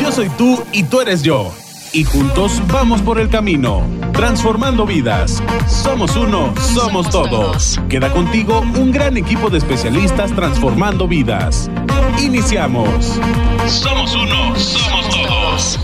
Yo 0.00 0.12
soy 0.12 0.28
tú 0.30 0.62
y 0.72 0.84
tú 0.84 1.00
eres 1.00 1.22
yo. 1.22 1.52
Y 1.92 2.02
juntos 2.02 2.60
vamos 2.72 3.00
por 3.02 3.20
el 3.20 3.28
camino, 3.28 3.82
transformando 4.12 4.84
vidas. 4.84 5.40
Somos 5.68 6.16
uno, 6.16 6.52
somos 6.74 7.08
todos. 7.08 7.80
Queda 7.88 8.10
contigo 8.10 8.60
un 8.60 8.90
gran 8.90 9.16
equipo 9.16 9.48
de 9.48 9.58
especialistas 9.58 10.32
transformando 10.32 11.06
vidas. 11.06 11.70
Iniciamos. 12.20 13.20
Somos 13.68 14.12
uno, 14.16 14.56
somos 14.56 15.08
todos. 15.10 15.78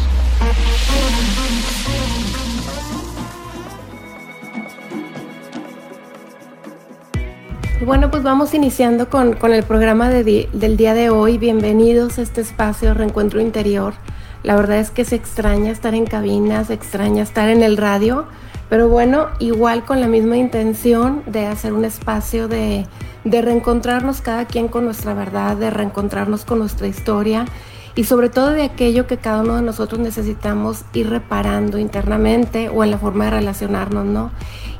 Bueno, 7.84 8.10
pues 8.10 8.22
vamos 8.22 8.52
iniciando 8.52 9.08
con, 9.08 9.38
el 9.54 9.62
programa 9.62 10.10
del 10.10 10.76
día 10.76 10.92
de 10.92 11.08
hoy. 11.08 11.38
Bienvenidos 11.38 12.18
a 12.18 12.22
este 12.22 12.42
espacio 12.42 12.92
Reencuentro 12.92 13.40
Interior. 13.40 13.94
La 14.42 14.54
verdad 14.54 14.80
es 14.80 14.90
que 14.90 15.06
se 15.06 15.16
extraña 15.16 15.72
estar 15.72 15.94
en 15.94 16.04
cabinas, 16.04 16.66
se 16.66 16.74
extraña 16.74 17.22
estar 17.22 17.48
en 17.48 17.62
el 17.62 17.78
radio, 17.78 18.26
pero 18.68 18.90
bueno, 18.90 19.28
igual 19.38 19.86
con 19.86 20.02
la 20.02 20.08
misma 20.08 20.36
intención 20.36 21.22
de 21.24 21.46
hacer 21.46 21.72
un 21.72 21.86
espacio 21.86 22.48
de, 22.48 22.86
de 23.24 23.40
reencontrarnos 23.40 24.20
cada 24.20 24.44
quien 24.44 24.68
con 24.68 24.84
nuestra 24.84 25.14
verdad, 25.14 25.56
de 25.56 25.70
reencontrarnos 25.70 26.44
con 26.44 26.58
nuestra 26.58 26.86
historia 26.86 27.46
y 27.94 28.04
sobre 28.04 28.28
todo 28.28 28.50
de 28.50 28.64
aquello 28.64 29.06
que 29.06 29.16
cada 29.16 29.40
uno 29.40 29.56
de 29.56 29.62
nosotros 29.62 30.00
necesitamos 30.00 30.84
ir 30.92 31.08
reparando 31.08 31.78
internamente 31.78 32.68
o 32.68 32.84
en 32.84 32.90
la 32.90 32.98
forma 32.98 33.24
de 33.24 33.30
relacionarnos, 33.30 34.04
¿no? 34.04 34.32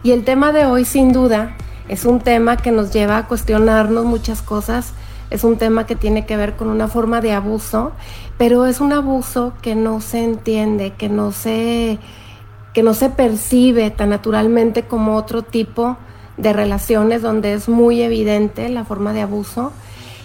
Y 0.03 0.11
el 0.11 0.23
tema 0.23 0.53
de 0.53 0.67
hoy, 0.67 0.85
sin 0.85 1.15
duda, 1.15 1.57
es 1.91 2.05
un 2.05 2.21
tema 2.21 2.57
que 2.57 2.71
nos 2.71 2.93
lleva 2.93 3.19
a 3.19 3.27
cuestionarnos 3.27 4.05
muchas 4.05 4.43
cosas, 4.43 4.93
es 5.29 5.43
un 5.43 5.57
tema 5.57 5.87
que 5.87 5.97
tiene 5.97 6.25
que 6.25 6.37
ver 6.37 6.55
con 6.55 6.69
una 6.69 6.87
forma 6.87 7.21
de 7.21 7.33
abuso, 7.33 7.91
pero 8.39 8.67
es 8.67 8.81
un 8.81 8.93
abuso 8.93 9.55
que 9.61 9.75
no 9.75 10.01
se 10.01 10.23
entiende, 10.23 10.93
que 10.93 11.09
no 11.09 11.33
se, 11.33 11.99
que 12.75 12.85
no 12.85 12.95
se 12.95 13.11
percibe 13.11 13.91
tan 13.91 14.11
naturalmente 14.11 14.85
como 14.85 15.17
otro 15.17 15.43
tipo 15.43 15.97
de 16.37 16.53
relaciones 16.53 17.23
donde 17.23 17.55
es 17.55 17.69
muy 17.69 18.03
evidente 18.03 18.69
la 18.69 18.85
forma 18.85 19.13
de 19.13 19.23
abuso. 19.23 19.73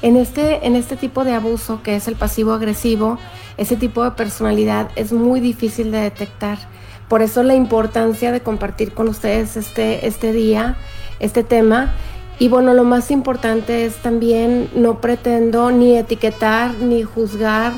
En 0.04 0.18
este, 0.18 0.68
en 0.68 0.76
este 0.76 0.96
tipo 0.96 1.24
de 1.24 1.34
abuso, 1.34 1.82
que 1.82 1.96
es 1.96 2.08
el 2.08 2.16
pasivo 2.16 2.54
agresivo, 2.54 3.18
ese 3.58 3.76
tipo 3.76 4.04
de 4.04 4.12
personalidad 4.12 4.90
es 4.96 5.12
muy 5.12 5.40
difícil 5.40 5.92
de 5.92 6.02
detectar. 6.02 6.60
Por 7.08 7.24
eso 7.24 7.42
la 7.42 7.56
importancia 7.56 8.32
de 8.32 8.42
compartir 8.42 8.94
con 8.94 9.08
ustedes 9.08 9.58
este, 9.58 10.06
este 10.06 10.32
día 10.32 10.78
este 11.20 11.44
tema. 11.44 11.94
Y 12.38 12.50
bueno, 12.50 12.74
lo 12.74 12.84
más 12.84 13.12
importante 13.12 13.86
es 13.86 13.96
también 13.98 14.70
no 14.76 15.00
pretendo 15.00 15.72
ni 15.72 15.98
etiquetar, 15.98 16.74
ni 16.76 17.04
juzgar, 17.04 17.74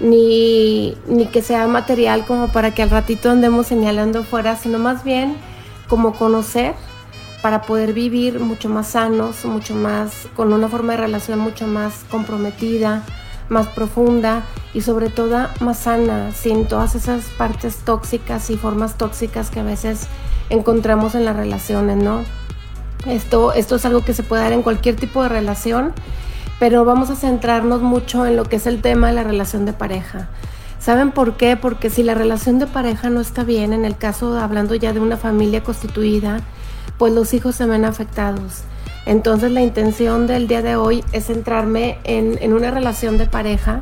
ni, 0.00 0.96
ni 1.06 1.26
que 1.26 1.42
sea 1.42 1.66
material 1.66 2.24
como 2.24 2.48
para 2.48 2.72
que 2.72 2.82
al 2.82 2.90
ratito 2.90 3.30
andemos 3.30 3.66
señalando 3.66 4.24
fuera, 4.24 4.56
sino 4.56 4.78
más 4.78 5.04
bien 5.04 5.36
como 5.88 6.14
conocer 6.14 6.74
para 7.42 7.62
poder 7.62 7.92
vivir 7.92 8.40
mucho 8.40 8.68
más 8.68 8.88
sanos, 8.88 9.44
mucho 9.44 9.74
más, 9.74 10.28
con 10.34 10.52
una 10.52 10.68
forma 10.68 10.92
de 10.92 10.98
relación 10.98 11.38
mucho 11.38 11.66
más 11.66 12.04
comprometida, 12.10 13.02
más 13.48 13.66
profunda 13.68 14.42
y 14.72 14.82
sobre 14.82 15.08
todo 15.08 15.48
más 15.60 15.78
sana, 15.78 16.32
sin 16.32 16.66
todas 16.66 16.94
esas 16.94 17.24
partes 17.36 17.78
tóxicas 17.78 18.50
y 18.50 18.56
formas 18.56 18.96
tóxicas 18.96 19.50
que 19.50 19.60
a 19.60 19.64
veces 19.64 20.06
encontramos 20.48 21.14
en 21.14 21.24
las 21.24 21.36
relaciones, 21.36 21.96
¿no? 21.96 22.22
Esto, 23.06 23.52
esto 23.52 23.76
es 23.76 23.84
algo 23.86 24.02
que 24.02 24.12
se 24.12 24.22
puede 24.22 24.42
dar 24.42 24.52
en 24.52 24.62
cualquier 24.62 24.96
tipo 24.96 25.22
de 25.22 25.28
relación, 25.28 25.92
pero 26.58 26.84
vamos 26.84 27.08
a 27.10 27.16
centrarnos 27.16 27.80
mucho 27.80 28.26
en 28.26 28.36
lo 28.36 28.44
que 28.44 28.56
es 28.56 28.66
el 28.66 28.82
tema 28.82 29.08
de 29.08 29.14
la 29.14 29.24
relación 29.24 29.64
de 29.64 29.72
pareja. 29.72 30.28
¿Saben 30.78 31.10
por 31.10 31.36
qué? 31.36 31.56
Porque 31.56 31.90
si 31.90 32.02
la 32.02 32.14
relación 32.14 32.58
de 32.58 32.66
pareja 32.66 33.10
no 33.10 33.20
está 33.20 33.44
bien, 33.44 33.72
en 33.72 33.84
el 33.84 33.96
caso 33.96 34.38
hablando 34.38 34.74
ya 34.74 34.92
de 34.92 35.00
una 35.00 35.16
familia 35.16 35.62
constituida, 35.62 36.40
pues 36.98 37.14
los 37.14 37.32
hijos 37.32 37.56
se 37.56 37.66
ven 37.66 37.84
afectados. 37.84 38.62
Entonces 39.06 39.50
la 39.50 39.62
intención 39.62 40.26
del 40.26 40.46
día 40.46 40.60
de 40.60 40.76
hoy 40.76 41.02
es 41.12 41.26
centrarme 41.26 41.98
en, 42.04 42.38
en 42.42 42.52
una 42.52 42.70
relación 42.70 43.16
de 43.16 43.26
pareja, 43.26 43.80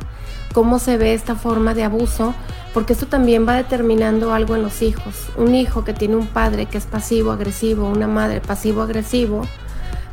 cómo 0.53 0.79
se 0.79 0.97
ve 0.97 1.13
esta 1.13 1.35
forma 1.35 1.73
de 1.73 1.83
abuso, 1.83 2.33
porque 2.73 2.93
esto 2.93 3.07
también 3.07 3.47
va 3.47 3.55
determinando 3.55 4.33
algo 4.33 4.55
en 4.55 4.61
los 4.61 4.81
hijos. 4.81 5.15
Un 5.37 5.55
hijo 5.55 5.83
que 5.83 5.93
tiene 5.93 6.15
un 6.15 6.27
padre 6.27 6.65
que 6.67 6.77
es 6.77 6.85
pasivo 6.85 7.31
agresivo, 7.31 7.87
una 7.87 8.07
madre 8.07 8.41
pasivo 8.41 8.81
agresivo, 8.81 9.41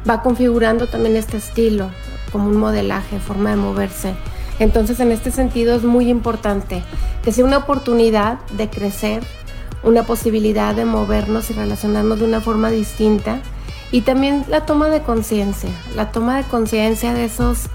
va 0.08 0.22
configurando 0.22 0.86
también 0.86 1.16
este 1.16 1.36
estilo 1.36 1.90
como 2.32 2.48
un 2.48 2.56
modelaje, 2.56 3.18
forma 3.18 3.50
de 3.50 3.56
moverse. 3.56 4.14
Entonces 4.58 5.00
en 5.00 5.12
este 5.12 5.30
sentido 5.30 5.76
es 5.76 5.84
muy 5.84 6.08
importante 6.08 6.82
que 7.22 7.32
sea 7.32 7.44
una 7.44 7.58
oportunidad 7.58 8.38
de 8.56 8.70
crecer, 8.70 9.22
una 9.82 10.04
posibilidad 10.04 10.74
de 10.74 10.84
movernos 10.84 11.50
y 11.50 11.52
relacionarnos 11.52 12.18
de 12.18 12.24
una 12.24 12.40
forma 12.40 12.70
distinta 12.70 13.40
y 13.92 14.00
también 14.00 14.44
la 14.48 14.66
toma 14.66 14.88
de 14.88 15.02
conciencia, 15.02 15.70
la 15.94 16.10
toma 16.10 16.38
de 16.38 16.44
conciencia 16.44 17.12
de 17.12 17.26
esos 17.26 17.68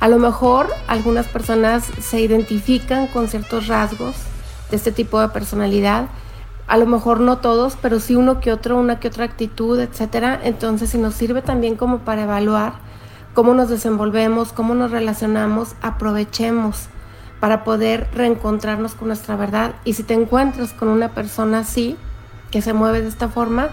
a 0.00 0.08
lo 0.08 0.18
mejor 0.18 0.68
algunas 0.88 1.26
personas 1.26 1.84
se 2.00 2.20
identifican 2.20 3.06
con 3.06 3.28
ciertos 3.28 3.66
rasgos 3.66 4.14
de 4.70 4.76
este 4.76 4.92
tipo 4.92 5.20
de 5.20 5.28
personalidad, 5.28 6.08
a 6.66 6.76
lo 6.76 6.86
mejor 6.86 7.20
no 7.20 7.38
todos, 7.38 7.76
pero 7.80 8.00
sí 8.00 8.16
uno 8.16 8.40
que 8.40 8.52
otro, 8.52 8.76
una 8.76 8.98
que 8.98 9.08
otra 9.08 9.24
actitud, 9.24 9.78
etcétera. 9.78 10.40
Entonces, 10.42 10.90
si 10.90 10.98
nos 10.98 11.14
sirve 11.14 11.40
también 11.40 11.76
como 11.76 11.98
para 12.00 12.24
evaluar 12.24 12.74
cómo 13.34 13.54
nos 13.54 13.68
desenvolvemos, 13.68 14.52
cómo 14.52 14.74
nos 14.74 14.90
relacionamos, 14.90 15.74
aprovechemos 15.80 16.88
para 17.38 17.64
poder 17.64 18.08
reencontrarnos 18.14 18.94
con 18.94 19.08
nuestra 19.08 19.36
verdad. 19.36 19.74
Y 19.84 19.92
si 19.92 20.02
te 20.02 20.14
encuentras 20.14 20.72
con 20.72 20.88
una 20.88 21.10
persona 21.10 21.60
así, 21.60 21.96
que 22.50 22.62
se 22.62 22.72
mueve 22.72 23.02
de 23.02 23.08
esta 23.08 23.28
forma, 23.28 23.68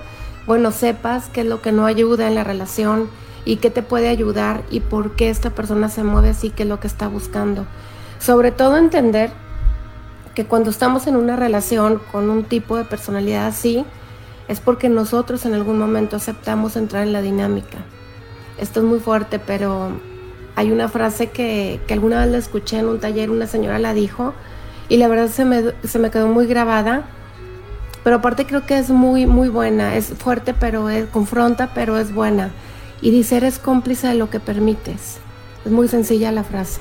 bueno, 0.45 0.71
sepas 0.71 1.29
qué 1.29 1.41
es 1.41 1.47
lo 1.47 1.61
que 1.61 1.71
no 1.71 1.85
ayuda 1.85 2.27
en 2.27 2.35
la 2.35 2.43
relación, 2.43 3.09
y 3.45 3.57
qué 3.57 3.69
te 3.69 3.81
puede 3.81 4.07
ayudar 4.07 4.63
y 4.69 4.79
por 4.79 5.15
qué 5.15 5.29
esta 5.29 5.49
persona 5.49 5.89
se 5.89 6.03
mueve 6.03 6.29
así, 6.29 6.49
qué 6.49 6.63
es 6.63 6.69
lo 6.69 6.79
que 6.79 6.87
está 6.87 7.07
buscando. 7.07 7.65
Sobre 8.19 8.51
todo 8.51 8.77
entender 8.77 9.31
que 10.33 10.45
cuando 10.45 10.69
estamos 10.69 11.07
en 11.07 11.15
una 11.15 11.35
relación 11.35 12.01
con 12.11 12.29
un 12.29 12.43
tipo 12.43 12.77
de 12.77 12.85
personalidad 12.85 13.47
así, 13.47 13.85
es 14.47 14.59
porque 14.59 14.89
nosotros 14.89 15.45
en 15.45 15.53
algún 15.53 15.77
momento 15.77 16.15
aceptamos 16.15 16.75
entrar 16.75 17.03
en 17.03 17.13
la 17.13 17.21
dinámica. 17.21 17.79
Esto 18.57 18.79
es 18.79 18.85
muy 18.85 18.99
fuerte, 18.99 19.39
pero 19.39 19.91
hay 20.55 20.71
una 20.71 20.87
frase 20.87 21.29
que, 21.29 21.79
que 21.87 21.93
alguna 21.93 22.21
vez 22.21 22.31
la 22.31 22.37
escuché 22.37 22.79
en 22.79 22.87
un 22.87 22.99
taller, 22.99 23.29
una 23.29 23.47
señora 23.47 23.79
la 23.79 23.93
dijo, 23.93 24.33
y 24.89 24.97
la 24.97 25.07
verdad 25.07 25.27
se 25.27 25.45
me, 25.45 25.63
se 25.83 25.99
me 25.99 26.11
quedó 26.11 26.27
muy 26.27 26.45
grabada, 26.45 27.03
pero 28.03 28.17
aparte 28.17 28.45
creo 28.45 28.65
que 28.65 28.77
es 28.77 28.89
muy, 28.89 29.25
muy 29.25 29.49
buena, 29.49 29.95
es 29.95 30.07
fuerte, 30.07 30.53
pero 30.53 30.89
es, 30.89 31.07
confronta, 31.07 31.71
pero 31.73 31.97
es 31.97 32.13
buena 32.13 32.51
y 33.03 33.11
dice, 33.11 33.35
eres 33.35 33.59
cómplice 33.59 34.07
de 34.07 34.15
lo 34.15 34.29
que 34.29 34.39
permites. 34.39 35.17
Es 35.65 35.71
muy 35.71 35.89
sencilla 35.89 36.31
la 36.31 36.45
frase. 36.45 36.79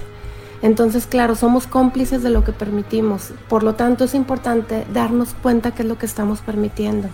Entonces, 0.63 1.07
claro, 1.07 1.35
somos 1.35 1.67
cómplices 1.67 2.23
de 2.23 2.31
lo 2.31 2.45
que 2.45 2.53
permitimos. 2.53 3.33
Por 3.49 3.65
lo 3.65 3.75
tanto, 3.75 4.05
es 4.05 4.15
importante 4.15 4.87
darnos 4.95 5.35
cuenta 5.43 5.73
qué 5.73 5.83
es 5.83 5.89
lo 5.89 5.99
que 5.99 6.07
estamos 6.07 6.41
permitiendo 6.41 7.09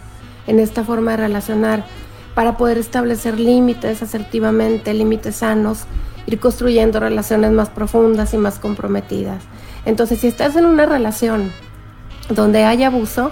en 0.47 0.61
esta 0.61 0.85
forma 0.85 1.13
de 1.13 1.17
relacionar 1.17 1.87
para 2.35 2.59
poder 2.59 2.77
establecer 2.77 3.41
límites 3.41 4.03
asertivamente, 4.03 4.93
límites 4.93 5.37
sanos, 5.37 5.85
ir 6.27 6.39
construyendo 6.39 7.01
relaciones 7.01 7.51
más 7.53 7.71
profundas 7.71 8.35
y 8.35 8.37
más 8.37 8.59
comprometidas. 8.59 9.43
Entonces, 9.87 10.21
si 10.21 10.27
estás 10.27 10.55
en 10.55 10.67
una 10.67 10.85
relación 10.85 11.51
donde 12.29 12.65
hay 12.65 12.83
abuso, 12.83 13.31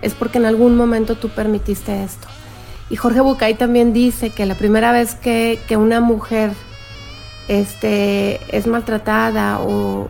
es 0.00 0.14
porque 0.14 0.38
en 0.38 0.46
algún 0.46 0.74
momento 0.74 1.16
tú 1.16 1.28
permitiste 1.28 2.02
esto. 2.02 2.28
Y 2.90 2.96
Jorge 2.96 3.20
Bucay 3.20 3.54
también 3.54 3.92
dice 3.92 4.30
que 4.30 4.46
la 4.46 4.54
primera 4.54 4.92
vez 4.92 5.14
que, 5.14 5.58
una 5.76 6.00
mujer 6.00 6.52
este, 7.48 8.40
es 8.56 8.66
maltratada 8.66 9.60
o, 9.60 10.08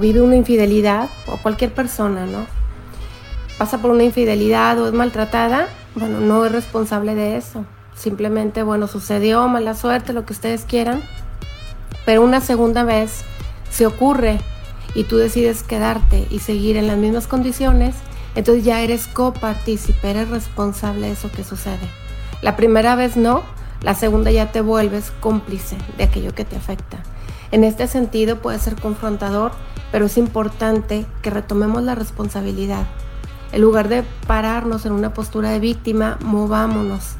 vive 0.00 0.20
una 0.20 0.36
infidelidad, 0.36 1.08
o 1.26 1.36
cualquier 1.36 1.72
persona, 1.72 2.26
¿no? 2.26 2.46
Pasa 3.58 3.78
por 3.78 3.90
una 3.90 4.04
infidelidad 4.04 4.80
o 4.80 4.86
es 4.88 4.94
maltratada, 4.94 5.68
bueno, 5.94 6.20
no 6.20 6.44
es 6.46 6.52
responsable 6.52 7.14
de 7.14 7.36
eso. 7.36 7.64
Simplemente, 7.94 8.62
bueno, 8.62 8.86
sucedió, 8.86 9.46
mala 9.48 9.74
suerte, 9.74 10.12
lo 10.12 10.24
que 10.24 10.32
ustedes 10.32 10.64
quieran. 10.64 11.02
Pero 12.06 12.22
una 12.22 12.40
segunda 12.40 12.84
vez 12.84 13.22
se 13.70 13.86
ocurre 13.86 14.40
y 14.94 15.04
tú 15.04 15.18
decides 15.18 15.62
quedarte 15.62 16.26
y 16.30 16.38
seguir 16.38 16.76
en 16.76 16.86
las 16.86 16.96
mismas 16.96 17.26
condiciones, 17.26 17.94
entonces 18.34 18.64
ya 18.64 18.80
eres 18.82 19.06
copartícipe, 19.06 20.10
eres 20.10 20.28
responsable 20.28 21.06
de 21.06 21.12
eso 21.12 21.30
que 21.30 21.44
sucede. 21.44 21.88
La 22.42 22.56
primera 22.56 22.94
vez 22.94 23.16
no, 23.16 23.42
la 23.82 23.94
segunda 23.94 24.30
ya 24.30 24.52
te 24.52 24.60
vuelves 24.60 25.12
cómplice 25.20 25.76
de 25.96 26.04
aquello 26.04 26.34
que 26.34 26.44
te 26.44 26.56
afecta. 26.56 27.02
En 27.52 27.64
este 27.64 27.86
sentido 27.86 28.36
puede 28.36 28.58
ser 28.58 28.76
confrontador, 28.76 29.52
pero 29.90 30.06
es 30.06 30.16
importante 30.16 31.04
que 31.22 31.30
retomemos 31.30 31.82
la 31.82 31.94
responsabilidad. 31.94 32.86
En 33.52 33.62
lugar 33.62 33.88
de 33.88 34.04
pararnos 34.26 34.86
en 34.86 34.92
una 34.92 35.12
postura 35.12 35.50
de 35.50 35.58
víctima, 35.58 36.18
movámonos 36.20 37.16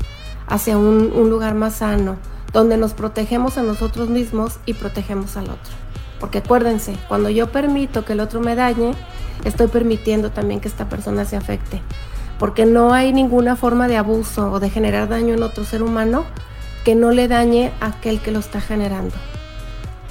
hacia 0.47 0.79
un, 0.79 1.31
lugar 1.31 1.55
más 1.55 1.77
sano, 1.77 2.17
donde 2.53 2.77
nos 2.77 2.95
protegemos 2.95 3.59
a 3.59 3.63
nosotros 3.63 4.09
mismos 4.09 4.59
y 4.67 4.75
protegemos 4.75 5.37
al 5.37 5.45
otro. 5.45 5.73
Porque 6.21 6.39
acuérdense, 6.39 6.97
cuando 7.09 7.31
yo 7.31 7.51
permito 7.51 8.05
que 8.05 8.13
el 8.13 8.21
otro 8.21 8.41
me 8.41 8.55
dañe, 8.55 8.93
estoy 9.45 9.69
permitiendo 9.69 10.31
también 10.31 10.61
que 10.61 10.69
esta 10.69 10.89
persona 10.89 11.25
se 11.25 11.37
afecte. 11.37 11.83
Porque 12.39 12.65
no 12.65 12.95
hay 12.95 13.13
ninguna 13.13 13.57
forma 13.57 13.87
de 13.89 13.97
abuso 13.97 14.51
o 14.51 14.61
de 14.61 14.71
generar 14.71 15.09
daño 15.09 15.35
en 15.35 15.43
otro 15.43 15.65
ser 15.65 15.83
humano 15.83 16.25
que 16.85 16.95
no 16.95 17.11
le 17.11 17.29
dañe 17.29 17.73
a 17.81 17.89
aquel 17.89 18.21
que 18.21 18.31
lo 18.33 18.39
está 18.39 18.61
generando. 18.61 19.15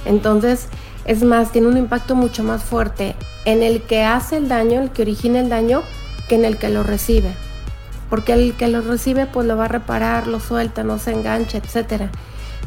Entonces, 0.04 0.68
es 1.04 1.22
más, 1.22 1.50
tiene 1.52 1.68
un 1.68 1.76
impacto 1.76 2.14
mucho 2.14 2.44
más 2.44 2.62
fuerte 2.62 3.16
en 3.44 3.62
el 3.62 3.82
que 3.82 4.04
hace 4.04 4.36
el 4.36 4.48
daño, 4.48 4.80
el 4.80 4.90
que 4.90 5.02
origina 5.02 5.40
el 5.40 5.48
daño, 5.48 5.82
que 6.28 6.36
en 6.36 6.44
el 6.44 6.56
que 6.56 6.68
lo 6.68 6.82
recibe. 6.82 7.32
Porque 8.08 8.32
el 8.32 8.54
que 8.54 8.68
lo 8.68 8.80
recibe 8.80 9.26
pues 9.26 9.46
lo 9.46 9.56
va 9.56 9.66
a 9.66 9.68
reparar, 9.68 10.26
lo 10.26 10.40
suelta, 10.40 10.84
no 10.84 10.98
se 10.98 11.12
engancha, 11.12 11.58
etc. 11.58 12.04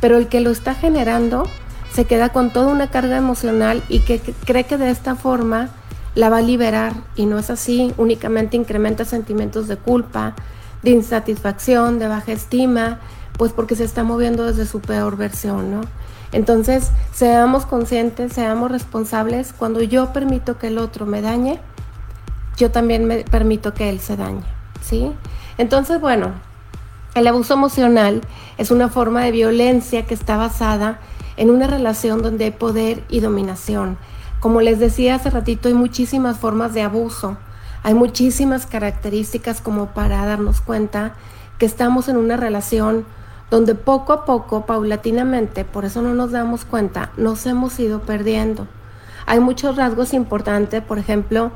Pero 0.02 0.18
el 0.18 0.28
que 0.28 0.42
lo 0.42 0.52
está 0.52 0.74
generando 0.74 1.48
se 1.94 2.06
queda 2.06 2.30
con 2.30 2.52
toda 2.52 2.68
una 2.68 2.90
carga 2.90 3.18
emocional 3.18 3.84
y 3.88 4.00
que 4.00 4.20
cree 4.20 4.64
que 4.64 4.78
de 4.78 4.90
esta 4.90 5.16
forma 5.16 5.70
la 6.16 6.30
va 6.30 6.38
a 6.38 6.42
liberar 6.42 6.94
y 7.16 7.26
no 7.26 7.40
es 7.40 7.50
así, 7.50 7.94
únicamente 7.98 8.58
incrementa 8.58 9.06
sentimientos 9.06 9.68
de 9.68 9.78
culpa, 9.78 10.36
de 10.82 10.92
insatisfacción, 10.92 12.00
de 12.00 12.08
baja 12.08 12.32
estima, 12.32 13.00
pues 13.38 13.52
porque 13.52 13.76
se 13.76 13.84
está 13.84 14.04
moviendo 14.04 14.46
desde 14.46 14.66
su 14.66 14.80
peor 14.80 15.18
versión, 15.18 15.72
¿no? 15.72 15.82
Entonces, 16.32 16.92
seamos 17.14 17.66
conscientes, 17.66 18.34
seamos 18.34 18.72
responsables. 18.72 19.54
Cuando 19.54 19.82
yo 19.82 20.12
permito 20.14 20.58
que 20.58 20.68
el 20.68 20.80
otro 20.80 21.06
me 21.06 21.22
dañe, 21.22 21.60
yo 22.58 22.72
también 22.72 23.06
me 23.06 23.24
permito 23.24 23.74
que 23.74 23.90
él 23.90 24.00
se 24.00 24.18
dañe, 24.18 24.44
¿sí? 24.82 25.12
Entonces, 25.58 26.00
bueno, 26.02 26.32
el 27.16 27.28
abuso 27.28 27.54
emocional 27.54 28.22
es 28.58 28.72
una 28.72 28.90
forma 28.90 29.24
de 29.24 29.32
violencia 29.32 30.06
que 30.06 30.16
está 30.16 30.36
basada 30.36 31.00
en 31.38 31.52
una 31.52 31.68
relación 31.68 32.22
donde 32.22 32.46
hay 32.46 32.52
poder 32.52 33.04
y 33.10 33.20
dominación. 33.20 33.98
Como 34.44 34.60
les 34.60 34.78
decía 34.78 35.16
hace 35.16 35.30
ratito, 35.30 35.70
hay 35.70 35.74
muchísimas 35.74 36.38
formas 36.38 36.74
de 36.74 36.82
abuso, 36.82 37.38
hay 37.82 37.94
muchísimas 37.94 38.66
características 38.66 39.62
como 39.62 39.94
para 39.94 40.26
darnos 40.26 40.60
cuenta 40.60 41.14
que 41.58 41.66
estamos 41.66 42.10
en 42.10 42.18
una 42.18 42.36
relación 42.36 43.06
donde 43.50 43.74
poco 43.74 44.12
a 44.12 44.26
poco, 44.26 44.66
paulatinamente, 44.66 45.64
por 45.64 45.86
eso 45.86 46.02
no 46.02 46.14
nos 46.14 46.32
damos 46.32 46.66
cuenta, 46.66 47.14
nos 47.16 47.46
hemos 47.46 47.80
ido 47.80 48.02
perdiendo. 48.02 48.68
Hay 49.28 49.40
muchos 49.40 49.78
rasgos 49.78 50.14
importantes, 50.14 50.84
por 50.84 51.00
ejemplo, 51.00 51.52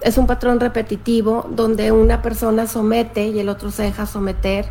es 0.00 0.18
un 0.18 0.26
patrón 0.26 0.58
repetitivo 0.58 1.46
donde 1.50 1.92
una 1.92 2.20
persona 2.20 2.66
somete 2.66 3.28
y 3.28 3.38
el 3.38 3.48
otro 3.48 3.70
se 3.70 3.84
deja 3.84 4.06
someter. 4.06 4.66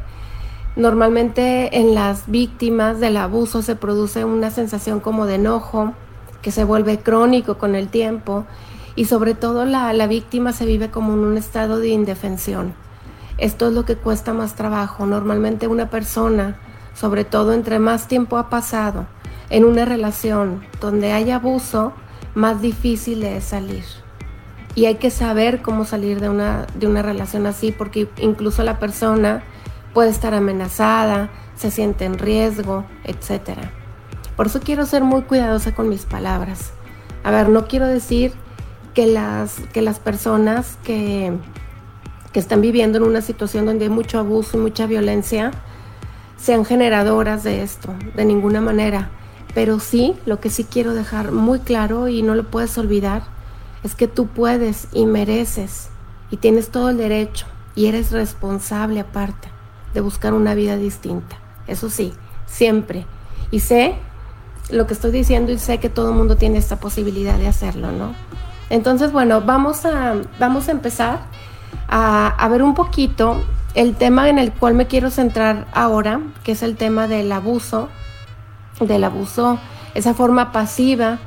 Normalmente 0.76 1.80
en 1.80 1.96
las 1.96 2.30
víctimas 2.30 3.00
del 3.00 3.16
abuso 3.16 3.62
se 3.62 3.78
produce 3.78 4.26
una 4.26 4.52
sensación 4.52 5.00
como 5.00 5.26
de 5.26 5.36
enojo 5.36 5.94
que 6.44 6.52
se 6.52 6.64
vuelve 6.64 7.00
crónico 7.00 7.58
con 7.58 7.74
el 7.74 7.88
tiempo 7.88 8.46
y 8.96 9.06
sobre 9.06 9.34
todo 9.34 9.66
la, 9.66 9.92
la 9.94 10.06
víctima 10.06 10.54
se 10.54 10.68
vive 10.68 10.92
como 10.92 11.14
en 11.14 11.20
un 11.20 11.38
estado 11.38 11.80
de 11.80 11.88
indefensión. 11.88 12.76
Esto 13.40 13.68
es 13.68 13.74
lo 13.74 13.86
que 13.86 13.96
cuesta 13.96 14.34
más 14.34 14.54
trabajo. 14.54 15.08
Normalmente 15.08 15.68
una 15.68 15.90
persona, 15.90 16.58
sobre 16.94 17.26
todo 17.26 17.54
entre 17.54 17.80
más 17.80 18.08
tiempo 18.08 18.38
ha 18.38 18.50
pasado 18.50 19.08
en 19.50 19.66
una 19.66 19.86
relación 19.86 20.64
donde 20.80 21.12
hay 21.12 21.32
abuso, 21.32 21.94
más 22.36 22.62
difícil 22.62 23.24
es 23.24 23.46
salir. 23.46 23.84
Y 24.76 24.86
hay 24.86 24.96
que 24.96 25.12
saber 25.12 25.62
cómo 25.62 25.86
salir 25.86 26.20
de 26.20 26.30
una, 26.30 26.66
de 26.76 26.88
una 26.88 27.02
relación 27.02 27.46
así, 27.46 27.72
porque 27.72 28.10
incluso 28.18 28.64
la 28.64 28.80
persona 28.80 29.44
puede 29.94 30.10
estar 30.10 30.34
amenazada, 30.34 31.30
se 31.56 31.70
siente 31.70 32.06
en 32.06 32.18
riesgo, 32.18 32.84
etc. 33.04 33.60
Por 34.36 34.48
eso 34.48 34.60
quiero 34.60 34.86
ser 34.86 35.04
muy 35.04 35.22
cuidadosa 35.24 35.74
con 35.76 35.90
mis 35.90 36.06
palabras. 36.06 36.72
A 37.24 37.32
ver, 37.32 37.50
no 37.50 37.68
quiero 37.68 37.88
decir 37.88 38.34
que 38.94 39.08
las, 39.08 39.56
que 39.74 39.82
las 39.82 40.00
personas 40.00 40.78
que 40.84 41.34
que 42.34 42.40
están 42.40 42.62
viviendo 42.62 42.98
en 42.98 43.04
una 43.04 43.22
situación 43.22 43.66
donde 43.66 43.86
hay 43.86 43.92
mucho 43.92 44.18
abuso 44.18 44.58
y 44.58 44.60
mucha 44.60 44.88
violencia 44.88 45.52
sean 46.36 46.66
generadoras 46.66 47.44
de 47.44 47.62
esto, 47.62 47.94
de 48.16 48.26
ninguna 48.26 48.60
manera. 48.60 49.12
Pero 49.54 49.80
sí, 49.80 50.16
lo 50.26 50.40
que 50.40 50.50
sí 50.50 50.64
quiero 50.64 50.96
dejar 50.96 51.32
muy 51.32 51.60
claro 51.60 52.08
y 52.10 52.24
no 52.24 52.34
lo 52.34 52.50
puedes 52.50 52.76
olvidar, 52.78 53.22
es 53.84 53.94
que 53.94 54.08
tú 54.08 54.28
puedes 54.28 54.88
y 54.92 55.06
mereces 55.06 55.90
y 56.32 56.38
tienes 56.38 56.70
todo 56.70 56.90
el 56.90 56.98
derecho 56.98 57.46
y 57.76 57.86
eres 57.86 58.12
responsable 58.12 59.00
aparte 59.00 59.50
de 59.94 60.02
buscar 60.02 60.34
una 60.34 60.56
vida 60.56 60.76
distinta. 60.76 61.38
Eso 61.68 61.90
sí, 61.92 62.14
siempre. 62.48 63.06
Y 63.52 63.60
sé 63.60 63.96
lo 64.70 64.88
que 64.88 64.94
estoy 64.94 65.12
diciendo 65.12 65.52
y 65.52 65.58
sé 65.58 65.80
que 65.80 65.90
todo 65.90 66.10
el 66.10 66.16
mundo 66.16 66.36
tiene 66.36 66.58
esta 66.58 66.80
posibilidad 66.80 67.38
de 67.38 67.48
hacerlo, 67.48 67.92
¿no? 67.92 68.14
Entonces, 68.70 69.12
bueno, 69.12 69.42
vamos 69.42 69.86
a, 69.86 70.16
vamos 70.40 70.68
a 70.68 70.72
empezar 70.72 71.20
a, 71.88 72.48
ver 72.50 72.64
un 72.64 72.74
poquito 72.74 73.38
el 73.76 73.96
tema 73.96 74.30
en 74.30 74.40
el 74.40 74.52
cual 74.52 74.74
me 74.74 74.88
quiero 74.88 75.10
centrar 75.10 75.68
ahora, 75.74 76.22
que 76.44 76.54
es 76.54 76.64
el 76.64 76.76
tema 76.76 77.08
del 77.08 77.32
abuso, 77.32 77.90
del 78.80 79.04
abuso, 79.04 79.60
esa 79.94 80.14
forma 80.14 80.52
pasiva, 80.52 81.20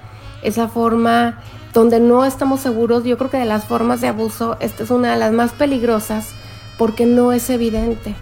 esa 0.42 0.68
forma 0.68 1.38
donde 1.72 2.00
no 2.00 2.24
estamos 2.24 2.60
seguros. 2.60 3.04
Yo 3.04 3.18
creo 3.18 3.30
que 3.30 3.38
de 3.38 3.44
las 3.44 3.64
formas 3.64 4.00
de 4.00 4.08
abuso, 4.08 4.56
esta 4.60 4.82
es 4.82 4.90
una 4.90 5.12
de 5.12 5.18
las 5.18 5.32
más 5.32 5.52
peligrosas 5.52 6.30
porque 6.78 7.06
no 7.06 7.32
es 7.32 7.48
evidente. 7.50 8.14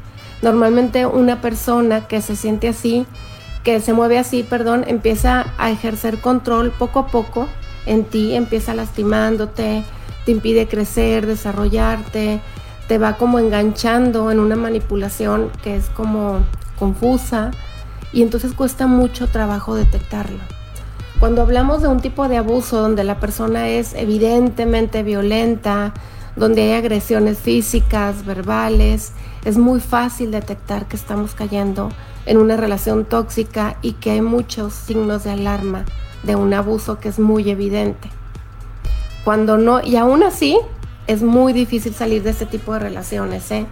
Normalmente 0.42 1.06
una 1.06 1.40
persona 1.40 2.06
que 2.06 2.20
se 2.20 2.36
siente 2.36 2.68
así, 2.68 3.06
que 3.64 3.80
se 3.80 3.94
mueve 3.94 4.18
así, 4.18 4.42
perdón, 4.42 4.84
empieza 4.86 5.46
a 5.58 5.70
ejercer 5.70 6.20
control 6.20 6.70
poco 6.70 7.00
a 7.00 7.06
poco 7.06 7.48
en 7.86 8.04
ti, 8.04 8.34
empieza 8.34 8.74
lastimándote, 8.74 9.82
te 10.24 10.30
impide 10.30 10.68
crecer, 10.68 11.26
desarrollarte, 11.26 12.40
te 12.88 12.98
va 12.98 13.14
como 13.16 13.38
enganchando 13.38 14.30
en 14.30 14.38
una 14.38 14.56
manipulación 14.56 15.50
que 15.62 15.76
es 15.76 15.86
como 15.90 16.40
confusa 16.78 17.50
y 18.12 18.22
entonces 18.22 18.52
cuesta 18.52 18.86
mucho 18.86 19.28
trabajo 19.28 19.74
detectarlo. 19.74 20.38
Cuando 21.18 21.40
hablamos 21.40 21.80
de 21.80 21.88
un 21.88 22.00
tipo 22.00 22.28
de 22.28 22.36
abuso 22.36 22.80
donde 22.80 23.02
la 23.02 23.18
persona 23.18 23.68
es 23.68 23.94
evidentemente 23.94 25.02
violenta, 25.02 25.94
donde 26.36 26.62
hay 26.62 26.72
agresiones 26.72 27.38
físicas, 27.38 28.24
verbales, 28.24 29.12
es 29.44 29.56
muy 29.56 29.80
fácil 29.80 30.30
detectar 30.30 30.86
que 30.86 30.96
estamos 30.96 31.34
cayendo 31.34 31.90
en 32.26 32.38
una 32.38 32.56
relación 32.56 33.04
tóxica 33.04 33.76
y 33.82 33.92
que 33.92 34.12
hay 34.12 34.20
muchos 34.20 34.72
signos 34.72 35.24
de 35.24 35.30
alarma 35.30 35.84
de 36.22 36.36
un 36.36 36.54
abuso 36.54 36.98
que 36.98 37.08
es 37.08 37.18
muy 37.18 37.50
evidente. 37.50 38.08
Cuando 39.24 39.56
no, 39.56 39.82
y 39.82 39.96
aún 39.96 40.22
así 40.22 40.58
es 41.06 41.22
muy 41.22 41.52
difícil 41.52 41.94
salir 41.94 42.22
de 42.22 42.30
este 42.30 42.46
tipo 42.46 42.72
de 42.72 42.78
relaciones, 42.78 43.50
¿eh? 43.50 43.66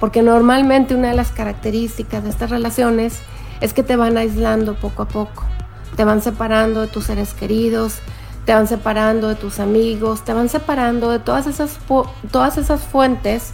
porque 0.00 0.22
normalmente 0.22 0.94
una 0.94 1.10
de 1.10 1.16
las 1.16 1.32
características 1.32 2.24
de 2.24 2.30
estas 2.30 2.50
relaciones 2.50 3.20
es 3.60 3.72
que 3.72 3.82
te 3.82 3.96
van 3.96 4.16
aislando 4.16 4.74
poco 4.74 5.02
a 5.02 5.08
poco, 5.08 5.44
te 5.96 6.04
van 6.04 6.22
separando 6.22 6.80
de 6.80 6.86
tus 6.88 7.04
seres 7.04 7.34
queridos, 7.34 7.98
te 8.48 8.54
van 8.54 8.66
separando 8.66 9.28
de 9.28 9.34
tus 9.34 9.60
amigos, 9.60 10.24
te 10.24 10.32
van 10.32 10.48
separando 10.48 11.10
de 11.10 11.18
todas 11.18 11.46
esas, 11.46 11.76
todas 12.30 12.56
esas 12.56 12.80
fuentes 12.80 13.50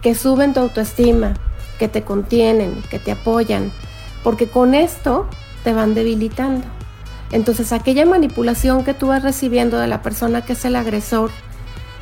que 0.00 0.14
suben 0.14 0.54
tu 0.54 0.60
autoestima, 0.60 1.34
que 1.78 1.86
te 1.86 2.02
contienen, 2.02 2.82
que 2.88 2.98
te 2.98 3.12
apoyan, 3.12 3.70
porque 4.24 4.46
con 4.48 4.74
esto 4.74 5.28
te 5.64 5.74
van 5.74 5.92
debilitando. 5.92 6.64
Entonces 7.30 7.74
aquella 7.74 8.06
manipulación 8.06 8.84
que 8.84 8.94
tú 8.94 9.08
vas 9.08 9.22
recibiendo 9.22 9.76
de 9.76 9.86
la 9.86 10.00
persona 10.00 10.40
que 10.40 10.54
es 10.54 10.64
el 10.64 10.76
agresor, 10.76 11.30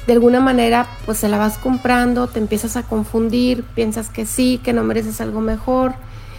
de 0.06 0.12
alguna 0.12 0.38
manera 0.38 0.86
pues 1.06 1.18
se 1.18 1.28
la 1.28 1.36
vas 1.36 1.58
comprando, 1.58 2.28
te 2.28 2.38
empiezas 2.38 2.76
a 2.76 2.84
confundir, 2.84 3.64
piensas 3.74 4.08
que 4.08 4.24
sí, 4.24 4.60
que 4.62 4.72
no 4.72 4.84
mereces 4.84 5.20
algo 5.20 5.40
mejor. 5.40 5.94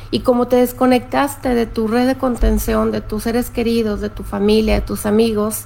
Y 0.10 0.22
como 0.22 0.48
te 0.48 0.56
desconectaste 0.56 1.54
de 1.54 1.66
tu 1.66 1.90
red 1.90 2.08
de 2.08 2.16
contención, 2.16 2.92
de 2.92 3.02
tus 3.02 3.24
seres 3.24 3.50
queridos, 3.50 4.00
de 4.00 4.10
tu 4.10 4.24
familia, 4.24 4.76
de 4.76 4.82
tus 4.82 5.06
amigos, 5.06 5.66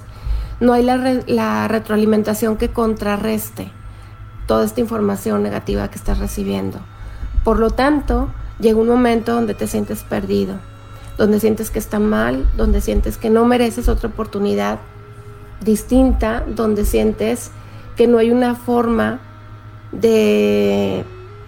no 0.59 0.73
hay 0.73 0.83
la, 0.83 0.97
la 1.27 1.67
retroalimentación 1.67 2.57
que 2.57 2.69
contrarreste 2.69 3.71
toda 4.47 4.65
esta 4.65 4.81
información 4.81 5.43
negativa 5.43 5.89
que 5.89 5.97
estás 5.97 6.19
recibiendo. 6.19 6.79
Por 7.43 7.59
lo 7.59 7.71
tanto, 7.71 8.29
llega 8.59 8.79
un 8.79 8.87
momento 8.87 9.33
donde 9.33 9.53
te 9.53 9.67
sientes 9.67 10.03
perdido 10.03 10.55
donde 11.17 11.39
sientes 11.39 11.71
que 11.71 11.79
está 11.79 11.99
mal, 11.99 12.45
donde 12.57 12.81
sientes 12.81 13.17
que 13.17 13.29
no 13.29 13.45
mereces 13.45 13.87
otra 13.87 14.09
oportunidad 14.09 14.79
distinta, 15.61 16.43
donde 16.47 16.85
sientes 16.85 17.51
que 17.95 18.07
no 18.07 18.17
hay 18.17 18.31
una 18.31 18.55
forma 18.55 19.19
de, 19.91 21.05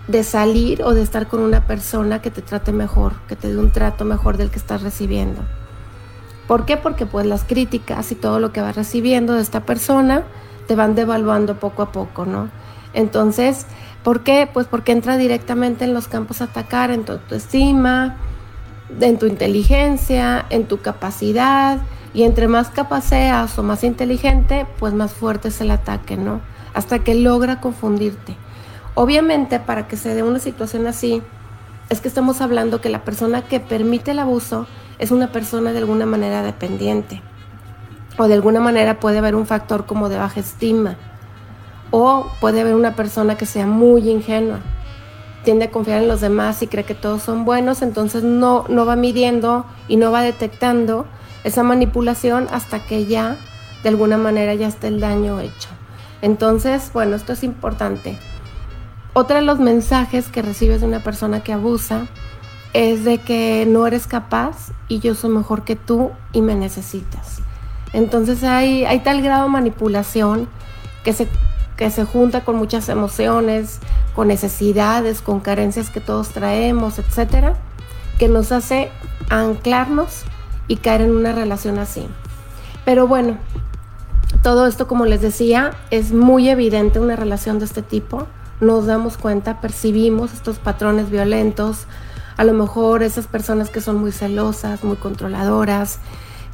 de 0.08 0.24
salir 0.24 0.84
o 0.84 0.94
de 0.94 1.02
estar 1.02 1.28
con 1.28 1.42
una 1.42 1.68
persona 1.68 2.22
que 2.22 2.32
te 2.32 2.42
trate 2.42 2.72
mejor, 2.72 3.14
que 3.28 3.36
te 3.36 3.50
dé 3.50 3.58
un 3.58 3.72
trato 3.72 4.06
mejor 4.06 4.38
del 4.38 4.50
que 4.50 4.60
estás 4.60 4.82
recibiendo. 4.82 5.42
¿Por 6.48 6.66
qué? 6.66 6.78
Porque 6.78 7.06
pues 7.06 7.26
las 7.26 7.44
críticas 7.44 8.12
y 8.12 8.16
todo 8.16 8.40
lo 8.40 8.52
que 8.54 8.62
vas 8.62 8.76
recibiendo 8.76 9.34
de 9.34 9.42
esta 9.42 9.66
persona 9.66 10.24
te 10.68 10.76
van 10.76 10.96
devaluando 10.96 11.60
poco 11.60 11.82
a 11.82 11.92
poco, 11.92 12.26
¿no? 12.26 12.50
Entonces, 12.94 13.66
¿por 14.04 14.24
qué? 14.24 14.50
Pues 14.52 14.68
porque 14.68 14.92
entra 14.92 15.18
directamente 15.18 15.86
en 15.86 15.94
los 15.94 16.08
campos 16.08 16.42
a 16.42 16.46
atacar, 16.46 16.92
en 16.92 17.04
tu 17.04 17.14
autoestima, 17.14 18.18
en 19.00 19.20
tu 19.20 19.26
inteligencia, 19.26 20.46
en 20.50 20.66
tu 20.66 20.80
capacidad 20.80 21.80
Y 22.14 22.24
entre 22.24 22.48
más 22.48 22.70
capaz 22.70 23.02
seas 23.02 23.60
o 23.60 23.64
más 23.64 23.84
inteligente, 23.84 24.66
pues 24.80 24.94
más 24.94 25.14
fuerte 25.14 25.50
es 25.50 25.62
el 25.62 25.70
ataque, 25.72 26.18
¿no? 26.18 26.42
Hasta 26.74 27.00
que 27.00 27.14
logra 27.14 27.60
confundirte. 27.60 28.36
Obviamente, 28.96 29.60
para 29.60 29.88
que 29.88 29.98
se 29.98 30.16
dé 30.16 30.24
una 30.24 30.40
situación 30.40 30.88
así, 30.88 31.22
es 31.90 32.02
que 32.02 32.08
estamos 32.08 32.42
hablando 32.42 32.82
que 32.82 32.90
la 32.90 33.04
persona 33.04 33.44
que 33.44 33.60
permite 33.60 34.12
el 34.12 34.20
abuso 34.20 34.66
es 35.00 35.12
una 35.12 35.32
persona 35.32 35.72
de 35.72 35.80
alguna 35.80 36.06
manera 36.06 36.42
dependiente. 36.42 37.22
O 38.18 38.28
de 38.28 38.34
alguna 38.34 38.60
manera 38.60 39.00
puede 39.00 39.20
haber 39.20 39.36
un 39.36 39.46
factor 39.46 39.86
como 39.86 40.10
de 40.10 40.18
baja 40.18 40.40
estima. 40.40 40.96
O 41.92 42.32
puede 42.42 42.62
haber 42.62 42.76
una 42.76 42.96
persona 42.96 43.38
que 43.38 43.46
sea 43.46 43.68
muy 43.68 44.10
ingenua. 44.10 44.60
Tiende 45.44 45.66
a 45.66 45.72
confiar 45.72 46.02
en 46.02 46.08
los 46.08 46.22
demás 46.22 46.62
y 46.62 46.68
cree 46.68 46.84
que 46.84 46.96
todos 46.96 47.22
son 47.22 47.46
buenos, 47.46 47.82
entonces 47.82 48.24
no, 48.24 48.66
no 48.68 48.86
va 48.86 48.96
midiendo 48.96 49.66
y 49.88 49.96
no 49.96 50.12
va 50.12 50.22
detectando 50.22 51.06
esa 51.44 51.64
manipulación 51.64 52.48
hasta 52.52 52.86
que 52.86 53.06
ya 53.06 53.38
de 53.84 53.90
alguna 53.90 54.18
manera 54.18 54.54
ya 54.56 54.68
está 54.68 54.88
el 54.88 55.00
daño 55.00 55.40
hecho. 55.40 55.70
Entonces, 56.22 56.92
bueno, 56.94 57.16
esto 57.16 57.34
es 57.34 57.44
importante. 57.44 58.18
Otro 59.14 59.38
de 59.38 59.44
los 59.44 59.60
mensajes 59.60 60.28
que 60.28 60.42
recibes 60.42 60.82
de 60.82 60.88
una 60.88 61.00
persona 61.00 61.42
que 61.44 61.54
abusa 61.54 62.08
es 62.78 63.04
de 63.04 63.18
que 63.18 63.66
no 63.68 63.88
eres 63.88 64.06
capaz 64.06 64.70
y 64.88 65.00
yo 65.00 65.16
soy 65.16 65.32
mejor 65.32 65.64
que 65.64 65.76
tú 65.76 66.12
y 66.32 66.42
me 66.42 66.54
necesitas. 66.54 67.40
Entonces 67.92 68.44
hay, 68.44 68.86
hay 68.86 69.00
tal 69.00 69.24
grado 69.24 69.46
de 69.46 69.50
manipulación 69.50 70.48
que 71.04 71.12
se, 71.12 71.28
que 71.76 71.90
se 71.90 72.06
junta 72.06 72.46
con 72.46 72.56
muchas 72.56 72.88
emociones, 72.90 73.80
con 74.16 74.28
necesidades, 74.28 75.24
con 75.24 75.40
carencias 75.40 75.90
que 75.90 76.02
todos 76.02 76.30
traemos, 76.30 77.00
etcétera, 77.00 77.56
que 78.20 78.28
nos 78.28 78.52
hace 78.52 78.92
anclarnos 79.32 80.22
y 80.68 80.76
caer 80.76 81.02
en 81.02 81.16
una 81.16 81.32
relación 81.32 81.80
así. 81.80 82.06
Pero 82.86 83.08
bueno, 83.08 83.38
todo 84.44 84.68
esto, 84.68 84.88
como 84.88 85.08
les 85.08 85.22
decía, 85.22 85.72
es 85.90 86.12
muy 86.12 86.48
evidente 86.48 87.00
una 87.00 87.16
relación 87.16 87.58
de 87.58 87.66
este 87.66 87.82
tipo. 87.82 88.28
Nos 88.62 88.86
damos 88.86 89.18
cuenta, 89.18 89.62
percibimos 89.62 90.32
estos 90.34 90.60
patrones 90.60 91.10
violentos, 91.10 91.88
a 92.38 92.44
lo 92.44 92.54
mejor 92.54 93.04
esas 93.04 93.28
personas 93.28 93.70
que 93.70 93.82
son 93.82 93.98
muy 93.98 94.12
celosas, 94.12 94.84
muy 94.84 94.96
controladoras, 94.96 96.00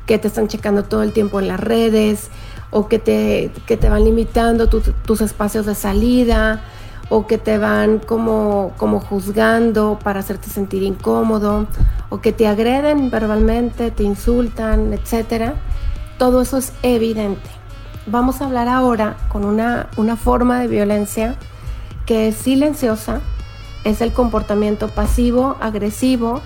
que 0.06 0.18
te 0.18 0.28
están 0.28 0.48
checando 0.48 0.84
todo 0.84 1.04
el 1.04 1.13
tiempo 1.13 1.40
en 1.40 1.48
las 1.48 1.60
redes 1.60 2.30
o 2.72 2.88
que 2.88 3.00
te, 3.00 3.52
que 3.68 3.78
te 3.78 3.90
van 3.90 4.04
limitando 4.04 4.68
tus 4.68 5.22
espacios 5.22 5.66
de 5.66 5.75
salida 5.75 6.62
o 7.10 7.28
que 7.28 7.38
te 7.38 7.58
van 7.58 8.00
como, 8.00 8.74
como 8.78 9.00
juzgando 9.00 10.00
para 10.04 10.22
hacerte 10.22 10.50
sentir 10.50 10.84
incómodo 10.84 11.68
o 12.10 12.22
que 12.22 12.32
te 12.32 12.48
agreden 12.48 13.12
verbalmente, 13.12 13.92
te 13.92 14.04
insultan, 14.04 14.94
etc. 14.94 15.54
Todo 16.18 16.42
eso 16.42 16.58
es 16.58 16.74
evidente. 16.82 17.50
Vamos 18.08 18.42
a 18.42 18.46
hablar 18.46 18.68
ahora 18.68 19.18
con 19.30 19.46
una, 19.46 19.90
una 19.98 20.16
forma 20.16 20.60
de 20.60 20.68
violencia 20.68 21.36
que 22.06 22.30
es 22.30 22.36
silenciosa, 22.36 23.22
es 23.84 24.02
el 24.02 24.13
comportamiento 24.13 24.88
pasivo, 24.88 25.58
agresivo, 25.60 26.42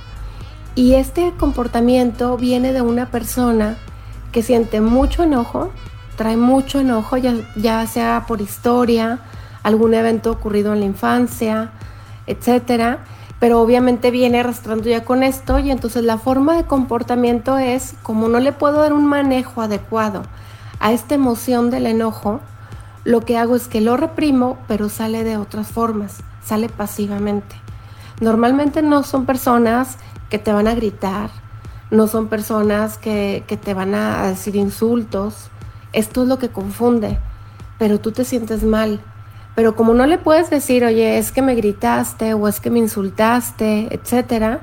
y 0.75 0.93
este 0.93 1.33
comportamiento 1.37 2.37
viene 2.37 2.71
de 2.73 2.81
una 2.81 3.07
persona 3.07 3.77
que 4.31 4.43
siente 4.43 4.81
mucho 4.81 5.23
enojo, 5.23 5.71
trae 6.15 6.37
mucho 6.37 6.79
enojo, 6.79 7.17
ya, 7.17 7.33
ya 7.55 7.85
sea 7.87 8.25
por 8.27 8.41
historia, 8.41 9.19
algún 9.63 9.93
evento 9.93 10.31
ocurrido 10.31 10.73
en 10.73 10.81
la 10.81 10.85
infancia, 10.85 11.71
etcétera, 12.27 12.99
pero 13.39 13.61
obviamente 13.61 14.11
viene 14.11 14.39
arrastrando 14.39 14.89
ya 14.89 15.03
con 15.03 15.23
esto 15.23 15.59
y 15.59 15.71
entonces 15.71 16.03
la 16.03 16.17
forma 16.17 16.55
de 16.55 16.63
comportamiento 16.63 17.57
es 17.57 17.95
como 18.03 18.29
no 18.29 18.39
le 18.39 18.51
puedo 18.51 18.81
dar 18.81 18.93
un 18.93 19.05
manejo 19.05 19.61
adecuado 19.61 20.23
a 20.79 20.91
esta 20.91 21.15
emoción 21.15 21.69
del 21.69 21.85
enojo, 21.85 22.39
lo 23.03 23.21
que 23.21 23.37
hago 23.37 23.55
es 23.55 23.67
que 23.67 23.81
lo 23.81 23.97
reprimo, 23.97 24.57
pero 24.67 24.89
sale 24.89 25.23
de 25.23 25.37
otras 25.37 25.67
formas, 25.67 26.17
sale 26.47 26.69
pasivamente. 26.69 27.55
Normalmente 28.21 28.81
no 28.81 29.03
son 29.03 29.25
personas 29.25 29.97
que 30.29 30.39
te 30.39 30.51
van 30.53 30.67
a 30.67 30.75
gritar, 30.75 31.29
no 31.91 32.07
son 32.07 32.27
personas 32.27 32.97
que, 32.97 33.43
que 33.47 33.57
te 33.57 33.73
van 33.73 33.93
a 33.93 34.27
decir 34.27 34.55
insultos. 34.55 35.49
Esto 35.93 36.23
es 36.23 36.27
lo 36.27 36.39
que 36.39 36.49
confunde, 36.49 37.19
pero 37.77 37.99
tú 37.99 38.11
te 38.11 38.23
sientes 38.23 38.63
mal. 38.63 39.01
Pero 39.55 39.75
como 39.75 39.93
no 39.93 40.05
le 40.05 40.17
puedes 40.17 40.49
decir, 40.49 40.85
oye, 40.85 41.17
es 41.17 41.31
que 41.31 41.41
me 41.41 41.55
gritaste 41.55 42.33
o 42.33 42.47
es 42.47 42.59
que 42.59 42.69
me 42.69 42.79
insultaste, 42.79 43.93
etcétera, 43.93 44.61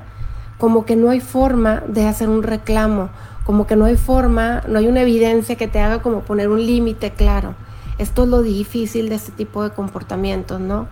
como 0.57 0.85
que 0.85 0.95
no 0.95 1.09
hay 1.09 1.19
forma 1.19 1.83
de 1.87 2.07
hacer 2.07 2.29
un 2.29 2.43
reclamo, 2.43 3.09
como 3.43 3.67
que 3.67 3.75
no 3.75 3.85
hay 3.85 3.97
forma, 3.97 4.63
no 4.67 4.79
hay 4.79 4.87
una 4.87 5.01
evidencia 5.01 5.55
que 5.55 5.67
te 5.67 5.81
haga 5.81 6.01
como 6.01 6.21
poner 6.21 6.49
un 6.49 6.65
límite 6.65 7.11
claro. 7.11 7.55
Esto 7.97 8.23
es 8.23 8.29
lo 8.29 8.41
difícil 8.41 9.09
de 9.09 9.15
este 9.15 9.31
tipo 9.31 9.63
de 9.63 9.69
comportamientos, 9.71 10.59
¿no? 10.59 10.87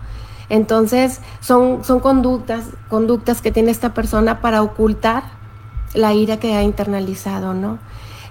Entonces, 0.48 1.20
son, 1.40 1.84
son 1.84 2.00
conductas, 2.00 2.64
conductas 2.88 3.40
que 3.40 3.52
tiene 3.52 3.70
esta 3.70 3.94
persona 3.94 4.40
para 4.40 4.62
ocultar 4.62 5.24
la 5.94 6.12
ira 6.12 6.38
que 6.38 6.54
ha 6.54 6.62
internalizado, 6.62 7.54
¿no? 7.54 7.78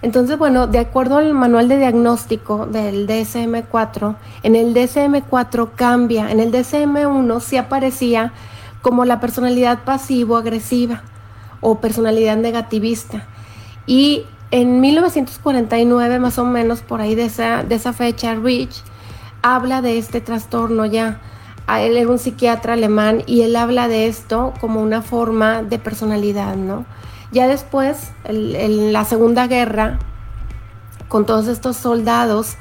Entonces, 0.01 0.37
bueno, 0.37 0.67
de 0.67 0.79
acuerdo 0.79 1.17
al 1.17 1.33
manual 1.33 1.69
de 1.69 1.77
diagnóstico 1.77 2.65
del 2.65 3.07
DSM-4, 3.07 4.15
en 4.43 4.57
el 4.57 4.73
DSM-4 4.73 5.71
cambia, 5.75 6.29
en 6.29 6.41
el 6.41 6.51
DSM-1 6.51 7.39
sí 7.39 7.55
aparecía 7.55 8.33
como 8.81 9.05
la 9.05 9.21
personalidad 9.21 9.85
pasivo-agresiva 9.85 11.03
o 11.61 11.79
personalidad 11.79 12.35
negativista. 12.35 13.25
Y 13.87 14.25
en 14.51 14.81
1949, 14.81 16.19
más 16.19 16.37
o 16.37 16.43
menos 16.43 16.81
por 16.81 16.99
ahí 16.99 17.15
de 17.15 17.25
esa, 17.25 17.63
de 17.63 17.75
esa 17.75 17.93
fecha, 17.93 18.35
Rich 18.35 18.83
habla 19.41 19.81
de 19.81 19.97
este 19.97 20.19
trastorno 20.19 20.85
ya 20.85 21.21
él 21.67 21.97
era 21.97 22.09
un 22.09 22.19
psiquiatra 22.19 22.73
alemán 22.73 23.23
y 23.25 23.41
él 23.41 23.55
habla 23.55 23.87
de 23.87 24.07
esto 24.07 24.53
como 24.59 24.81
una 24.81 25.01
forma 25.01 25.63
de 25.63 25.79
personalidad, 25.79 26.55
¿no? 26.55 26.85
Ya 27.31 27.47
después, 27.47 28.11
en 28.25 28.93
la 28.93 29.05
Segunda 29.05 29.47
Guerra, 29.47 29.99
con 31.07 31.25
todos 31.25 31.47
estos 31.47 31.77
soldados 31.77 32.55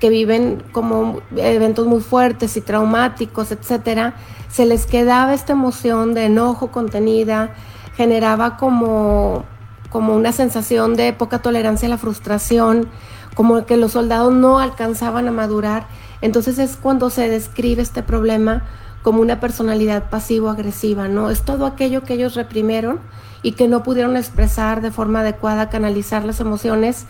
que 0.00 0.10
viven 0.10 0.62
como 0.72 1.20
eventos 1.36 1.86
muy 1.86 2.00
fuertes 2.00 2.56
y 2.56 2.60
traumáticos, 2.60 3.52
etcétera, 3.52 4.14
se 4.48 4.66
les 4.66 4.86
quedaba 4.86 5.34
esta 5.34 5.52
emoción 5.52 6.14
de 6.14 6.26
enojo 6.26 6.68
contenida, 6.70 7.50
generaba 7.96 8.56
como, 8.56 9.44
como 9.90 10.14
una 10.14 10.32
sensación 10.32 10.94
de 10.94 11.12
poca 11.12 11.40
tolerancia 11.40 11.86
a 11.86 11.90
la 11.90 11.98
frustración, 11.98 12.88
como 13.34 13.66
que 13.66 13.76
los 13.76 13.92
soldados 13.92 14.32
no 14.32 14.58
alcanzaban 14.58 15.28
a 15.28 15.32
madurar 15.32 15.86
entonces 16.20 16.58
es 16.58 16.76
cuando 16.76 17.10
se 17.10 17.28
describe 17.28 17.82
este 17.82 18.02
problema 18.02 18.64
como 19.02 19.20
una 19.22 19.40
personalidad 19.40 20.10
pasivo-agresiva, 20.10 21.08
¿no? 21.08 21.30
Es 21.30 21.42
todo 21.42 21.66
aquello 21.66 22.02
que 22.02 22.14
ellos 22.14 22.34
reprimieron 22.34 23.00
y 23.42 23.52
que 23.52 23.68
no 23.68 23.82
pudieron 23.82 24.16
expresar 24.16 24.80
de 24.80 24.90
forma 24.90 25.20
adecuada, 25.20 25.70
canalizar 25.70 26.24
las 26.24 26.40
emociones 26.40 27.06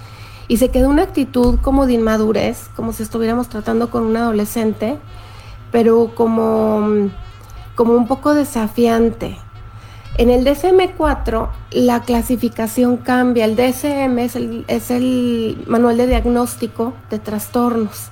y 0.46 0.58
se 0.58 0.70
quedó 0.70 0.88
una 0.88 1.02
actitud 1.02 1.58
como 1.60 1.86
de 1.86 1.94
inmadurez, 1.94 2.70
como 2.74 2.92
si 2.92 3.02
estuviéramos 3.02 3.48
tratando 3.48 3.90
con 3.90 4.04
un 4.04 4.16
adolescente, 4.16 4.98
pero 5.70 6.12
como, 6.14 7.10
como 7.74 7.94
un 7.94 8.06
poco 8.06 8.34
desafiante. 8.34 9.38
En 10.16 10.30
el 10.30 10.44
DSM-4 10.44 11.48
la 11.70 12.02
clasificación 12.02 12.96
cambia, 12.96 13.44
el 13.44 13.56
DSM 13.56 14.18
es 14.18 14.36
el, 14.36 14.64
es 14.68 14.90
el 14.90 15.62
manual 15.66 15.96
de 15.96 16.06
diagnóstico 16.06 16.94
de 17.10 17.18
trastornos. 17.18 18.10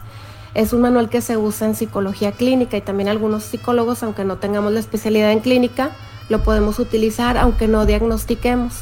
Es 0.57 0.73
un 0.73 0.81
manual 0.81 1.11
que 1.11 1.21
se 1.21 1.37
usa 1.37 1.67
en 1.67 1.75
psicología 1.75 2.33
clínica 2.33 2.79
y 2.79 2.81
también 2.81 3.11
algunos 3.11 3.43
psicólogos, 3.43 4.03
aunque 4.03 4.25
no 4.25 4.39
tengamos 4.39 4.73
la 4.73 4.81
especialidad 4.81 5.31
en 5.31 5.41
clínica, 5.41 5.91
lo 6.31 6.43
podemos 6.43 6.79
utilizar 6.79 7.37
aunque 7.37 7.69
no 7.69 7.85
diagnostiquemos, 7.85 8.73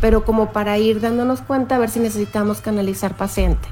pero 0.00 0.24
como 0.24 0.52
para 0.52 0.78
ir 0.78 1.02
dándonos 1.02 1.42
cuenta 1.42 1.76
a 1.76 1.78
ver 1.78 1.90
si 1.90 2.00
necesitamos 2.00 2.62
canalizar 2.62 3.14
paciente. 3.14 3.68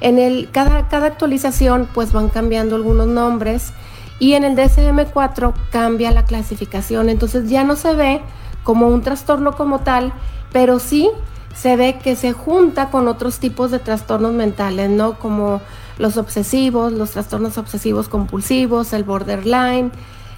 En 0.00 0.20
el, 0.20 0.48
cada, 0.52 0.86
cada 0.86 1.08
actualización 1.08 1.88
pues 1.92 2.12
van 2.12 2.28
cambiando 2.28 2.76
algunos 2.76 3.08
nombres 3.08 3.72
y 4.20 4.34
en 4.34 4.44
el 4.44 4.54
DSM-4 4.54 5.52
cambia 5.72 6.12
la 6.12 6.24
clasificación, 6.24 7.08
entonces 7.08 7.50
ya 7.50 7.64
no 7.64 7.74
se 7.74 7.92
ve 7.96 8.20
como 8.62 8.86
un 8.86 9.02
trastorno 9.02 9.56
como 9.56 9.80
tal, 9.80 10.12
pero 10.52 10.78
sí 10.78 11.10
se 11.56 11.74
ve 11.74 11.98
que 12.00 12.14
se 12.14 12.30
junta 12.30 12.90
con 12.90 13.08
otros 13.08 13.40
tipos 13.40 13.72
de 13.72 13.80
trastornos 13.80 14.32
mentales, 14.32 14.90
¿no? 14.90 15.18
Como 15.18 15.60
los 15.98 16.16
obsesivos, 16.16 16.92
los 16.92 17.10
trastornos 17.12 17.58
obsesivos 17.58 18.08
compulsivos, 18.08 18.92
el 18.92 19.04
borderline, 19.04 19.90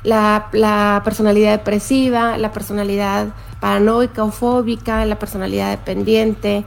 la, 0.02 1.02
personalidad 1.04 1.52
depresiva, 1.52 2.38
la 2.38 2.52
personalidad 2.52 3.28
paranoica 3.60 4.22
o 4.24 4.30
fóbica, 4.30 5.04
la 5.04 5.18
personalidad 5.18 5.70
dependiente, 5.70 6.64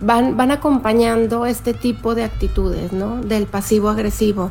van, 0.00 0.36
van 0.36 0.50
acompañando 0.50 1.46
este 1.46 1.74
tipo 1.74 2.14
de 2.14 2.24
actitudes, 2.24 2.92
¿no? 2.92 3.20
Del 3.22 3.46
pasivo 3.46 3.88
agresivo. 3.88 4.50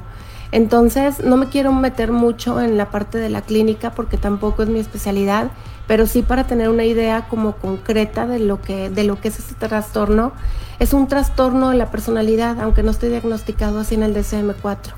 Entonces, 0.51 1.23
no 1.23 1.37
me 1.37 1.47
quiero 1.47 1.71
meter 1.71 2.11
mucho 2.11 2.59
en 2.59 2.77
la 2.77 2.89
parte 2.89 3.17
de 3.17 3.29
la 3.29 3.41
clínica 3.41 3.91
porque 3.91 4.17
tampoco 4.17 4.63
es 4.63 4.69
mi 4.69 4.79
especialidad, 4.79 5.49
pero 5.87 6.07
sí 6.07 6.23
para 6.23 6.45
tener 6.45 6.69
una 6.69 6.83
idea 6.83 7.27
como 7.29 7.53
concreta 7.53 8.27
de 8.27 8.39
lo 8.39 8.61
que, 8.61 8.89
de 8.89 9.05
lo 9.05 9.19
que 9.19 9.29
es 9.29 9.39
este 9.39 9.55
trastorno. 9.55 10.33
Es 10.79 10.93
un 10.93 11.07
trastorno 11.07 11.69
de 11.69 11.77
la 11.77 11.89
personalidad, 11.89 12.59
aunque 12.59 12.83
no 12.83 12.91
esté 12.91 13.09
diagnosticado 13.09 13.79
así 13.79 13.95
en 13.95 14.03
el 14.03 14.13
DCM4. 14.13 14.93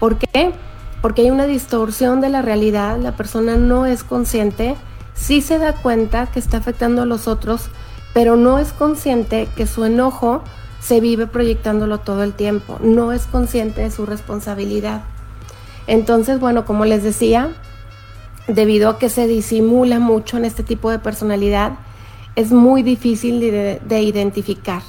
¿Por 0.00 0.18
qué? 0.18 0.52
Porque 1.00 1.22
hay 1.22 1.30
una 1.30 1.46
distorsión 1.46 2.20
de 2.20 2.28
la 2.28 2.42
realidad, 2.42 2.98
la 2.98 3.12
persona 3.12 3.56
no 3.56 3.86
es 3.86 4.02
consciente, 4.02 4.74
sí 5.14 5.42
se 5.42 5.58
da 5.58 5.74
cuenta 5.74 6.26
que 6.26 6.40
está 6.40 6.56
afectando 6.56 7.02
a 7.02 7.06
los 7.06 7.28
otros, 7.28 7.68
pero 8.14 8.36
no 8.36 8.58
es 8.58 8.72
consciente 8.72 9.48
que 9.56 9.66
su 9.66 9.84
enojo 9.84 10.42
se 10.80 11.00
vive 11.00 11.26
proyectándolo 11.26 11.98
todo 11.98 12.22
el 12.22 12.34
tiempo, 12.34 12.78
no 12.82 13.12
es 13.12 13.26
consciente 13.26 13.82
de 13.82 13.90
su 13.90 14.06
responsabilidad. 14.06 15.02
Entonces, 15.86 16.38
bueno, 16.38 16.64
como 16.64 16.84
les 16.84 17.02
decía, 17.02 17.50
debido 18.46 18.90
a 18.90 18.98
que 18.98 19.08
se 19.08 19.26
disimula 19.26 19.98
mucho 19.98 20.36
en 20.36 20.44
este 20.44 20.62
tipo 20.62 20.90
de 20.90 20.98
personalidad, 20.98 21.72
es 22.36 22.52
muy 22.52 22.82
difícil 22.82 23.40
de, 23.40 24.02
identificar. 24.02 24.82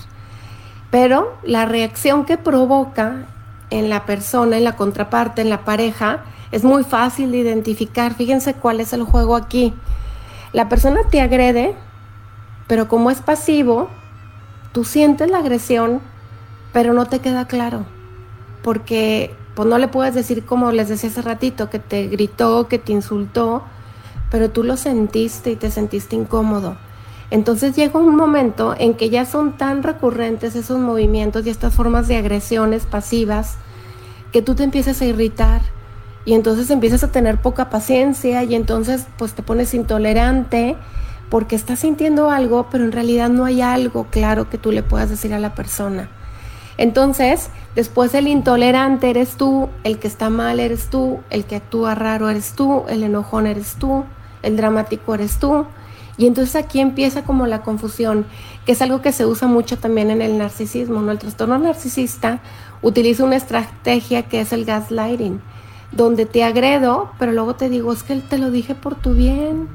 Pero 0.92 1.38
la 1.44 1.66
reacción 1.66 2.26
que 2.26 2.38
provoca 2.38 3.26
en 3.70 3.90
la 3.90 4.06
persona, 4.06 4.58
en 4.58 4.64
la 4.64 4.76
contraparte, 4.76 5.42
en 5.42 5.50
la 5.50 5.66
pareja, 5.66 6.24
es 6.52 6.64
muy 6.64 6.84
fácil 6.84 7.32
de 7.32 7.38
identificar. 7.38 8.14
Fíjense 8.14 8.54
cuál 8.54 8.80
es 8.80 8.94
el 8.94 9.04
juego 9.04 9.36
aquí. 9.36 9.74
La 10.54 10.70
persona 10.70 11.02
te 11.10 11.22
agrede, 11.22 11.76
pero 12.68 12.88
como 12.88 13.12
es 13.12 13.20
pasivo, 13.22 13.90
tú 14.72 14.84
sientes 14.84 15.30
la 15.30 15.40
agresión, 15.40 16.02
pero 16.74 16.94
no 16.94 17.06
te 17.06 17.20
queda 17.20 17.48
claro, 17.48 17.86
porque 18.64 19.36
pues 19.56 19.68
no 19.68 19.78
le 19.78 19.88
puedes 19.88 20.14
decir 20.14 20.46
como 20.46 20.72
les 20.72 20.90
decía 20.90 21.10
hace 21.10 21.22
ratito, 21.22 21.70
que 21.70 21.80
te 21.80 22.08
gritó, 22.08 22.68
que 22.68 22.80
te 22.80 22.92
insultó, 22.92 23.64
pero 24.32 24.50
tú 24.50 24.64
lo 24.64 24.78
sentiste 24.78 25.52
y 25.52 25.56
te 25.56 25.72
sentiste 25.72 26.16
incómodo. 26.16 26.78
Entonces 27.32 27.76
llega 27.76 28.00
un 28.00 28.16
momento 28.16 28.76
en 28.78 28.96
que 28.96 29.10
ya 29.10 29.26
son 29.26 29.58
tan 29.58 29.84
recurrentes 29.84 30.56
esos 30.56 30.80
movimientos 30.80 31.46
y 31.46 31.50
estas 31.50 31.74
formas 31.74 32.08
de 32.08 32.18
agresiones 32.18 32.86
pasivas 32.86 33.58
que 34.32 34.42
tú 34.42 34.56
te 34.56 34.64
empiezas 34.64 35.02
a 35.02 35.06
irritar 35.06 35.62
y 36.26 36.34
entonces 36.34 36.70
empiezas 36.70 37.04
a 37.04 37.12
tener 37.12 37.38
poca 37.38 37.70
paciencia 37.70 38.44
y 38.44 38.56
entonces 38.56 39.08
pues 39.18 39.34
te 39.34 39.44
pones 39.44 39.74
intolerante 39.74 40.76
porque 41.30 41.56
estás 41.56 41.80
sintiendo 41.80 42.30
algo, 42.30 42.68
pero 42.72 42.84
en 42.84 42.92
realidad 42.92 43.30
no 43.30 43.46
hay 43.46 43.62
algo 43.62 44.08
claro 44.10 44.50
que 44.50 44.58
tú 44.58 44.72
le 44.72 44.84
puedas 44.84 45.10
decir 45.10 45.34
a 45.34 45.40
la 45.40 45.54
persona. 45.54 46.10
Entonces, 46.78 47.50
después 47.76 48.14
el 48.14 48.28
intolerante 48.28 49.10
eres 49.10 49.36
tú, 49.36 49.70
el 49.84 50.00
que 50.00 50.08
está 50.08 50.30
mal 50.30 50.60
eres 50.60 50.90
tú, 50.90 51.20
el 51.30 51.46
que 51.46 51.58
actúa 51.58 51.94
raro 51.94 52.30
eres 52.30 52.54
tú, 52.54 52.86
el 52.88 53.04
enojón 53.04 53.48
eres 53.48 53.76
tú, 53.76 54.06
el 54.44 54.56
dramático 54.56 55.14
eres 55.14 55.40
tú. 55.40 55.66
Y 56.18 56.26
entonces 56.26 56.56
aquí 56.56 56.80
empieza 56.80 57.24
como 57.24 57.48
la 57.48 57.62
confusión, 57.62 58.26
que 58.66 58.72
es 58.74 58.82
algo 58.82 59.02
que 59.02 59.12
se 59.12 59.26
usa 59.26 59.48
mucho 59.48 59.78
también 59.78 60.10
en 60.10 60.22
el 60.22 60.38
narcisismo, 60.38 61.02
¿no? 61.02 61.12
El 61.12 61.20
trastorno 61.20 61.58
narcisista 61.58 62.40
utiliza 62.82 63.24
una 63.24 63.36
estrategia 63.36 64.24
que 64.24 64.42
es 64.42 64.54
el 64.54 64.66
gaslighting, 64.66 65.42
donde 65.92 66.26
te 66.26 66.44
agredo, 66.44 67.12
pero 67.20 67.32
luego 67.32 67.56
te 67.56 67.70
digo, 67.70 67.92
es 67.94 68.04
que 68.04 68.16
te 68.16 68.38
lo 68.38 68.52
dije 68.52 68.76
por 68.76 68.96
tu 68.96 69.14
bien, 69.14 69.68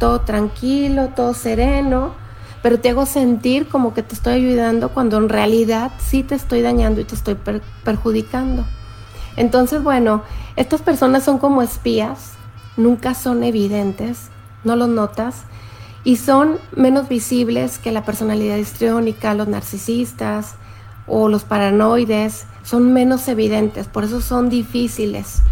todo 0.00 0.22
tranquilo, 0.22 1.10
todo 1.14 1.34
sereno, 1.34 2.14
pero 2.62 2.80
te 2.80 2.88
hago 2.88 3.06
sentir 3.06 3.68
como 3.68 3.94
que 3.94 4.02
te 4.02 4.14
estoy 4.14 4.32
ayudando 4.32 4.88
cuando 4.88 5.18
en 5.18 5.28
realidad 5.28 5.92
sí 5.98 6.24
te 6.24 6.34
estoy 6.34 6.62
dañando 6.62 7.00
y 7.00 7.04
te 7.04 7.14
estoy 7.14 7.36
perjudicando. 7.84 8.64
Entonces, 9.36 9.82
bueno, 9.82 10.22
estas 10.56 10.80
personas 10.80 11.22
son 11.22 11.38
como 11.38 11.62
espías, 11.62 12.32
nunca 12.76 13.14
son 13.14 13.44
evidentes, 13.44 14.30
no 14.64 14.74
los 14.74 14.88
notas, 14.88 15.44
y 16.02 16.16
son 16.16 16.58
menos 16.74 17.08
visibles 17.08 17.78
que 17.78 17.92
la 17.92 18.04
personalidad 18.04 18.56
histriónica, 18.56 19.34
los 19.34 19.48
narcisistas 19.48 20.54
o 21.06 21.28
los 21.28 21.44
paranoides, 21.44 22.46
son 22.62 22.92
menos 22.94 23.28
evidentes, 23.28 23.86
por 23.86 24.04
eso 24.04 24.22
son 24.22 24.48
difíciles 24.48 25.42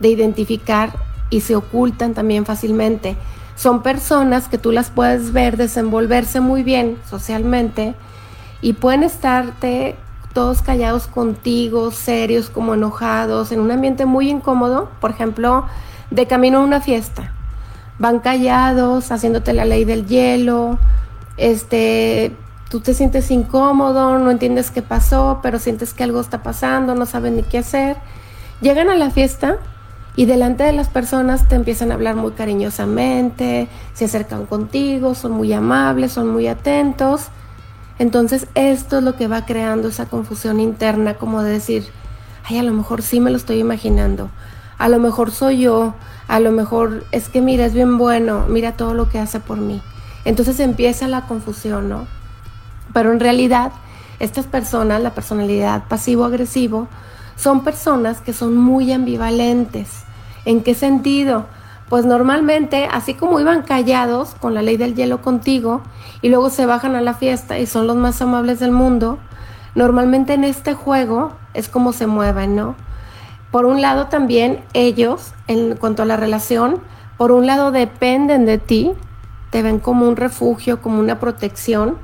de 0.00 0.08
identificar 0.08 0.92
y 1.30 1.42
se 1.42 1.54
ocultan 1.54 2.12
también 2.12 2.44
fácilmente 2.44 3.16
son 3.56 3.82
personas 3.82 4.48
que 4.48 4.58
tú 4.58 4.72
las 4.72 4.90
puedes 4.90 5.32
ver 5.32 5.56
desenvolverse 5.56 6.40
muy 6.40 6.62
bien 6.62 6.98
socialmente 7.08 7.94
y 8.60 8.74
pueden 8.74 9.02
estarte 9.02 9.96
todos 10.32 10.62
callados 10.62 11.06
contigo, 11.06 11.92
serios, 11.92 12.50
como 12.50 12.74
enojados, 12.74 13.52
en 13.52 13.60
un 13.60 13.70
ambiente 13.70 14.04
muy 14.04 14.28
incómodo, 14.28 14.90
por 15.00 15.10
ejemplo, 15.10 15.66
de 16.10 16.26
camino 16.26 16.58
a 16.58 16.64
una 16.64 16.80
fiesta. 16.80 17.32
Van 17.98 18.18
callados, 18.18 19.12
haciéndote 19.12 19.52
la 19.52 19.64
ley 19.64 19.84
del 19.84 20.06
hielo, 20.06 20.78
este, 21.36 22.36
tú 22.68 22.80
te 22.80 22.94
sientes 22.94 23.30
incómodo, 23.30 24.18
no 24.18 24.30
entiendes 24.30 24.72
qué 24.72 24.82
pasó, 24.82 25.38
pero 25.42 25.60
sientes 25.60 25.94
que 25.94 26.02
algo 26.02 26.20
está 26.20 26.42
pasando, 26.42 26.96
no 26.96 27.06
saben 27.06 27.36
ni 27.36 27.44
qué 27.44 27.58
hacer. 27.58 27.96
Llegan 28.60 28.90
a 28.90 28.96
la 28.96 29.10
fiesta 29.10 29.58
y 30.16 30.26
delante 30.26 30.64
de 30.64 30.72
las 30.72 30.88
personas 30.88 31.48
te 31.48 31.56
empiezan 31.56 31.90
a 31.90 31.94
hablar 31.94 32.14
muy 32.14 32.32
cariñosamente, 32.32 33.68
se 33.94 34.04
acercan 34.04 34.46
contigo, 34.46 35.14
son 35.14 35.32
muy 35.32 35.52
amables, 35.52 36.12
son 36.12 36.28
muy 36.28 36.46
atentos. 36.46 37.28
Entonces 37.98 38.46
esto 38.54 38.98
es 38.98 39.04
lo 39.04 39.16
que 39.16 39.26
va 39.26 39.44
creando 39.44 39.88
esa 39.88 40.06
confusión 40.06 40.60
interna, 40.60 41.14
como 41.14 41.42
de 41.42 41.52
decir, 41.52 41.84
ay, 42.44 42.58
a 42.58 42.62
lo 42.62 42.72
mejor 42.72 43.02
sí 43.02 43.20
me 43.20 43.30
lo 43.30 43.36
estoy 43.36 43.58
imaginando, 43.58 44.30
a 44.78 44.88
lo 44.88 45.00
mejor 45.00 45.30
soy 45.30 45.60
yo, 45.60 45.94
a 46.28 46.40
lo 46.40 46.52
mejor 46.52 47.04
es 47.12 47.28
que 47.28 47.40
mira, 47.40 47.64
es 47.66 47.74
bien 47.74 47.98
bueno, 47.98 48.44
mira 48.48 48.72
todo 48.72 48.94
lo 48.94 49.08
que 49.08 49.18
hace 49.18 49.40
por 49.40 49.58
mí. 49.58 49.82
Entonces 50.24 50.58
empieza 50.60 51.06
la 51.06 51.22
confusión, 51.22 51.88
¿no? 51.88 52.06
Pero 52.92 53.12
en 53.12 53.20
realidad, 53.20 53.72
estas 54.20 54.46
personas, 54.46 55.02
la 55.02 55.10
personalidad 55.10 55.84
pasivo-agresivo, 55.88 56.88
son 57.36 57.64
personas 57.64 58.20
que 58.20 58.32
son 58.32 58.56
muy 58.56 58.92
ambivalentes. 58.92 60.04
¿En 60.44 60.62
qué 60.62 60.74
sentido? 60.74 61.46
Pues 61.88 62.06
normalmente, 62.06 62.88
así 62.90 63.14
como 63.14 63.40
iban 63.40 63.62
callados 63.62 64.34
con 64.40 64.54
la 64.54 64.62
ley 64.62 64.76
del 64.76 64.94
hielo 64.94 65.20
contigo 65.20 65.82
y 66.22 66.28
luego 66.28 66.50
se 66.50 66.66
bajan 66.66 66.96
a 66.96 67.00
la 67.00 67.14
fiesta 67.14 67.58
y 67.58 67.66
son 67.66 67.86
los 67.86 67.96
más 67.96 68.20
amables 68.22 68.58
del 68.60 68.72
mundo, 68.72 69.18
normalmente 69.74 70.34
en 70.34 70.44
este 70.44 70.74
juego 70.74 71.32
es 71.52 71.68
como 71.68 71.92
se 71.92 72.06
mueven, 72.06 72.56
¿no? 72.56 72.74
Por 73.50 73.66
un 73.66 73.80
lado 73.80 74.06
también 74.06 74.64
ellos, 74.72 75.32
en 75.46 75.76
cuanto 75.76 76.02
a 76.02 76.06
la 76.06 76.16
relación, 76.16 76.80
por 77.16 77.30
un 77.30 77.46
lado 77.46 77.70
dependen 77.70 78.46
de 78.46 78.58
ti, 78.58 78.92
te 79.50 79.62
ven 79.62 79.78
como 79.78 80.08
un 80.08 80.16
refugio, 80.16 80.82
como 80.82 80.98
una 80.98 81.20
protección, 81.20 81.96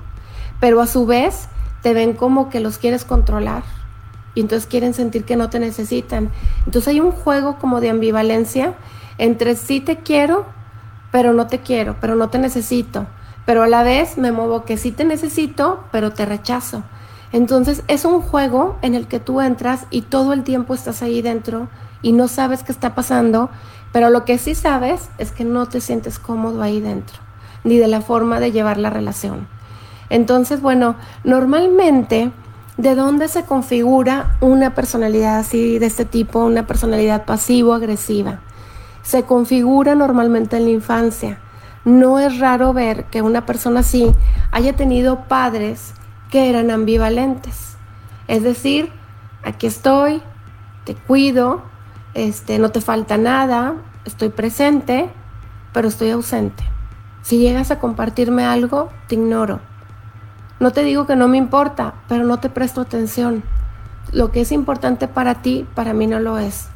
pero 0.60 0.80
a 0.80 0.86
su 0.86 1.06
vez 1.06 1.48
te 1.82 1.94
ven 1.94 2.12
como 2.12 2.50
que 2.50 2.60
los 2.60 2.78
quieres 2.78 3.04
controlar 3.04 3.64
y 4.34 4.40
entonces 4.40 4.68
quieren 4.68 4.94
sentir 4.94 5.24
que 5.24 5.36
no 5.36 5.50
te 5.50 5.58
necesitan. 5.58 6.30
Entonces 6.66 6.88
hay 6.88 7.00
un 7.00 7.12
juego 7.12 7.58
como 7.58 7.80
de 7.80 7.90
ambivalencia 7.90 8.74
entre 9.18 9.54
sí 9.54 9.80
te 9.80 9.98
quiero, 9.98 10.46
pero 11.12 11.32
no 11.32 11.46
te 11.46 11.58
quiero, 11.58 11.96
pero 12.00 12.14
no 12.14 12.30
te 12.30 12.38
necesito, 12.38 13.06
pero 13.44 13.62
a 13.62 13.68
la 13.68 13.82
vez 13.82 14.16
me 14.16 14.32
muevo 14.32 14.64
que 14.64 14.76
sí 14.76 14.92
te 14.92 15.04
necesito, 15.04 15.84
pero 15.92 16.12
te 16.12 16.24
rechazo. 16.24 16.82
Entonces 17.32 17.82
es 17.86 18.04
un 18.04 18.22
juego 18.22 18.78
en 18.82 18.94
el 18.94 19.06
que 19.06 19.20
tú 19.20 19.40
entras 19.40 19.86
y 19.90 20.02
todo 20.02 20.32
el 20.32 20.42
tiempo 20.42 20.74
estás 20.74 21.02
ahí 21.02 21.22
dentro 21.22 21.68
y 22.02 22.12
no 22.12 22.28
sabes 22.28 22.62
qué 22.62 22.72
está 22.72 22.94
pasando, 22.94 23.50
pero 23.92 24.10
lo 24.10 24.24
que 24.24 24.38
sí 24.38 24.54
sabes 24.54 25.10
es 25.18 25.32
que 25.32 25.44
no 25.44 25.66
te 25.66 25.80
sientes 25.80 26.18
cómodo 26.18 26.62
ahí 26.62 26.80
dentro, 26.80 27.18
ni 27.62 27.76
de 27.76 27.88
la 27.88 28.00
forma 28.00 28.40
de 28.40 28.52
llevar 28.52 28.78
la 28.78 28.90
relación. 28.90 29.48
Entonces, 30.08 30.60
bueno, 30.60 30.96
normalmente 31.22 32.32
¿De 32.80 32.94
dónde 32.94 33.28
se 33.28 33.44
configura 33.44 34.38
una 34.40 34.74
personalidad 34.74 35.38
así 35.38 35.78
de 35.78 35.84
este 35.84 36.06
tipo, 36.06 36.42
una 36.42 36.66
personalidad 36.66 37.26
pasivo-agresiva? 37.26 38.40
Se 39.02 39.24
configura 39.24 39.94
normalmente 39.94 40.56
en 40.56 40.64
la 40.64 40.70
infancia. 40.70 41.40
No 41.84 42.18
es 42.18 42.38
raro 42.38 42.72
ver 42.72 43.04
que 43.10 43.20
una 43.20 43.44
persona 43.44 43.80
así 43.80 44.10
haya 44.50 44.76
tenido 44.76 45.24
padres 45.24 45.92
que 46.30 46.48
eran 46.48 46.70
ambivalentes. 46.70 47.76
Es 48.28 48.42
decir, 48.42 48.90
aquí 49.44 49.66
estoy, 49.66 50.22
te 50.84 50.94
cuido, 50.94 51.60
este, 52.14 52.58
no 52.58 52.70
te 52.70 52.80
falta 52.80 53.18
nada, 53.18 53.74
estoy 54.06 54.30
presente, 54.30 55.10
pero 55.74 55.88
estoy 55.88 56.08
ausente. 56.12 56.64
Si 57.20 57.36
llegas 57.36 57.70
a 57.72 57.78
compartirme 57.78 58.46
algo, 58.46 58.88
te 59.06 59.16
ignoro. 59.16 59.60
No 60.60 60.72
te 60.72 60.82
digo 60.82 61.06
que 61.06 61.16
no 61.16 61.26
me 61.26 61.38
importa, 61.38 61.94
pero 62.06 62.24
no 62.24 62.38
te 62.38 62.50
presto 62.50 62.82
atención. 62.82 63.42
Lo 64.12 64.30
que 64.30 64.42
es 64.42 64.52
importante 64.52 65.08
para 65.08 65.36
ti, 65.36 65.66
para 65.74 65.94
mí 65.94 66.06
no 66.06 66.20
lo 66.20 66.36
es. 66.36 66.68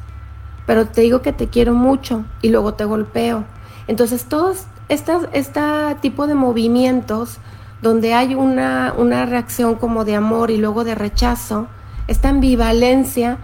Pero 0.65 0.87
te 0.87 1.01
digo 1.01 1.21
que 1.21 1.33
te 1.33 1.49
quiero 1.49 1.75
mucho 1.75 2.25
y 2.41 2.49
luego 2.49 2.73
te 2.73 2.83
golpeo. 2.83 3.45
Entonces, 3.87 4.25
todos 4.25 4.65
este 4.89 5.61
tipo 6.01 6.25
de 6.25 6.33
movimientos 6.33 7.37
donde 7.83 8.15
hay 8.15 8.33
una, 8.33 8.93
una 8.97 9.27
reacción 9.27 9.75
como 9.75 10.03
de 10.03 10.15
amor 10.15 10.49
y 10.49 10.57
luego 10.57 10.83
de 10.83 10.95
rechazo, 10.95 11.67
esta 12.07 12.29
ambivalencia 12.29 13.37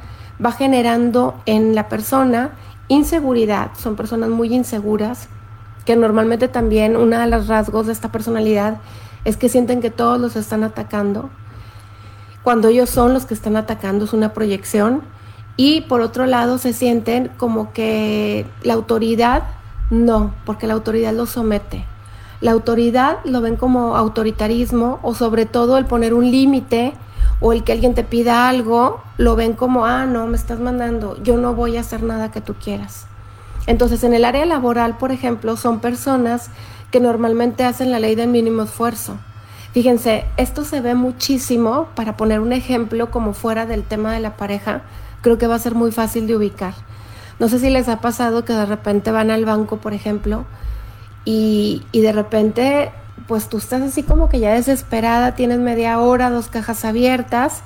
va 0.44 0.52
generando 0.52 1.40
en 1.46 1.76
la 1.76 1.88
persona 1.88 2.52
inseguridad, 2.88 3.72
son 3.78 3.96
personas 3.96 4.30
muy 4.30 4.54
inseguras, 4.54 5.30
que 5.86 5.96
normalmente 5.96 6.48
también 6.48 6.96
una 6.96 7.22
de 7.22 7.28
los 7.28 7.48
rasgos 7.48 7.86
de 7.86 7.94
esta 7.94 8.12
personalidad 8.12 8.80
es 9.26 9.38
que 9.38 9.50
sienten 9.50 9.82
que 9.82 9.92
todos 9.92 10.20
los 10.20 10.36
están 10.36 10.64
atacando, 10.64 11.30
cuando 12.44 12.70
ellos 12.70 12.90
son 12.90 13.14
los 13.14 13.26
que 13.26 13.34
están 13.34 13.56
atacando, 13.56 14.06
es 14.06 14.14
una 14.14 14.34
proyección, 14.34 15.04
y 15.58 15.82
por 15.82 16.02
otro 16.02 16.26
lado 16.26 16.58
se 16.58 16.74
sienten 16.74 17.30
como 17.38 17.72
que 17.72 18.46
la 18.64 18.74
autoridad, 18.74 19.44
no, 19.90 20.34
porque 20.46 20.66
la 20.66 20.74
autoridad 20.74 21.14
los 21.14 21.30
somete. 21.30 21.86
La 22.40 22.52
autoridad 22.52 23.20
lo 23.24 23.42
ven 23.42 23.58
como 23.58 23.96
autoritarismo 23.96 25.00
o 25.04 25.14
sobre 25.14 25.46
todo 25.46 25.78
el 25.78 25.86
poner 25.86 26.16
un 26.16 26.32
límite 26.32 26.94
o 27.40 27.54
el 27.54 27.64
que 27.64 27.74
alguien 27.74 27.94
te 27.94 28.04
pida 28.04 28.50
algo, 28.50 29.02
lo 29.18 29.36
ven 29.36 29.54
como, 29.54 29.86
ah, 29.86 30.06
no, 30.06 30.26
me 30.26 30.38
estás 30.38 30.60
mandando, 30.60 31.22
yo 31.22 31.38
no 31.38 31.54
voy 31.54 31.78
a 31.78 31.82
hacer 31.82 32.02
nada 32.02 32.32
que 32.32 32.42
tú 32.42 32.56
quieras. 32.56 33.06
Entonces, 33.68 34.04
en 34.04 34.14
el 34.14 34.26
área 34.26 34.46
laboral, 34.46 34.98
por 34.98 35.12
ejemplo, 35.12 35.56
son 35.58 35.80
personas 35.80 36.50
que 36.92 37.00
normalmente 37.00 37.64
hacen 37.64 37.92
la 37.92 38.00
ley 38.00 38.16
del 38.16 38.30
mínimo 38.30 38.64
esfuerzo. 38.64 39.18
Fíjense, 39.74 40.26
esto 40.38 40.66
se 40.66 40.82
ve 40.82 40.94
muchísimo, 40.96 41.88
para 41.96 42.18
poner 42.18 42.42
un 42.42 42.52
ejemplo 42.52 43.10
como 43.10 43.34
fuera 43.34 43.66
del 43.66 43.84
tema 43.84 44.14
de 44.14 44.20
la 44.20 44.36
pareja, 44.36 44.82
creo 45.22 45.38
que 45.38 45.48
va 45.48 45.56
a 45.56 45.60
ser 45.60 45.76
muy 45.76 45.92
fácil 45.92 46.28
de 46.28 46.36
ubicar. 46.36 46.74
No 47.40 47.48
sé 47.48 47.60
si 47.60 47.70
les 47.70 47.88
ha 47.88 48.02
pasado 48.02 48.44
que 48.44 48.54
de 48.54 48.66
repente 48.66 49.12
van 49.12 49.32
al 49.32 49.46
banco, 49.46 49.78
por 49.78 49.94
ejemplo, 49.94 50.46
y, 51.26 51.84
y 51.92 52.02
de 52.02 52.12
repente 52.12 52.92
pues 53.28 53.48
tú 53.48 53.58
estás 53.58 53.82
así 53.82 54.04
como 54.04 54.30
que 54.30 54.40
ya 54.40 54.54
desesperada, 54.54 55.36
tienes 55.36 55.60
media 55.60 56.00
hora, 56.00 56.30
dos 56.30 56.50
cajas 56.50 56.84
abiertas 56.84 57.62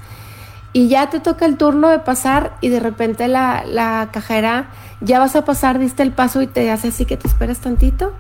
y 0.74 0.90
ya 0.90 1.10
te 1.10 1.20
toca 1.20 1.46
el 1.46 1.58
turno 1.58 1.90
de 1.90 2.00
pasar 2.00 2.56
y 2.62 2.70
de 2.70 2.80
repente 2.80 3.28
la, 3.28 3.64
la 3.66 4.10
cajera 4.12 4.68
ya 5.02 5.20
vas 5.20 5.36
a 5.36 5.46
pasar, 5.46 5.80
diste 5.80 6.04
el 6.04 6.12
paso 6.12 6.42
y 6.42 6.48
te 6.48 6.70
hace 6.70 6.90
así 6.90 7.06
que 7.06 7.18
te 7.18 7.28
esperas 7.28 7.60
tantito, 7.60 8.14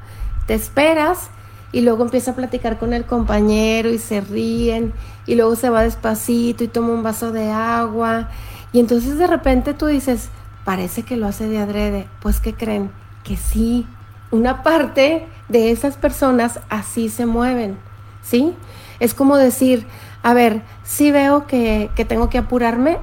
te 0.45 0.53
esperas 0.53 1.29
y 1.71 1.81
luego 1.81 2.03
empieza 2.03 2.31
a 2.31 2.35
platicar 2.35 2.77
con 2.77 2.93
el 2.93 3.05
compañero 3.05 3.89
y 3.89 3.97
se 3.97 4.21
ríen 4.21 4.93
y 5.25 5.35
luego 5.35 5.55
se 5.55 5.69
va 5.69 5.83
despacito 5.83 6.63
y 6.63 6.67
toma 6.67 6.89
un 6.89 7.03
vaso 7.03 7.31
de 7.31 7.51
agua 7.51 8.29
y 8.75 8.79
entonces 8.79 9.17
de 9.17 9.27
repente 9.27 9.73
tú 9.73 9.85
dices, 9.85 10.29
parece 10.65 11.03
que 11.03 11.15
lo 11.15 11.27
hace 11.27 11.47
de 11.47 11.59
adrede, 11.59 12.07
pues 12.21 12.41
¿qué 12.41 12.53
creen? 12.53 12.91
Que 13.23 13.37
sí, 13.37 13.87
una 14.31 14.63
parte 14.63 15.27
de 15.47 15.71
esas 15.71 15.95
personas 15.95 16.59
así 16.69 17.07
se 17.07 17.25
mueven, 17.25 17.77
¿sí? 18.21 18.53
Es 18.99 19.13
como 19.13 19.37
decir, 19.37 19.87
a 20.23 20.33
ver, 20.33 20.61
sí 20.83 21.11
veo 21.11 21.47
que, 21.47 21.89
tengo 22.07 22.29
que 22.29 22.37
apurarme, 22.37 22.97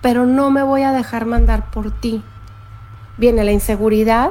pero 0.00 0.26
no 0.26 0.50
me 0.50 0.62
voy 0.62 0.82
a 0.82 0.92
dejar 0.92 1.26
mandar 1.26 1.70
por 1.70 1.90
ti. 1.90 2.22
Viene 3.16 3.44
la 3.44 3.52
inseguridad 3.52 4.30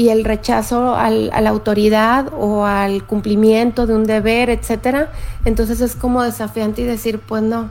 y 0.00 0.08
el 0.08 0.24
rechazo 0.24 0.94
a 0.94 1.10
la 1.10 1.50
autoridad 1.50 2.32
o 2.32 2.64
al 2.64 3.04
cumplimiento 3.04 3.86
de 3.86 3.94
un 3.94 4.04
deber, 4.04 4.48
etcétera. 4.48 5.12
Entonces 5.44 5.82
es 5.82 5.94
como 5.94 6.22
desafiante 6.22 6.80
y 6.80 6.86
decir, 6.86 7.20
pues 7.20 7.42
no, 7.42 7.68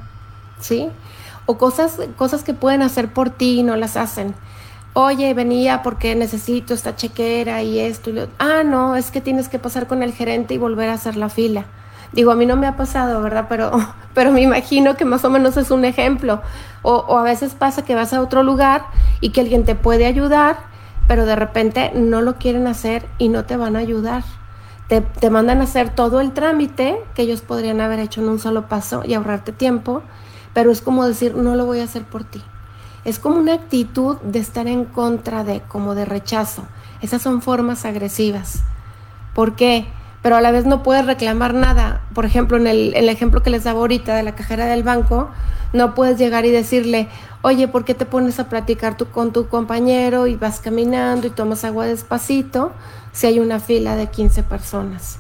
¿sí? 0.60 0.90
O 1.48 1.58
cosas, 1.58 1.98
cosas 2.18 2.44
que 2.44 2.54
pueden 2.54 2.84
hacer 2.84 3.12
por 3.12 3.32
ti 3.32 3.62
y 3.62 3.64
no 3.64 3.76
las 3.76 3.98
hacen 3.98 4.36
oye, 4.94 5.34
venía 5.34 5.82
porque 5.82 6.16
necesito 6.16 6.74
esta 6.74 6.96
chequera 6.96 7.64
y 7.64 7.80
esto. 7.80 8.10
Y 8.10 8.14
lo... 8.14 8.28
Ah, 8.38 8.62
no, 8.64 8.96
es 8.96 9.12
que 9.12 9.22
tienes 9.22 9.50
que 9.50 9.58
pasar 9.58 9.88
con 9.88 10.04
el 10.04 10.14
gerente 10.14 10.54
y 10.54 10.58
volver 10.58 10.90
a 10.90 10.94
hacer 10.94 11.16
la 11.16 11.30
fila. 11.30 11.66
Digo, 12.12 12.32
a 12.32 12.36
mí 12.36 12.46
no 12.46 12.56
me 12.56 12.68
ha 12.68 12.76
pasado, 12.76 13.22
¿verdad? 13.22 13.46
Pero, 13.50 13.72
pero 14.14 14.32
me 14.32 14.42
imagino 14.42 14.96
que 14.98 15.06
más 15.06 15.24
o 15.26 15.30
menos 15.30 15.58
es 15.58 15.72
un 15.72 15.86
ejemplo. 15.86 16.42
O 16.82 17.18
a 17.18 17.24
veces 17.24 17.56
pasa 17.56 17.84
que 17.84 17.96
vas 17.96 18.14
a 18.14 18.22
otro 18.22 18.44
lugar 18.44 18.86
y 19.22 19.30
que 19.30 19.42
alguien 19.42 19.66
te 19.66 19.76
puede 19.76 20.06
ayudar, 20.06 20.69
pero 21.10 21.26
de 21.26 21.36
repente 21.36 21.92
no 21.96 22.22
lo 22.22 22.36
quieren 22.36 22.68
hacer 22.68 23.04
y 23.18 23.30
no 23.30 23.44
te 23.46 23.58
van 23.58 23.76
a 23.76 23.80
ayudar. 23.80 24.24
Te, 24.88 25.02
te 25.02 25.32
mandan 25.32 25.60
a 25.60 25.64
hacer 25.64 25.90
todo 25.90 26.22
el 26.22 26.34
trámite 26.34 27.02
que 27.16 27.24
ellos 27.24 27.42
podrían 27.42 27.82
haber 27.82 27.98
hecho 27.98 28.22
en 28.22 28.30
un 28.30 28.38
solo 28.38 28.68
paso 28.68 29.02
y 29.04 29.16
ahorrarte 29.16 29.52
tiempo, 29.52 30.04
pero 30.54 30.70
es 30.70 30.82
como 30.82 31.08
decir, 31.08 31.34
no 31.34 31.56
lo 31.56 31.66
voy 31.66 31.80
a 31.80 31.86
hacer 31.86 32.04
por 32.04 32.26
ti. 32.26 32.44
Es 33.06 33.18
como 33.18 33.38
una 33.38 33.56
actitud 33.56 34.18
de 34.18 34.38
estar 34.38 34.68
en 34.68 34.86
contra 34.86 35.44
de, 35.44 35.62
como 35.62 35.96
de 35.96 36.06
rechazo. 36.06 36.62
Esas 37.02 37.24
son 37.24 37.42
formas 37.42 37.86
agresivas. 37.86 38.62
¿Por 39.34 39.56
qué? 39.56 39.88
Pero 40.22 40.36
a 40.36 40.42
la 40.42 40.52
vez 40.52 40.66
no 40.66 40.84
puedes 40.84 41.06
reclamar 41.06 41.54
nada. 41.54 42.02
Por 42.14 42.26
ejemplo, 42.26 42.58
en 42.58 42.68
el, 42.68 43.10
ejemplo 43.10 43.42
que 43.42 43.50
les 43.50 43.64
daba 43.64 43.80
ahorita 43.80 44.16
de 44.16 44.24
la 44.24 44.36
cajera 44.36 44.66
del 44.66 44.84
banco, 44.84 45.30
no 45.72 45.96
puedes 45.96 46.18
llegar 46.18 46.46
y 46.46 46.52
decirle, 46.52 47.08
oye, 47.42 47.68
¿por 47.68 47.86
qué 47.86 47.94
te 47.94 48.06
pones 48.06 48.40
a 48.40 48.50
platicar 48.50 48.98
tú 48.98 49.08
con 49.08 49.32
tu 49.32 49.48
compañero 49.48 50.28
y 50.28 50.36
vas 50.36 50.60
caminando 50.60 51.28
y 51.28 51.30
tomas 51.30 51.64
agua 51.64 51.86
despacito 51.86 52.74
si 53.14 53.28
hay 53.28 53.40
una 53.40 53.60
fila 53.60 53.96
de 53.96 54.08
15 54.08 54.44
personas? 54.44 55.20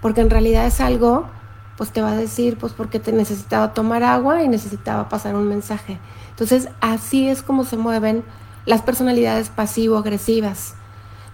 Porque 0.00 0.20
en 0.20 0.30
realidad 0.30 0.66
es 0.66 0.80
algo, 0.80 1.28
pues 1.76 1.92
te 1.92 2.02
va 2.02 2.12
a 2.12 2.16
decir, 2.16 2.56
pues 2.58 2.72
porque 2.72 2.98
te 2.98 3.12
necesitaba 3.12 3.72
tomar 3.72 4.02
agua 4.02 4.42
y 4.42 4.48
necesitaba 4.48 5.08
pasar 5.08 5.36
un 5.36 5.46
mensaje. 5.46 5.98
Entonces, 6.30 6.68
así 6.80 7.28
es 7.28 7.42
como 7.42 7.64
se 7.64 7.76
mueven 7.76 8.24
las 8.66 8.82
personalidades 8.82 9.48
pasivo-agresivas. 9.50 10.74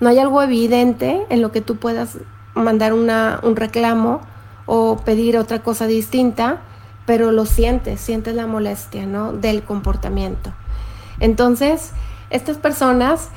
No 0.00 0.08
hay 0.08 0.18
algo 0.18 0.42
evidente 0.42 1.24
en 1.30 1.40
lo 1.40 1.52
que 1.52 1.62
tú 1.62 1.76
puedas 1.76 2.18
mandar 2.56 2.92
un 2.92 3.56
reclamo 3.56 4.20
o 4.66 4.96
pedir 5.04 5.38
otra 5.38 5.62
cosa 5.62 5.86
distinta, 5.86 6.62
pero 7.06 7.30
lo 7.30 7.46
sientes, 7.46 8.00
sientes 8.00 8.34
la 8.34 8.46
molestia 8.46 9.06
¿no? 9.06 9.32
del 9.32 9.62
comportamiento. 9.62 10.52
Entonces, 11.20 11.92
estas 12.30 12.56
personas, 12.56 13.28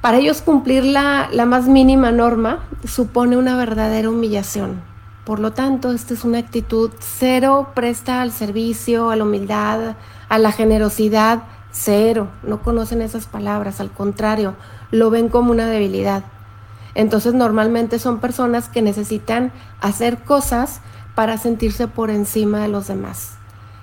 para 0.00 0.18
ellos 0.18 0.42
cumplir 0.42 0.84
la, 0.84 1.28
la 1.32 1.44
más 1.44 1.66
mínima 1.66 2.12
norma 2.12 2.60
supone 2.86 3.36
una 3.36 3.56
verdadera 3.56 4.10
humillación. 4.10 4.80
Por 5.24 5.40
lo 5.40 5.52
tanto, 5.52 5.90
esta 5.90 6.14
es 6.14 6.24
una 6.24 6.38
actitud 6.38 6.90
cero 7.00 7.70
presta 7.74 8.20
al 8.20 8.30
servicio, 8.30 9.10
a 9.10 9.16
la 9.16 9.24
humildad, 9.24 9.96
a 10.28 10.38
la 10.38 10.52
generosidad 10.52 11.42
cero, 11.74 12.28
no 12.44 12.62
conocen 12.62 13.02
esas 13.02 13.26
palabras, 13.26 13.80
al 13.80 13.90
contrario, 13.90 14.54
lo 14.90 15.10
ven 15.10 15.28
como 15.28 15.50
una 15.50 15.66
debilidad. 15.66 16.22
Entonces 16.94 17.34
normalmente 17.34 17.98
son 17.98 18.20
personas 18.20 18.68
que 18.68 18.82
necesitan 18.82 19.52
hacer 19.80 20.18
cosas 20.22 20.80
para 21.14 21.38
sentirse 21.38 21.88
por 21.88 22.10
encima 22.10 22.60
de 22.60 22.68
los 22.68 22.86
demás. 22.86 23.32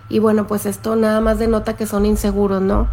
Y 0.10 0.20
bueno, 0.20 0.48
pues 0.48 0.66
esto 0.66 0.96
nada 0.96 1.22
más 1.22 1.40
denota 1.40 1.76
que 1.76 1.88
son 1.88 2.06
inseguros, 2.06 2.62
¿no? 2.62 2.88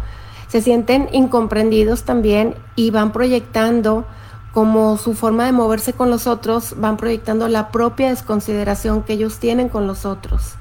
Se 0.47 0.61
sienten 0.61 1.09
incomprendidos 1.11 2.03
también 2.03 2.55
y 2.75 2.91
van 2.91 3.11
proyectando 3.11 4.05
como 4.53 4.97
su 4.97 5.13
forma 5.13 5.45
de 5.45 5.51
moverse 5.51 5.93
con 5.93 6.09
los 6.09 6.25
otros, 6.25 6.75
van 6.77 6.97
proyectando 6.97 7.47
la 7.47 7.69
propia 7.69 8.09
desconsideración 8.09 9.03
que 9.03 9.13
ellos 9.13 9.37
tienen 9.37 9.69
con 9.69 9.85
los 9.85 10.05
otros. 10.05 10.53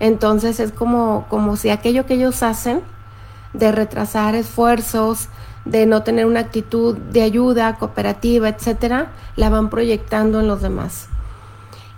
Entonces 0.00 0.60
es 0.60 0.72
como, 0.72 1.26
como 1.30 1.56
si 1.56 1.70
aquello 1.70 2.04
que 2.04 2.14
ellos 2.14 2.42
hacen 2.42 2.82
de 3.54 3.72
retrasar 3.72 4.34
esfuerzos, 4.34 5.28
de 5.64 5.86
no 5.86 6.02
tener 6.02 6.26
una 6.26 6.40
actitud 6.40 6.96
de 6.96 7.22
ayuda 7.22 7.76
cooperativa, 7.76 8.48
etcétera, 8.48 9.12
la 9.36 9.48
van 9.48 9.70
proyectando 9.70 10.40
en 10.40 10.48
los 10.48 10.60
demás. 10.60 11.08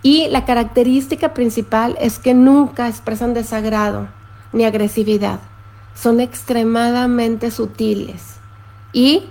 Y 0.02 0.28
la 0.28 0.44
característica 0.44 1.32
principal 1.32 1.96
es 1.98 2.18
que 2.18 2.34
nunca 2.34 2.88
expresan 2.88 3.32
desagrado 3.32 4.08
ni 4.52 4.64
agresividad. 4.64 5.40
Son 5.94 6.20
extremadamente 6.20 7.50
sutiles 7.50 8.36
y 8.92 9.24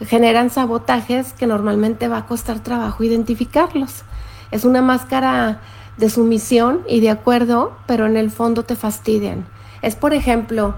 generan 0.00 0.50
sabotajes 0.50 1.32
que 1.34 1.46
normalmente 1.46 2.08
va 2.08 2.18
a 2.18 2.26
costar 2.26 2.60
trabajo 2.60 3.04
identificarlos. 3.04 4.02
Es 4.50 4.64
una 4.64 4.82
máscara 4.82 5.60
de 5.96 6.08
sumisión 6.10 6.82
y 6.88 7.00
de 7.00 7.10
acuerdo, 7.10 7.76
pero 7.86 8.06
en 8.06 8.16
el 8.16 8.30
fondo 8.30 8.64
te 8.64 8.76
fastidian. 8.76 9.46
Es 9.82 9.94
por 9.96 10.14
ejemplo, 10.14 10.74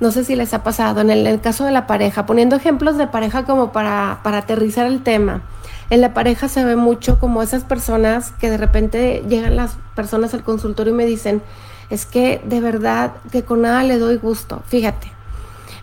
no 0.00 0.10
sé 0.10 0.24
si 0.24 0.36
les 0.36 0.52
ha 0.54 0.62
pasado, 0.62 1.00
en 1.00 1.10
el, 1.10 1.40
caso 1.40 1.64
de 1.64 1.72
la 1.72 1.86
pareja, 1.86 2.26
poniendo 2.26 2.56
ejemplos 2.56 2.96
de 2.96 3.06
pareja 3.06 3.44
como 3.44 3.72
para, 3.72 4.20
para 4.22 4.38
aterrizar 4.38 4.86
el 4.86 5.02
tema. 5.02 5.42
En 5.88 6.00
la 6.00 6.12
pareja 6.14 6.48
se 6.48 6.64
ve 6.64 6.76
mucho 6.76 7.18
como 7.18 7.42
esas 7.42 7.64
personas 7.64 8.32
que 8.32 8.50
de 8.50 8.56
repente 8.56 9.24
llegan 9.28 9.56
las 9.56 9.76
personas 9.94 10.34
al 10.34 10.42
consultorio 10.42 10.92
y 10.92 10.96
me 10.96 11.06
dicen, 11.06 11.42
es 11.90 12.06
que 12.06 12.42
de 12.44 12.60
verdad 12.60 13.12
que 13.30 13.44
con 13.44 13.62
nada 13.62 13.82
le 13.84 13.98
doy 13.98 14.16
gusto. 14.16 14.62
Fíjate, 14.66 15.12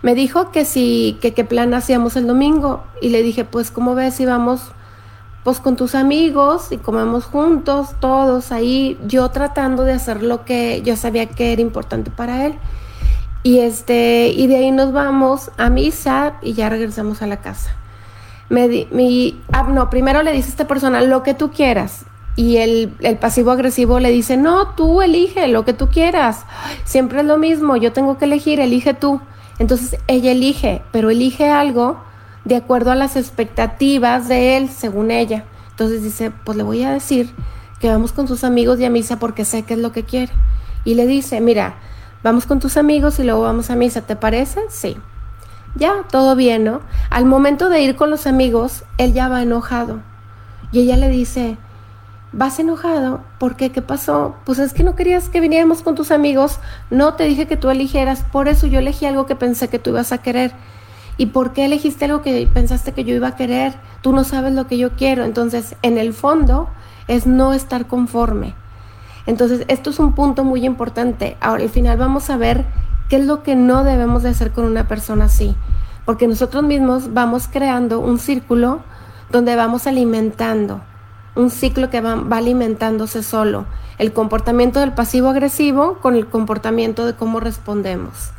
me 0.01 0.13
dijo 0.13 0.51
que 0.51 0.65
si, 0.65 1.17
que 1.21 1.33
qué 1.33 1.45
plan 1.45 1.73
hacíamos 1.73 2.15
el 2.15 2.27
domingo 2.27 2.83
y 3.01 3.09
le 3.09 3.23
dije, 3.23 3.45
pues, 3.45 3.71
¿cómo 3.71 3.95
ves 3.95 4.15
si 4.15 4.25
vamos 4.25 4.73
pues 5.43 5.59
con 5.59 5.75
tus 5.75 5.93
amigos 5.93 6.71
y 6.71 6.77
comemos 6.77 7.25
juntos, 7.25 7.89
todos 7.99 8.51
ahí, 8.51 8.97
yo 9.05 9.29
tratando 9.29 9.83
de 9.83 9.91
hacer 9.91 10.23
lo 10.23 10.45
que 10.45 10.81
yo 10.83 10.95
sabía 10.95 11.25
que 11.25 11.51
era 11.51 11.61
importante 11.61 12.11
para 12.11 12.45
él. 12.45 12.55
Y 13.43 13.59
este, 13.59 14.29
y 14.29 14.47
de 14.47 14.55
ahí 14.55 14.71
nos 14.71 14.93
vamos 14.93 15.51
a 15.57 15.69
misa 15.69 16.35
y 16.41 16.53
ya 16.53 16.69
regresamos 16.69 17.21
a 17.21 17.27
la 17.27 17.37
casa. 17.37 17.71
Me, 18.49 18.87
mi, 18.91 19.41
ah, 19.51 19.63
no, 19.63 19.89
primero 19.89 20.23
le 20.23 20.31
dice 20.31 20.47
a 20.47 20.51
esta 20.51 20.67
persona 20.67 21.01
lo 21.01 21.23
que 21.23 21.33
tú 21.33 21.51
quieras. 21.51 22.05
Y 22.35 22.57
el, 22.57 22.95
el 23.01 23.17
pasivo 23.17 23.51
agresivo 23.51 23.99
le 23.99 24.11
dice, 24.11 24.37
no, 24.37 24.69
tú 24.69 25.01
elige 25.01 25.47
lo 25.49 25.65
que 25.65 25.73
tú 25.73 25.89
quieras. 25.89 26.45
Siempre 26.85 27.19
es 27.19 27.25
lo 27.25 27.37
mismo, 27.37 27.75
yo 27.75 27.91
tengo 27.91 28.17
que 28.17 28.25
elegir, 28.25 28.59
elige 28.59 28.93
tú. 28.93 29.21
Entonces 29.59 29.99
ella 30.07 30.31
elige, 30.31 30.81
pero 30.91 31.09
elige 31.09 31.49
algo 31.49 31.97
de 32.45 32.55
acuerdo 32.55 32.91
a 32.91 32.95
las 32.95 33.15
expectativas 33.15 34.27
de 34.27 34.57
él, 34.57 34.69
según 34.69 35.11
ella. 35.11 35.45
Entonces 35.71 36.01
dice, 36.01 36.31
pues 36.31 36.57
le 36.57 36.63
voy 36.63 36.83
a 36.83 36.91
decir 36.91 37.29
que 37.79 37.89
vamos 37.89 38.13
con 38.13 38.27
sus 38.27 38.43
amigos 38.43 38.79
y 38.79 38.85
a 38.85 38.89
misa 38.89 39.19
porque 39.19 39.45
sé 39.45 39.63
que 39.63 39.73
es 39.73 39.79
lo 39.79 39.91
que 39.91 40.03
quiere. 40.03 40.31
Y 40.85 40.95
le 40.95 41.05
dice, 41.07 41.41
mira, 41.41 41.75
vamos 42.23 42.45
con 42.45 42.59
tus 42.59 42.77
amigos 42.77 43.19
y 43.19 43.23
luego 43.23 43.41
vamos 43.41 43.69
a 43.69 43.75
misa, 43.75 44.01
¿te 44.01 44.15
parece? 44.15 44.61
Sí. 44.69 44.97
Ya, 45.75 46.03
todo 46.09 46.35
bien, 46.35 46.63
¿no? 46.63 46.81
Al 47.09 47.25
momento 47.25 47.69
de 47.69 47.81
ir 47.81 47.95
con 47.95 48.09
los 48.09 48.27
amigos, 48.27 48.83
él 48.97 49.13
ya 49.13 49.27
va 49.27 49.41
enojado. 49.41 50.01
Y 50.71 50.79
ella 50.79 50.97
le 50.97 51.09
dice, 51.09 51.57
¿vas 52.31 52.59
enojado? 52.59 53.21
¿Por 53.39 53.55
qué? 53.55 53.71
¿Qué 53.71 53.81
pasó? 53.81 54.35
Pues 54.45 54.59
es 54.59 54.73
que 54.73 54.83
no 54.83 54.95
querías 54.95 55.29
que 55.29 55.39
viniéramos 55.39 55.81
con 55.81 55.95
tus 55.95 56.11
amigos. 56.11 56.59
No, 56.89 57.15
te 57.15 57.23
dije 57.25 57.47
que 57.47 57.57
tú 57.57 57.69
eligieras. 57.69 58.23
Por 58.31 58.47
eso 58.47 58.67
yo 58.67 58.79
elegí 58.79 59.05
algo 59.05 59.25
que 59.25 59.35
pensé 59.35 59.67
que 59.67 59.79
tú 59.79 59.91
ibas 59.91 60.11
a 60.11 60.19
querer. 60.19 60.51
¿Y 61.17 61.27
por 61.27 61.53
qué 61.53 61.65
elegiste 61.65 62.05
algo 62.05 62.21
que 62.21 62.47
pensaste 62.51 62.93
que 62.93 63.03
yo 63.03 63.15
iba 63.15 63.29
a 63.29 63.35
querer? 63.35 63.75
Tú 64.01 64.13
no 64.13 64.23
sabes 64.23 64.53
lo 64.53 64.67
que 64.67 64.77
yo 64.77 64.91
quiero. 64.91 65.23
Entonces, 65.23 65.75
en 65.81 65.97
el 65.97 66.13
fondo, 66.13 66.69
es 67.07 67.27
no 67.27 67.53
estar 67.53 67.87
conforme. 67.87 68.55
Entonces, 69.25 69.65
esto 69.67 69.89
es 69.89 69.99
un 69.99 70.13
punto 70.13 70.43
muy 70.43 70.65
importante. 70.65 71.37
Ahora, 71.39 71.63
al 71.63 71.69
final 71.69 71.97
vamos 71.97 72.29
a 72.29 72.37
ver 72.37 72.65
qué 73.09 73.17
es 73.17 73.25
lo 73.25 73.43
que 73.43 73.55
no 73.55 73.83
debemos 73.83 74.23
de 74.23 74.29
hacer 74.29 74.51
con 74.51 74.65
una 74.65 74.87
persona 74.87 75.25
así. 75.25 75.55
Porque 76.05 76.27
nosotros 76.27 76.63
mismos 76.63 77.13
vamos 77.13 77.47
creando 77.47 77.99
un 77.99 78.19
círculo 78.19 78.81
donde 79.31 79.55
vamos 79.55 79.87
alimentando, 79.87 80.81
un 81.35 81.49
ciclo 81.49 81.89
que 81.89 82.01
va, 82.01 82.15
va 82.15 82.37
alimentándose 82.37 83.23
solo. 83.23 83.65
El 83.97 84.11
comportamiento 84.11 84.79
del 84.79 84.93
pasivo 84.93 85.29
agresivo 85.29 85.99
con 85.99 86.15
el 86.15 86.27
comportamiento 86.27 87.05
de 87.05 87.15
cómo 87.15 87.39
respondemos. 87.39 88.31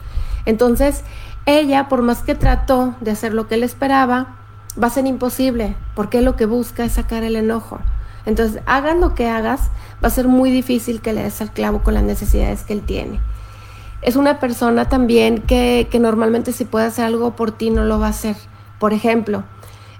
Entonces, 0.45 1.03
ella, 1.47 1.89
por 1.89 2.03
más 2.03 2.23
que 2.23 2.35
trató 2.35 2.95
de 3.01 3.11
hacer 3.11 3.33
lo 3.35 3.49
que 3.49 3.55
él 3.55 3.63
esperaba, 3.63 4.37
va 4.83 4.89
a 4.89 4.91
ser 4.91 5.07
imposible, 5.07 5.77
porque 5.95 6.21
lo 6.21 6.37
que 6.37 6.47
busca 6.47 6.85
es 6.85 6.93
sacar 6.93 7.23
el 7.23 7.37
enojo. 7.37 7.79
Entonces, 8.27 8.63
hagas 8.67 8.99
lo 8.99 9.15
que 9.15 9.29
hagas, 9.29 9.71
va 10.03 10.09
a 10.09 10.11
ser 10.11 10.29
muy 10.29 10.51
difícil 10.51 11.01
que 11.01 11.13
le 11.13 11.23
des 11.23 11.41
al 11.41 11.53
clavo 11.53 11.83
con 11.83 11.95
las 11.95 12.03
necesidades 12.03 12.63
que 12.63 12.73
él 12.73 12.83
tiene. 12.83 13.21
Es 14.03 14.17
una 14.17 14.39
persona 14.39 14.89
también 14.89 15.43
que, 15.43 15.89
que 15.91 15.99
normalmente 15.99 16.53
si 16.53 16.65
puede 16.65 16.87
hacer 16.87 17.07
algo 17.07 17.37
por 17.37 17.53
ti 17.53 17.71
no 17.71 17.85
lo 17.85 17.99
va 17.99 18.07
a 18.07 18.11
hacer. 18.11 18.37
Por 18.79 18.93
ejemplo, 18.93 19.45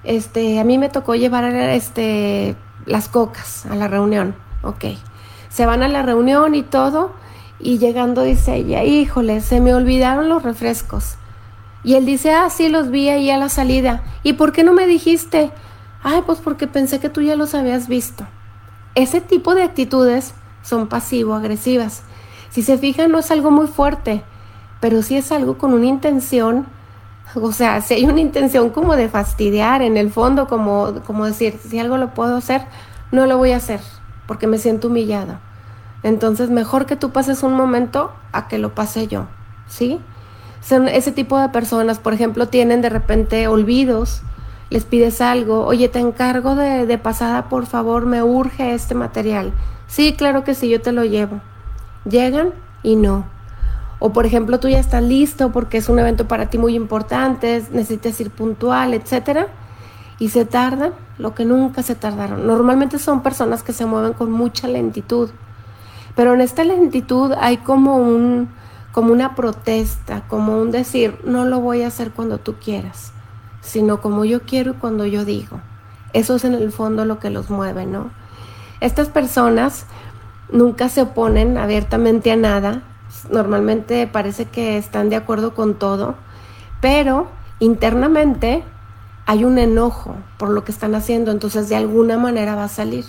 este, 0.05 0.61
a 0.61 0.65
mí 0.65 0.79
me 0.79 0.91
tocó 0.91 1.15
llevar 1.15 1.45
este, 1.45 2.57
las 2.87 3.09
cocas 3.09 3.67
a 3.67 3.75
la 3.75 3.89
reunión. 3.89 4.35
Ok. 4.63 4.85
Se 5.49 5.67
van 5.67 5.83
a 5.83 5.89
la 5.89 6.03
reunión 6.03 6.55
y 6.55 6.63
todo, 6.63 7.13
y 7.59 7.79
llegando 7.79 8.23
dice 8.23 8.57
ella, 8.57 8.85
híjole, 8.85 9.41
se 9.41 9.61
me 9.61 9.75
olvidaron 9.75 10.29
los 10.29 10.43
refrescos. 10.43 11.17
Y 11.83 11.95
él 11.95 12.07
dice, 12.07 12.33
ah, 12.33 12.51
sí, 12.51 12.69
los 12.69 12.91
vi 12.91 13.09
ahí 13.09 13.31
a 13.31 13.39
la 13.39 13.49
salida. 13.49 14.03
¿Y 14.23 14.35
por 14.35 14.53
qué 14.53 14.65
no 14.65 14.73
me 14.73 14.87
dijiste? 14.87 15.51
Ay, 16.07 16.23
pues 16.25 16.39
porque 16.39 16.67
pensé 16.67 17.01
que 17.01 17.09
tú 17.09 17.23
ya 17.23 17.35
los 17.35 17.55
habías 17.55 17.89
visto. 17.89 18.27
Ese 18.95 19.23
tipo 19.23 19.55
de 19.55 19.63
actitudes 19.63 20.35
son 20.63 20.87
pasivo-agresivas. 20.87 22.03
Si 22.51 22.63
se 22.63 22.77
fijan, 22.79 23.11
no 23.11 23.19
es 23.19 23.31
algo 23.31 23.51
muy 23.51 23.67
fuerte, 23.67 24.23
pero 24.81 25.03
sí 25.03 25.17
es 25.17 25.33
algo 25.33 25.57
con 25.57 25.73
una 25.73 25.87
intención, 25.87 26.67
o 27.35 27.53
sea, 27.53 27.81
si 27.81 27.95
hay 27.95 28.05
una 28.05 28.21
intención 28.21 28.69
como 28.69 28.97
de 28.97 29.09
fastidiar 29.09 29.81
en 29.81 29.97
el 29.97 30.11
fondo, 30.13 30.47
como, 30.47 31.01
como 31.07 31.25
decir, 31.25 31.59
si 31.67 31.79
algo 31.79 31.97
lo 31.97 32.13
puedo 32.13 32.37
hacer, 32.37 32.67
no 33.11 33.27
lo 33.27 33.39
voy 33.39 33.53
a 33.53 33.57
hacer, 33.57 33.81
porque 34.27 34.47
me 34.47 34.59
siento 34.59 34.89
humillado. 34.89 35.39
Entonces, 36.03 36.51
mejor 36.51 36.85
que 36.85 36.97
tú 36.97 37.13
pases 37.13 37.43
un 37.43 37.55
momento 37.55 38.13
a 38.31 38.47
que 38.47 38.59
lo 38.59 38.75
pase 38.75 39.09
yo, 39.09 39.27
¿sí? 39.69 40.01
Ese 40.71 41.13
tipo 41.13 41.39
de 41.39 41.49
personas, 41.49 41.99
por 41.99 42.13
ejemplo, 42.13 42.49
tienen 42.49 42.83
de 42.83 42.91
repente 42.91 43.49
olvidos, 43.49 44.21
les 44.75 44.85
pides 44.85 45.21
algo, 45.21 45.65
oye, 45.65 45.89
te 45.89 46.01
encargo 46.01 46.57
de, 46.57 46.85
de 46.85 46.99
pasada, 46.99 47.49
por 47.49 47.67
favor, 47.67 48.07
me 48.07 48.25
urge 48.25 48.75
este 48.75 48.97
material. 48.97 49.53
Sí, 49.87 50.15
claro 50.15 50.43
que 50.43 50.57
sí, 50.57 50.69
yo 50.69 50.81
te 50.81 50.91
lo 50.91 51.05
llevo. 51.05 51.41
Llegan 52.05 52.49
y 52.83 52.97
no. 52.97 53.25
O 54.01 54.13
por 54.13 54.27
ejemplo, 54.27 54.59
tú 54.59 54.69
ya 54.69 54.81
estás 54.81 55.05
listo 55.05 55.53
porque 55.53 55.77
es 55.77 55.89
un 55.89 56.01
evento 56.01 56.27
para 56.27 56.51
ti 56.51 56.59
muy 56.59 56.75
importante, 56.75 57.63
necesitas 57.71 58.21
ir 58.21 58.33
puntual, 58.33 58.95
etcétera, 58.95 59.47
y 60.19 60.31
se 60.31 60.45
tardan 60.45 60.93
lo 61.19 61.37
que 61.37 61.45
nunca 61.45 61.85
se 61.85 61.95
tardaron. 61.95 62.45
Normalmente 62.45 62.99
son 62.99 63.23
personas 63.23 63.63
que 63.63 63.73
se 63.73 63.87
mueven 63.87 64.13
con 64.13 64.33
mucha 64.33 64.67
lentitud, 64.67 65.31
pero 66.17 66.35
en 66.35 66.41
esta 66.41 66.65
lentitud 66.65 67.33
hay 67.41 67.59
como 67.59 67.99
un 67.99 68.49
como 68.91 69.13
una 69.13 69.37
protesta, 69.37 70.25
como 70.27 70.59
un 70.61 70.73
decir, 70.73 71.17
no 71.25 71.45
lo 71.45 71.61
voy 71.61 71.83
a 71.83 71.87
hacer 71.87 72.11
cuando 72.11 72.39
tú 72.39 72.55
quieras, 72.55 73.13
sino 73.65 74.01
como 74.01 74.25
yo 74.25 74.43
quiero 74.43 74.73
y 74.73 74.75
cuando 74.75 75.07
yo 75.07 75.25
digo. 75.25 75.61
Eso 76.13 76.37
es 76.37 76.45
en 76.45 76.55
el 76.55 76.71
fondo 76.71 77.05
lo 77.05 77.19
que 77.19 77.31
los 77.31 77.51
mueve, 77.51 77.87
¿no? 77.87 78.11
Estas 78.81 79.09
personas 79.09 79.87
nunca 80.53 80.89
se 80.89 81.03
oponen 81.03 81.59
abiertamente 81.59 82.31
a 82.31 82.37
nada, 82.37 82.83
normalmente 83.31 84.07
parece 84.07 84.45
que 84.45 84.77
están 84.77 85.09
de 85.09 85.17
acuerdo 85.17 85.55
con 85.55 85.75
todo, 85.75 86.15
pero 86.81 87.29
internamente 87.59 88.63
hay 89.27 89.45
un 89.45 89.59
enojo 89.59 90.17
por 90.37 90.51
lo 90.51 90.65
que 90.65 90.71
están 90.71 90.95
haciendo, 90.95 91.31
entonces 91.33 91.69
de 91.69 91.77
alguna 91.77 92.19
manera 92.19 92.55
va 92.55 92.65
a 92.65 92.69
salir. 92.69 93.05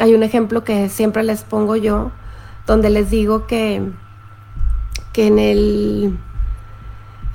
Hay 0.00 0.14
un 0.14 0.22
ejemplo 0.22 0.64
que 0.64 0.88
siempre 0.88 1.22
les 1.22 1.42
pongo 1.44 1.76
yo, 1.76 2.10
donde 2.66 2.90
les 2.90 3.10
digo 3.10 3.46
que 3.46 3.92
que 5.12 5.26
en 5.26 5.38
el... 5.38 6.18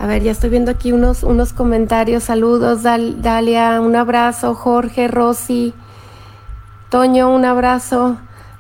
A 0.06 0.08
ver, 0.08 0.22
ya 0.22 0.32
estoy 0.32 0.52
viendo 0.52 0.70
aquí 0.70 0.92
unos, 0.92 1.24
unos 1.24 1.52
comentarios. 1.52 2.26
Saludos, 2.26 2.84
Dalia, 2.84 3.82
un 3.82 3.96
abrazo. 3.96 4.54
Jorge, 4.54 5.08
Rosy, 5.08 5.74
Toño, 6.92 7.34
un 7.34 7.44
abrazo. 7.44 8.18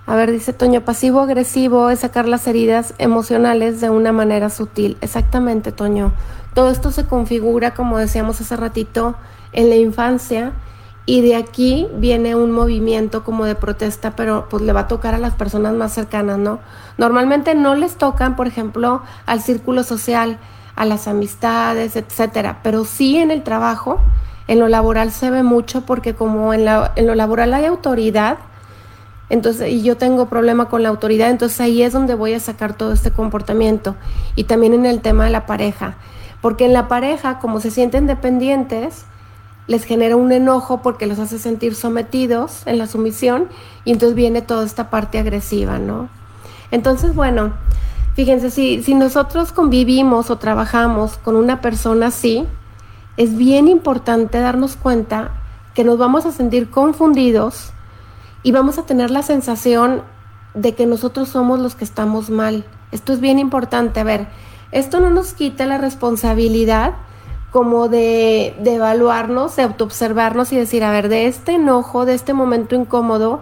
A 0.07 0.15
ver, 0.15 0.31
dice 0.31 0.53
Toño, 0.53 0.81
pasivo 0.81 1.21
agresivo 1.21 1.91
es 1.91 1.99
sacar 1.99 2.27
las 2.27 2.47
heridas 2.47 2.95
emocionales 2.97 3.79
de 3.79 3.91
una 3.91 4.11
manera 4.11 4.49
sutil. 4.49 4.97
Exactamente, 5.01 5.71
Toño. 5.71 6.13
Todo 6.55 6.71
esto 6.71 6.89
se 6.89 7.05
configura, 7.05 7.75
como 7.75 7.99
decíamos 7.99 8.41
hace 8.41 8.57
ratito, 8.57 9.13
en 9.51 9.69
la 9.69 9.75
infancia 9.75 10.53
y 11.05 11.21
de 11.21 11.35
aquí 11.35 11.87
viene 11.95 12.33
un 12.33 12.49
movimiento 12.49 13.23
como 13.23 13.45
de 13.45 13.53
protesta, 13.53 14.15
pero 14.15 14.47
pues 14.49 14.63
le 14.63 14.73
va 14.73 14.79
a 14.79 14.87
tocar 14.87 15.13
a 15.13 15.19
las 15.19 15.35
personas 15.35 15.75
más 15.75 15.93
cercanas, 15.93 16.39
¿no? 16.39 16.57
Normalmente 16.97 17.53
no 17.53 17.75
les 17.75 17.97
tocan, 17.97 18.35
por 18.35 18.47
ejemplo, 18.47 19.03
al 19.27 19.41
círculo 19.41 19.83
social, 19.83 20.39
a 20.75 20.85
las 20.85 21.07
amistades, 21.07 21.95
etcétera, 21.95 22.59
pero 22.63 22.85
sí 22.85 23.17
en 23.17 23.31
el 23.31 23.43
trabajo, 23.43 24.01
en 24.47 24.59
lo 24.59 24.67
laboral 24.67 25.11
se 25.11 25.29
ve 25.29 25.43
mucho 25.43 25.85
porque 25.85 26.13
como 26.13 26.53
en, 26.53 26.65
lo 26.65 27.15
laboral 27.15 27.53
hay 27.53 27.65
autoridad, 27.65 28.37
entonces, 29.29 29.71
y 29.71 29.81
yo 29.81 29.97
tengo 29.97 30.27
problema 30.27 30.69
con 30.69 30.83
la 30.83 30.89
autoridad, 30.89 31.31
entonces 31.31 31.59
ahí 31.59 31.81
es 31.81 31.93
donde 31.93 32.13
voy 32.13 32.33
a 32.33 32.39
sacar 32.39 32.73
todo 32.77 32.93
este 32.93 33.09
comportamiento. 33.09 33.95
Y 34.35 34.43
también 34.43 34.75
en 34.75 34.85
el 34.85 35.01
tema 35.01 35.23
de 35.25 35.31
la 35.31 35.47
pareja, 35.47 35.95
porque 36.41 36.65
en 36.65 36.73
la 36.73 36.87
pareja, 36.87 37.39
como 37.39 37.59
se 37.59 37.71
sienten 37.71 38.05
dependientes, 38.05 39.05
les 39.67 39.83
genera 39.83 40.15
un 40.15 40.31
enojo 40.31 40.83
porque 40.83 41.07
los 41.07 41.17
hace 41.17 41.39
sentir 41.39 41.73
sometidos 41.73 42.61
en 42.67 42.77
la 42.77 42.85
sumisión 42.85 43.47
y 43.83 43.91
entonces 43.91 44.15
viene 44.15 44.43
toda 44.43 44.63
esta 44.63 44.91
parte 44.91 45.17
agresiva, 45.17 45.79
¿no? 45.79 46.07
Entonces, 46.69 47.15
bueno, 47.15 47.53
fíjense, 48.15 48.49
si, 48.49 48.81
si 48.81 48.95
nosotros 48.95 49.51
convivimos 49.51 50.31
o 50.31 50.37
trabajamos 50.37 51.17
con 51.17 51.35
una 51.35 51.61
persona 51.61 52.07
así, 52.07 52.47
es 53.17 53.37
bien 53.37 53.67
importante 53.67 54.39
darnos 54.39 54.75
cuenta 54.75 55.31
que 55.73 55.83
nos 55.83 55.97
vamos 55.97 56.25
a 56.25 56.31
sentir 56.31 56.69
confundidos 56.69 57.71
y 58.43 58.51
vamos 58.51 58.77
a 58.77 58.85
tener 58.85 59.11
la 59.11 59.21
sensación 59.21 60.01
de 60.53 60.73
que 60.73 60.85
nosotros 60.85 61.29
somos 61.29 61.59
los 61.59 61.75
que 61.75 61.83
estamos 61.83 62.29
mal. 62.29 62.65
Esto 62.91 63.13
es 63.13 63.19
bien 63.19 63.39
importante. 63.39 63.99
A 63.99 64.03
ver, 64.03 64.27
esto 64.71 64.99
no 64.99 65.09
nos 65.09 65.33
quita 65.33 65.65
la 65.65 65.77
responsabilidad 65.77 66.93
como 67.51 67.87
de, 67.87 68.55
de 68.59 68.75
evaluarnos, 68.75 69.55
de 69.55 69.63
autoobservarnos 69.63 70.51
y 70.51 70.57
decir, 70.57 70.83
a 70.83 70.91
ver, 70.91 71.09
de 71.09 71.27
este 71.27 71.53
enojo, 71.53 72.05
de 72.05 72.13
este 72.13 72.33
momento 72.33 72.75
incómodo, 72.75 73.41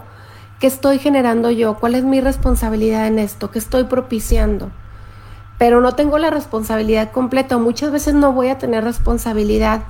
¿qué 0.63 0.67
estoy 0.67 0.97
generando 0.97 1.51
yo? 1.51 1.73
¿Cuál 1.73 1.93
es 1.93 2.05
mi 2.05 2.21
responsabilidad 2.21 3.05
en 3.07 3.19
esto? 3.19 3.51
¿Qué 3.51 3.59
estoy 3.59 3.83
propiciando? 3.83 4.71
Pero 5.57 5.81
no 5.81 5.91
tengo 5.91 6.17
la 6.19 6.29
responsabilidad 6.29 7.11
completa, 7.11 7.57
muchas 7.57 7.91
veces 7.91 8.13
no 8.13 8.31
voy 8.31 8.47
a 8.47 8.59
tener 8.59 8.85
responsabilidad. 8.85 9.81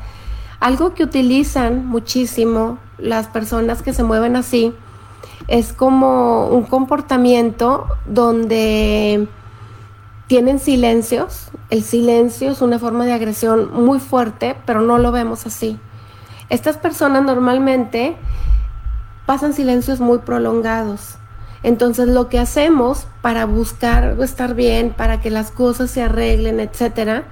Algo 0.60 0.96
que 0.96 1.04
utilizan 1.04 1.86
muchísimo 1.86 2.80
las 2.98 3.28
personas 3.28 3.84
que 3.84 3.94
se 3.94 4.02
mueven 4.02 4.36
así 4.36 4.74
es 5.48 5.74
como 5.74 6.48
un 6.48 6.64
comportamiento 6.64 7.86
donde 8.08 9.28
tienen 10.26 10.58
silencios. 10.58 11.52
El 11.70 11.84
silencio 11.84 12.50
es 12.50 12.64
una 12.64 12.80
forma 12.80 13.06
de 13.06 13.14
agresión 13.14 13.72
muy 13.72 14.00
fuerte, 14.00 14.56
pero 14.66 14.82
no 14.82 14.98
lo 14.98 15.12
vemos 15.12 15.46
así. 15.46 15.78
Estas 16.50 16.78
personas 16.78 17.24
normalmente 17.24 18.18
pasan 19.26 19.54
silencios 19.54 20.00
muy 20.00 20.20
prolongados. 20.20 21.16
Entonces 21.64 22.10
lo 22.10 22.28
que 22.28 22.40
hacemos 22.40 23.08
para 23.22 23.46
buscar 23.46 24.18
estar 24.22 24.54
bien, 24.54 24.92
para 24.92 25.22
que 25.22 25.32
las 25.32 25.50
cosas 25.52 25.90
se 25.92 26.04
arreglen, 26.04 26.60
etcétera, 26.60 27.24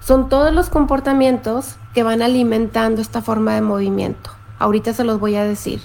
Son 0.00 0.30
todos 0.30 0.54
los 0.54 0.70
comportamientos 0.70 1.76
que 1.92 2.02
van 2.02 2.22
alimentando 2.22 3.02
esta 3.02 3.20
forma 3.20 3.54
de 3.54 3.60
movimiento. 3.60 4.30
Ahorita 4.58 4.94
se 4.94 5.04
los 5.04 5.20
voy 5.20 5.34
a 5.34 5.44
decir. 5.44 5.80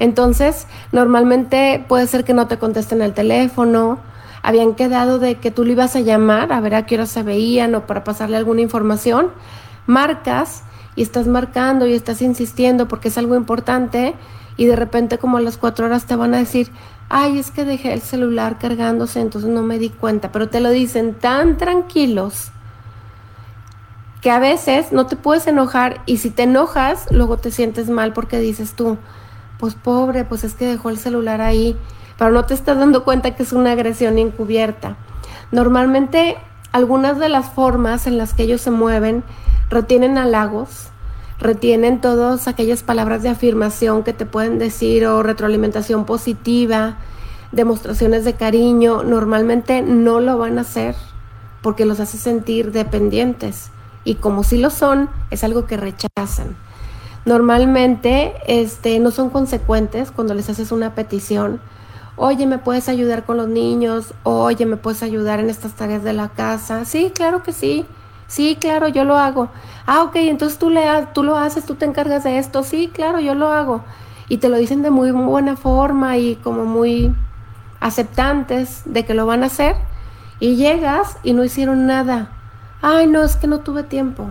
Entonces, 0.00 0.66
normalmente 0.90 1.84
puede 1.86 2.08
ser 2.08 2.24
que 2.24 2.34
no 2.34 2.48
te 2.48 2.58
contesten 2.58 3.02
el 3.02 3.12
teléfono, 3.12 4.00
habían 4.42 4.74
quedado 4.74 5.18
de 5.18 5.36
que 5.36 5.50
tú 5.50 5.64
le 5.64 5.72
ibas 5.72 5.94
a 5.94 6.00
llamar 6.00 6.52
a 6.52 6.60
ver 6.60 6.74
a 6.74 6.86
qué 6.86 6.96
hora 6.96 7.06
se 7.06 7.22
veían 7.22 7.74
o 7.74 7.86
para 7.86 8.02
pasarle 8.02 8.36
alguna 8.36 8.60
información, 8.60 9.30
marcas 9.86 10.64
y 10.96 11.02
estás 11.02 11.26
marcando 11.26 11.86
y 11.86 11.94
estás 11.94 12.20
insistiendo 12.20 12.88
porque 12.88 13.08
es 13.08 13.18
algo 13.18 13.36
importante 13.36 14.14
y 14.56 14.66
de 14.66 14.76
repente 14.76 15.18
como 15.18 15.38
a 15.38 15.40
las 15.40 15.58
cuatro 15.58 15.86
horas 15.86 16.06
te 16.06 16.16
van 16.16 16.34
a 16.34 16.38
decir, 16.38 16.70
ay, 17.08 17.38
es 17.38 17.50
que 17.50 17.64
dejé 17.64 17.92
el 17.92 18.00
celular 18.00 18.58
cargándose, 18.58 19.20
entonces 19.20 19.50
no 19.50 19.62
me 19.62 19.78
di 19.78 19.90
cuenta, 19.90 20.32
pero 20.32 20.48
te 20.48 20.60
lo 20.60 20.70
dicen 20.70 21.14
tan 21.14 21.56
tranquilos 21.56 22.50
que 24.20 24.30
a 24.30 24.38
veces 24.38 24.92
no 24.92 25.06
te 25.06 25.16
puedes 25.16 25.46
enojar 25.46 26.00
y 26.06 26.18
si 26.18 26.30
te 26.30 26.44
enojas, 26.44 27.06
luego 27.10 27.38
te 27.38 27.50
sientes 27.50 27.88
mal 27.88 28.12
porque 28.12 28.38
dices 28.38 28.74
tú, 28.74 28.96
pues 29.58 29.74
pobre, 29.74 30.24
pues 30.24 30.44
es 30.44 30.54
que 30.54 30.66
dejó 30.66 30.90
el 30.90 30.98
celular 30.98 31.40
ahí 31.40 31.76
pero 32.22 32.30
no 32.30 32.44
te 32.44 32.54
estás 32.54 32.78
dando 32.78 33.02
cuenta 33.02 33.34
que 33.34 33.42
es 33.42 33.52
una 33.52 33.72
agresión 33.72 34.16
encubierta. 34.16 34.94
Normalmente 35.50 36.36
algunas 36.70 37.18
de 37.18 37.28
las 37.28 37.50
formas 37.50 38.06
en 38.06 38.16
las 38.16 38.32
que 38.32 38.44
ellos 38.44 38.60
se 38.60 38.70
mueven 38.70 39.24
retienen 39.68 40.16
halagos, 40.18 40.91
retienen 41.42 42.00
todas 42.00 42.46
aquellas 42.46 42.82
palabras 42.82 43.22
de 43.22 43.28
afirmación 43.28 44.04
que 44.04 44.12
te 44.12 44.26
pueden 44.26 44.58
decir 44.58 45.06
o 45.06 45.22
retroalimentación 45.22 46.04
positiva, 46.04 46.98
demostraciones 47.50 48.24
de 48.24 48.34
cariño, 48.34 49.02
normalmente 49.02 49.82
no 49.82 50.20
lo 50.20 50.38
van 50.38 50.58
a 50.58 50.62
hacer 50.62 50.94
porque 51.60 51.84
los 51.84 52.00
hace 52.00 52.16
sentir 52.16 52.72
dependientes 52.72 53.70
y 54.04 54.16
como 54.16 54.44
si 54.44 54.58
lo 54.58 54.70
son, 54.70 55.10
es 55.30 55.44
algo 55.44 55.66
que 55.66 55.76
rechazan. 55.76 56.56
Normalmente 57.24 58.34
este, 58.46 58.98
no 58.98 59.10
son 59.10 59.30
consecuentes 59.30 60.10
cuando 60.10 60.34
les 60.34 60.48
haces 60.48 60.72
una 60.72 60.94
petición, 60.94 61.60
oye, 62.16 62.46
¿me 62.46 62.58
puedes 62.58 62.88
ayudar 62.88 63.24
con 63.24 63.36
los 63.36 63.48
niños? 63.48 64.14
Oye, 64.24 64.66
¿me 64.66 64.76
puedes 64.76 65.02
ayudar 65.02 65.40
en 65.40 65.50
estas 65.50 65.72
tareas 65.74 66.02
de 66.02 66.12
la 66.12 66.28
casa? 66.30 66.84
Sí, 66.84 67.12
claro 67.14 67.42
que 67.42 67.52
sí. 67.52 67.86
Sí, 68.32 68.56
claro, 68.58 68.88
yo 68.88 69.04
lo 69.04 69.18
hago. 69.18 69.50
Ah, 69.84 70.04
ok, 70.04 70.16
entonces 70.16 70.58
tú, 70.58 70.70
le, 70.70 70.80
tú 71.12 71.22
lo 71.22 71.36
haces, 71.36 71.66
tú 71.66 71.74
te 71.74 71.84
encargas 71.84 72.24
de 72.24 72.38
esto. 72.38 72.62
Sí, 72.62 72.90
claro, 72.90 73.20
yo 73.20 73.34
lo 73.34 73.48
hago. 73.48 73.84
Y 74.26 74.38
te 74.38 74.48
lo 74.48 74.56
dicen 74.56 74.80
de 74.80 74.90
muy 74.90 75.10
buena 75.10 75.54
forma 75.54 76.16
y 76.16 76.36
como 76.36 76.64
muy 76.64 77.14
aceptantes 77.78 78.84
de 78.86 79.04
que 79.04 79.12
lo 79.12 79.26
van 79.26 79.42
a 79.42 79.48
hacer. 79.48 79.76
Y 80.40 80.56
llegas 80.56 81.18
y 81.22 81.34
no 81.34 81.44
hicieron 81.44 81.84
nada. 81.86 82.30
Ay, 82.80 83.06
no, 83.06 83.22
es 83.22 83.36
que 83.36 83.48
no 83.48 83.60
tuve 83.60 83.82
tiempo. 83.82 84.30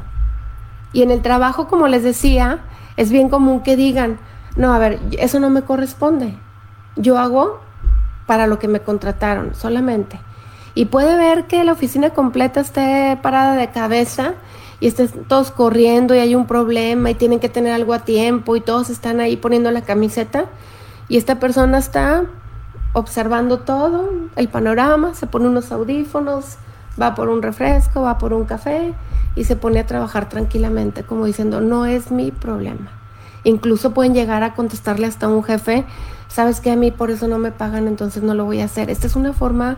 Y 0.93 1.03
en 1.03 1.11
el 1.11 1.21
trabajo, 1.21 1.67
como 1.67 1.87
les 1.87 2.01
decía, 2.01 2.61
es 2.97 3.11
bien 3.11 3.29
común 3.29 3.61
que 3.61 3.75
digan, 3.75 4.17
no, 4.55 4.73
a 4.73 4.79
ver, 4.79 4.99
eso 5.19 5.39
no 5.39 5.51
me 5.51 5.61
corresponde. 5.61 6.33
Yo 6.95 7.19
hago 7.19 7.59
para 8.25 8.47
lo 8.47 8.57
que 8.57 8.67
me 8.67 8.79
contrataron 8.79 9.53
solamente. 9.53 10.19
Y 10.73 10.85
puede 10.85 11.15
ver 11.17 11.45
que 11.45 11.63
la 11.63 11.73
oficina 11.73 12.11
completa 12.11 12.61
esté 12.61 13.17
parada 13.21 13.55
de 13.55 13.69
cabeza 13.69 14.35
y 14.79 14.87
estén 14.87 15.09
todos 15.27 15.51
corriendo 15.51 16.15
y 16.15 16.19
hay 16.19 16.33
un 16.35 16.47
problema 16.47 17.11
y 17.11 17.15
tienen 17.15 17.39
que 17.39 17.49
tener 17.49 17.73
algo 17.73 17.93
a 17.93 17.99
tiempo 17.99 18.55
y 18.55 18.61
todos 18.61 18.89
están 18.89 19.19
ahí 19.19 19.37
poniendo 19.37 19.69
la 19.71 19.81
camiseta 19.81 20.45
y 21.07 21.17
esta 21.17 21.39
persona 21.39 21.77
está 21.77 22.23
observando 22.93 23.59
todo, 23.59 24.09
el 24.35 24.47
panorama, 24.49 25.13
se 25.13 25.27
pone 25.27 25.47
unos 25.47 25.71
audífonos, 25.71 26.57
va 27.01 27.15
por 27.15 27.29
un 27.29 27.41
refresco, 27.41 28.01
va 28.01 28.17
por 28.17 28.33
un 28.33 28.45
café 28.45 28.93
y 29.35 29.43
se 29.43 29.55
pone 29.55 29.79
a 29.79 29.85
trabajar 29.85 30.29
tranquilamente 30.29 31.03
como 31.03 31.25
diciendo, 31.25 31.61
no 31.61 31.85
es 31.85 32.11
mi 32.11 32.31
problema. 32.31 32.91
Incluso 33.43 33.91
pueden 33.91 34.13
llegar 34.13 34.43
a 34.43 34.53
contestarle 34.53 35.07
hasta 35.07 35.27
un 35.27 35.43
jefe, 35.43 35.85
sabes 36.27 36.59
que 36.59 36.71
a 36.71 36.75
mí 36.75 36.91
por 36.91 37.11
eso 37.11 37.27
no 37.27 37.39
me 37.39 37.51
pagan, 37.51 37.87
entonces 37.87 38.23
no 38.23 38.33
lo 38.33 38.45
voy 38.45 38.61
a 38.61 38.65
hacer. 38.65 38.89
Esta 38.89 39.07
es 39.07 39.15
una 39.15 39.33
forma 39.33 39.77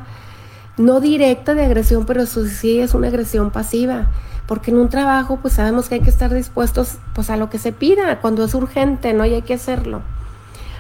no 0.78 1.00
directa 1.00 1.54
de 1.54 1.66
agresión, 1.66 2.06
pero 2.06 2.24
eso 2.24 2.46
sí 2.46 2.80
es 2.80 2.94
una 2.94 3.08
agresión 3.08 3.52
pasiva, 3.52 4.08
porque 4.48 4.72
en 4.72 4.78
un 4.78 4.90
trabajo 4.90 5.38
pues 5.42 5.56
sabemos 5.56 5.88
que 5.88 5.96
hay 5.96 6.02
que 6.02 6.10
estar 6.10 6.34
dispuestos 6.34 6.98
pues 7.14 7.30
a 7.30 7.38
lo 7.38 7.50
que 7.50 7.60
se 7.60 7.72
pida, 7.72 8.20
cuando 8.20 8.44
es 8.44 8.54
urgente, 8.56 9.14
¿no? 9.14 9.26
Y 9.26 9.34
hay 9.34 9.42
que 9.44 9.54
hacerlo. 9.54 10.02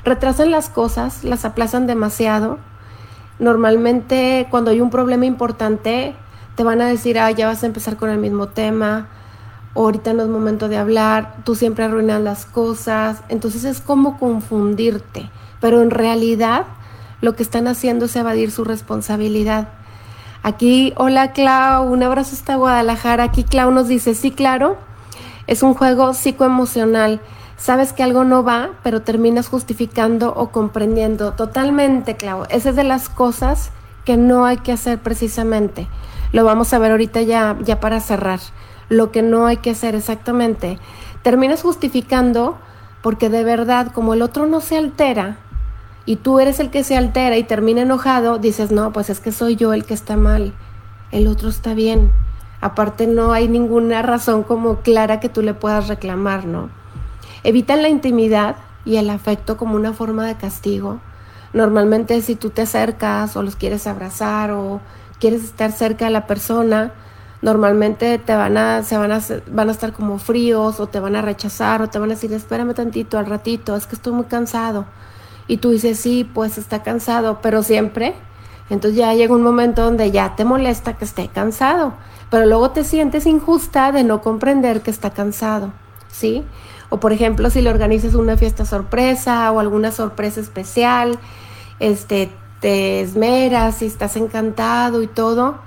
Retrasan 0.03 0.51
las 0.51 0.69
cosas, 0.69 1.23
las 1.23 1.45
aplazan 1.45 1.87
demasiado. 1.87 2.57
Normalmente 3.39 4.47
cuando 4.49 4.71
hay 4.71 4.81
un 4.81 4.89
problema 4.89 5.25
importante 5.25 6.15
te 6.55 6.63
van 6.63 6.81
a 6.81 6.87
decir, 6.87 7.17
ah, 7.19 7.31
ya 7.31 7.47
vas 7.47 7.63
a 7.63 7.65
empezar 7.65 7.97
con 7.97 8.09
el 8.09 8.19
mismo 8.19 8.47
tema, 8.47 9.07
ahorita 9.75 10.13
no 10.13 10.23
es 10.23 10.29
momento 10.29 10.69
de 10.69 10.77
hablar, 10.77 11.35
tú 11.43 11.55
siempre 11.55 11.85
arruinas 11.85 12.21
las 12.21 12.45
cosas, 12.45 13.21
entonces 13.29 13.63
es 13.63 13.81
como 13.81 14.19
confundirte, 14.19 15.29
pero 15.59 15.81
en 15.81 15.89
realidad 15.89 16.65
lo 17.21 17.35
que 17.35 17.43
están 17.43 17.67
haciendo 17.67 18.05
es 18.05 18.15
evadir 18.15 18.51
su 18.51 18.63
responsabilidad. 18.65 19.69
Aquí, 20.45 20.93
hola 20.97 21.31
Clau, 21.31 21.85
un 21.85 22.03
abrazo 22.03 22.35
hasta 22.35 22.57
Guadalajara. 22.57 23.23
Aquí 23.23 23.45
Clau 23.45 23.71
nos 23.71 23.87
dice, 23.87 24.13
sí, 24.13 24.29
claro, 24.29 24.75
es 25.47 25.63
un 25.63 25.73
juego 25.73 26.13
psicoemocional. 26.13 27.21
Sabes 27.55 27.93
que 27.93 28.03
algo 28.03 28.25
no 28.25 28.43
va, 28.43 28.71
pero 28.83 29.01
terminas 29.01 29.47
justificando 29.47 30.33
o 30.35 30.49
comprendiendo. 30.49 31.31
Totalmente, 31.31 32.17
Clau. 32.17 32.43
Esa 32.49 32.71
es 32.71 32.75
de 32.75 32.83
las 32.83 33.07
cosas 33.07 33.71
que 34.03 34.17
no 34.17 34.45
hay 34.45 34.57
que 34.57 34.73
hacer 34.73 34.99
precisamente. 34.99 35.87
Lo 36.33 36.43
vamos 36.43 36.73
a 36.73 36.79
ver 36.79 36.91
ahorita 36.91 37.21
ya, 37.21 37.55
ya 37.63 37.79
para 37.79 38.01
cerrar 38.01 38.41
lo 38.89 39.13
que 39.13 39.21
no 39.21 39.45
hay 39.45 39.57
que 39.57 39.69
hacer 39.69 39.95
exactamente. 39.95 40.77
Terminas 41.21 41.61
justificando 41.61 42.57
porque 43.01 43.29
de 43.29 43.45
verdad, 43.45 43.93
como 43.93 44.13
el 44.13 44.21
otro 44.21 44.45
no 44.45 44.59
se 44.59 44.77
altera 44.77 45.37
y 46.05 46.17
tú 46.17 46.39
eres 46.39 46.59
el 46.59 46.69
que 46.69 46.83
se 46.83 46.97
altera 46.97 47.37
y 47.37 47.43
termina 47.43 47.81
enojado, 47.81 48.37
dices, 48.37 48.71
no, 48.71 48.91
pues 48.91 49.09
es 49.09 49.19
que 49.19 49.31
soy 49.31 49.55
yo 49.55 49.73
el 49.73 49.85
que 49.85 49.93
está 49.93 50.17
mal, 50.17 50.53
el 51.11 51.27
otro 51.27 51.49
está 51.49 51.73
bien. 51.73 52.11
Aparte 52.59 53.07
no 53.07 53.33
hay 53.33 53.47
ninguna 53.47 54.01
razón 54.01 54.43
como 54.43 54.77
clara 54.77 55.19
que 55.19 55.29
tú 55.29 55.41
le 55.41 55.53
puedas 55.53 55.87
reclamar, 55.87 56.45
¿no? 56.45 56.69
Evitan 57.43 57.81
la 57.81 57.89
intimidad 57.89 58.55
y 58.85 58.97
el 58.97 59.09
afecto 59.09 59.57
como 59.57 59.75
una 59.75 59.93
forma 59.93 60.25
de 60.25 60.35
castigo. 60.35 60.99
Normalmente 61.53 62.19
si 62.21 62.35
tú 62.35 62.49
te 62.49 62.63
acercas 62.63 63.35
o 63.35 63.43
los 63.43 63.55
quieres 63.55 63.85
abrazar 63.85 64.51
o 64.51 64.81
quieres 65.19 65.43
estar 65.43 65.71
cerca 65.71 66.05
de 66.05 66.11
la 66.11 66.25
persona, 66.25 66.93
normalmente 67.41 68.17
te 68.17 68.33
van 68.33 68.57
a, 68.57 68.83
se 68.83 68.97
van 68.97 69.11
a, 69.11 69.21
van 69.51 69.69
a 69.69 69.71
estar 69.71 69.93
como 69.93 70.17
fríos 70.17 70.79
o 70.79 70.87
te 70.87 70.99
van 70.99 71.15
a 71.15 71.21
rechazar 71.21 71.81
o 71.81 71.89
te 71.89 71.99
van 71.99 72.11
a 72.11 72.15
decir, 72.15 72.31
espérame 72.33 72.73
tantito, 72.73 73.17
al 73.17 73.25
ratito, 73.25 73.75
es 73.75 73.85
que 73.85 73.95
estoy 73.95 74.13
muy 74.13 74.25
cansado. 74.25 74.85
Y 75.47 75.57
tú 75.57 75.71
dices, 75.71 75.99
sí, 75.99 76.29
pues 76.31 76.57
está 76.57 76.83
cansado, 76.83 77.39
pero 77.41 77.63
siempre. 77.63 78.15
Entonces 78.69 78.97
ya 78.97 79.13
llega 79.13 79.35
un 79.35 79.43
momento 79.43 79.83
donde 79.83 80.11
ya 80.11 80.35
te 80.35 80.45
molesta 80.45 80.93
que 80.93 81.05
esté 81.05 81.27
cansado, 81.27 81.93
pero 82.29 82.45
luego 82.45 82.71
te 82.71 82.83
sientes 82.83 83.25
injusta 83.25 83.91
de 83.91 84.03
no 84.03 84.21
comprender 84.21 84.81
que 84.81 84.91
está 84.91 85.11
cansado, 85.11 85.71
¿sí? 86.11 86.43
O 86.89 86.99
por 86.99 87.11
ejemplo, 87.11 87.49
si 87.49 87.61
le 87.61 87.69
organizas 87.69 88.13
una 88.13 88.37
fiesta 88.37 88.65
sorpresa 88.65 89.51
o 89.51 89.59
alguna 89.59 89.91
sorpresa 89.91 90.39
especial, 90.39 91.19
este, 91.79 92.31
te 92.61 93.01
esmeras 93.01 93.81
y 93.81 93.87
estás 93.87 94.15
encantado 94.15 95.01
y 95.01 95.07
todo, 95.07 95.57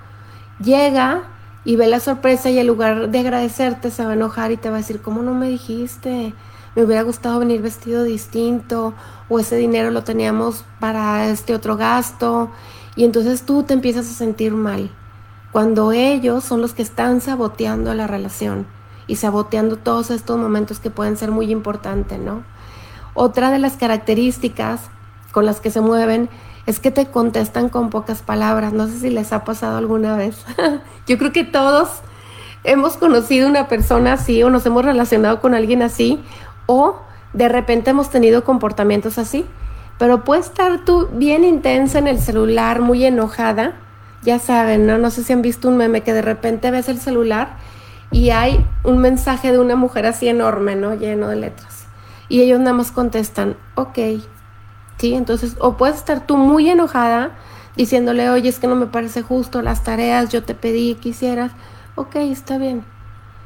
llega 0.59 1.25
y 1.65 1.77
ve 1.77 1.89
la 1.89 2.01
sorpresa 2.01 2.49
y 2.49 2.59
en 2.59 2.67
lugar 2.67 3.11
de 3.11 3.19
agradecerte 3.19 3.91
se 3.91 4.05
va 4.05 4.11
a 4.11 4.15
enojar 4.15 4.53
y 4.53 4.57
te 4.57 4.71
va 4.71 4.77
a 4.77 4.79
decir, 4.79 5.03
¿cómo 5.03 5.23
no 5.23 5.35
me 5.35 5.49
dijiste? 5.49 6.33
Me 6.77 6.85
hubiera 6.85 7.03
gustado 7.03 7.41
venir 7.41 7.63
vestido 7.63 8.05
distinto 8.05 8.95
o 9.29 9.41
ese 9.41 9.57
dinero 9.57 9.91
lo 9.91 10.05
teníamos 10.05 10.65
para 10.79 11.27
este 11.27 11.55
otro 11.55 11.77
gasto 11.77 12.51
y 12.95 13.05
entonces 13.05 13.43
tú 13.43 13.63
te 13.63 13.75
empiezas 13.75 14.07
a 14.07 14.15
sentir 14.15 14.53
mal 14.53 14.91
cuando 15.53 15.93
ellos 15.93 16.45
son 16.45 16.61
los 16.61 16.75
que 16.75 16.83
están 16.83 17.23
saboteando 17.23 17.95
la 17.95 18.07
relación 18.07 18.67
y 19.07 19.17
saboteando 19.17 19.77
todos 19.79 20.11
estos 20.11 20.37
momentos 20.37 20.79
que 20.79 20.91
pueden 20.91 21.17
ser 21.17 21.31
muy 21.31 21.51
importantes, 21.51 22.19
¿no? 22.19 22.45
Otra 23.15 23.51
de 23.51 23.59
las 23.59 23.79
características 23.79 24.83
con 25.33 25.47
las 25.47 25.61
que 25.61 25.71
se 25.71 25.81
mueven 25.81 26.29
es 26.67 26.81
que 26.81 26.91
te 26.91 27.07
contestan 27.07 27.71
con 27.71 27.89
pocas 27.89 28.21
palabras. 28.21 28.75
No 28.75 28.87
sé 28.87 28.99
si 28.99 29.09
les 29.09 29.33
ha 29.33 29.45
pasado 29.45 29.79
alguna 29.79 30.15
vez. 30.17 30.45
Yo 31.07 31.17
creo 31.17 31.33
que 31.33 31.45
todos 31.45 31.89
hemos 32.65 32.97
conocido 32.97 33.49
una 33.49 33.69
persona 33.69 34.15
así 34.15 34.43
o 34.43 34.51
nos 34.51 34.67
hemos 34.67 34.85
relacionado 34.85 35.41
con 35.41 35.55
alguien 35.55 35.83
así 35.83 36.21
o 36.67 37.01
de 37.33 37.49
repente 37.49 37.91
hemos 37.91 38.11
tenido 38.11 38.45
comportamientos 38.45 39.19
así. 39.19 39.47
Pero 39.99 40.25
puede 40.25 40.43
estar 40.43 40.85
tú 40.85 41.09
bien 41.13 41.45
intensa 41.45 41.99
en 41.99 42.07
el 42.07 42.19
celular, 42.19 42.81
muy 42.81 43.05
enojada. 43.05 43.77
Ya 44.23 44.39
saben, 44.39 44.87
¿no? 44.87 44.99
No 44.99 45.11
sé 45.11 45.25
si 45.25 45.33
han 45.33 45.43
visto 45.43 45.69
un 45.69 45.77
meme 45.77 46.03
que 46.03 46.13
de 46.13 46.23
repente 46.23 46.71
ves 46.71 46.89
el 46.89 46.99
celular 46.99 47.57
y 48.11 48.31
hay 48.31 48.65
un 48.85 48.99
mensaje 48.99 49.53
de 49.53 49.59
una 49.59 49.77
mujer 49.77 50.07
así 50.07 50.29
enorme, 50.29 50.77
¿no? 50.77 50.95
Lleno 50.95 51.29
de 51.29 51.37
letras. 51.37 51.87
Y 52.29 52.41
ellos 52.41 52.59
nada 52.59 52.73
más 52.73 52.93
contestan, 52.93 53.57
ok, 53.75 53.99
¿sí? 54.99 55.15
Entonces, 55.15 55.57
o 55.61 55.77
puedes 55.77 55.97
estar 55.97 56.27
tú 56.27 56.37
muy 56.37 56.69
enojada 56.69 57.33
diciéndole, 57.77 58.29
oye, 58.31 58.49
es 58.49 58.59
que 58.59 58.67
no 58.67 58.75
me 58.75 58.87
parece 58.87 59.23
justo 59.23 59.63
las 59.63 59.85
tareas, 59.85 60.31
yo 60.31 60.43
te 60.43 60.55
pedí 60.55 60.95
que 60.95 61.11
hicieras, 61.11 61.53
ok, 61.95 62.17
está 62.17 62.59
bien. 62.59 62.85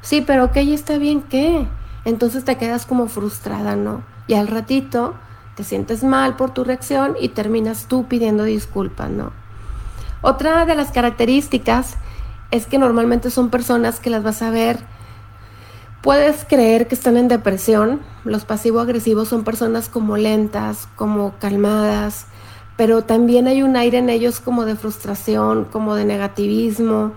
Sí, 0.02 0.22
pero 0.22 0.46
ok, 0.46 0.56
está 0.56 0.98
bien, 0.98 1.22
¿qué? 1.22 1.66
Entonces 2.04 2.44
te 2.44 2.56
quedas 2.56 2.86
como 2.86 3.08
frustrada, 3.08 3.76
¿no? 3.76 4.02
Y 4.26 4.34
al 4.34 4.48
ratito 4.48 5.14
te 5.54 5.64
sientes 5.64 6.02
mal 6.02 6.36
por 6.36 6.52
tu 6.52 6.64
reacción 6.64 7.16
y 7.20 7.30
terminas 7.30 7.86
tú 7.86 8.06
pidiendo 8.06 8.44
disculpas, 8.44 9.10
¿no? 9.10 9.32
Otra 10.22 10.64
de 10.66 10.74
las 10.74 10.90
características 10.90 11.96
es 12.50 12.66
que 12.66 12.78
normalmente 12.78 13.30
son 13.30 13.50
personas 13.50 14.00
que 14.00 14.10
las 14.10 14.22
vas 14.22 14.42
a 14.42 14.50
ver, 14.50 14.78
puedes 16.02 16.44
creer 16.44 16.88
que 16.88 16.94
están 16.94 17.16
en 17.16 17.28
depresión, 17.28 18.00
los 18.24 18.44
pasivo-agresivos 18.44 19.28
son 19.28 19.44
personas 19.44 19.88
como 19.88 20.16
lentas, 20.16 20.88
como 20.96 21.34
calmadas, 21.38 22.26
pero 22.76 23.02
también 23.02 23.46
hay 23.46 23.62
un 23.62 23.76
aire 23.76 23.98
en 23.98 24.08
ellos 24.08 24.40
como 24.40 24.64
de 24.64 24.76
frustración, 24.76 25.66
como 25.66 25.94
de 25.94 26.04
negativismo, 26.04 27.12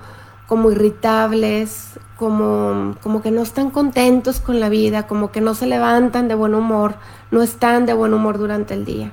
como 0.54 0.70
irritables, 0.70 2.00
como, 2.16 2.96
como 3.02 3.24
que 3.24 3.32
no 3.32 3.42
están 3.42 3.72
contentos 3.72 4.40
con 4.40 4.60
la 4.60 4.70
vida, 4.70 5.08
como 5.08 5.32
que 5.32 5.42
no 5.42 5.56
se 5.56 5.66
levantan 5.66 6.28
de 6.28 6.36
buen 6.36 6.54
humor, 6.54 6.94
no 7.32 7.42
están 7.42 7.88
de 7.88 7.94
buen 7.94 8.14
humor 8.14 8.38
durante 8.38 8.76
el 8.76 8.86
día. 8.86 9.12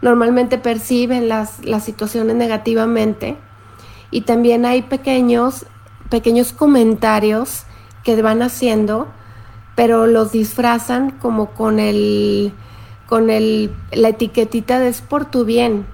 Normalmente 0.00 0.58
perciben 0.58 1.28
las, 1.28 1.64
las 1.64 1.82
situaciones 1.82 2.36
negativamente 2.36 3.36
y 4.12 4.20
también 4.20 4.64
hay 4.64 4.82
pequeños, 4.82 5.66
pequeños 6.08 6.52
comentarios 6.52 7.64
que 8.04 8.22
van 8.22 8.40
haciendo, 8.40 9.08
pero 9.74 10.06
los 10.06 10.30
disfrazan 10.30 11.10
como 11.10 11.50
con 11.50 11.80
el, 11.80 12.52
con 13.08 13.28
el, 13.28 13.74
la 13.90 14.10
etiquetita 14.10 14.78
de 14.78 14.90
es 14.90 15.00
por 15.00 15.24
tu 15.24 15.44
bien. 15.44 15.84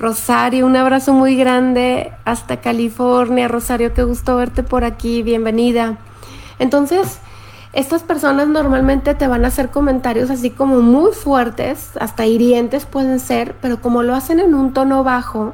Rosario, 0.00 0.64
un 0.64 0.76
abrazo 0.76 1.12
muy 1.12 1.36
grande 1.36 2.10
hasta 2.24 2.62
California. 2.62 3.48
Rosario, 3.48 3.92
qué 3.92 4.02
gusto 4.02 4.34
verte 4.34 4.62
por 4.62 4.82
aquí, 4.82 5.22
bienvenida. 5.22 5.98
Entonces, 6.58 7.18
estas 7.74 8.02
personas 8.02 8.48
normalmente 8.48 9.14
te 9.14 9.28
van 9.28 9.44
a 9.44 9.48
hacer 9.48 9.68
comentarios 9.68 10.30
así 10.30 10.48
como 10.48 10.80
muy 10.80 11.12
fuertes, 11.12 11.90
hasta 12.00 12.24
hirientes 12.24 12.86
pueden 12.86 13.20
ser, 13.20 13.54
pero 13.60 13.82
como 13.82 14.02
lo 14.02 14.14
hacen 14.14 14.40
en 14.40 14.54
un 14.54 14.72
tono 14.72 15.04
bajo, 15.04 15.52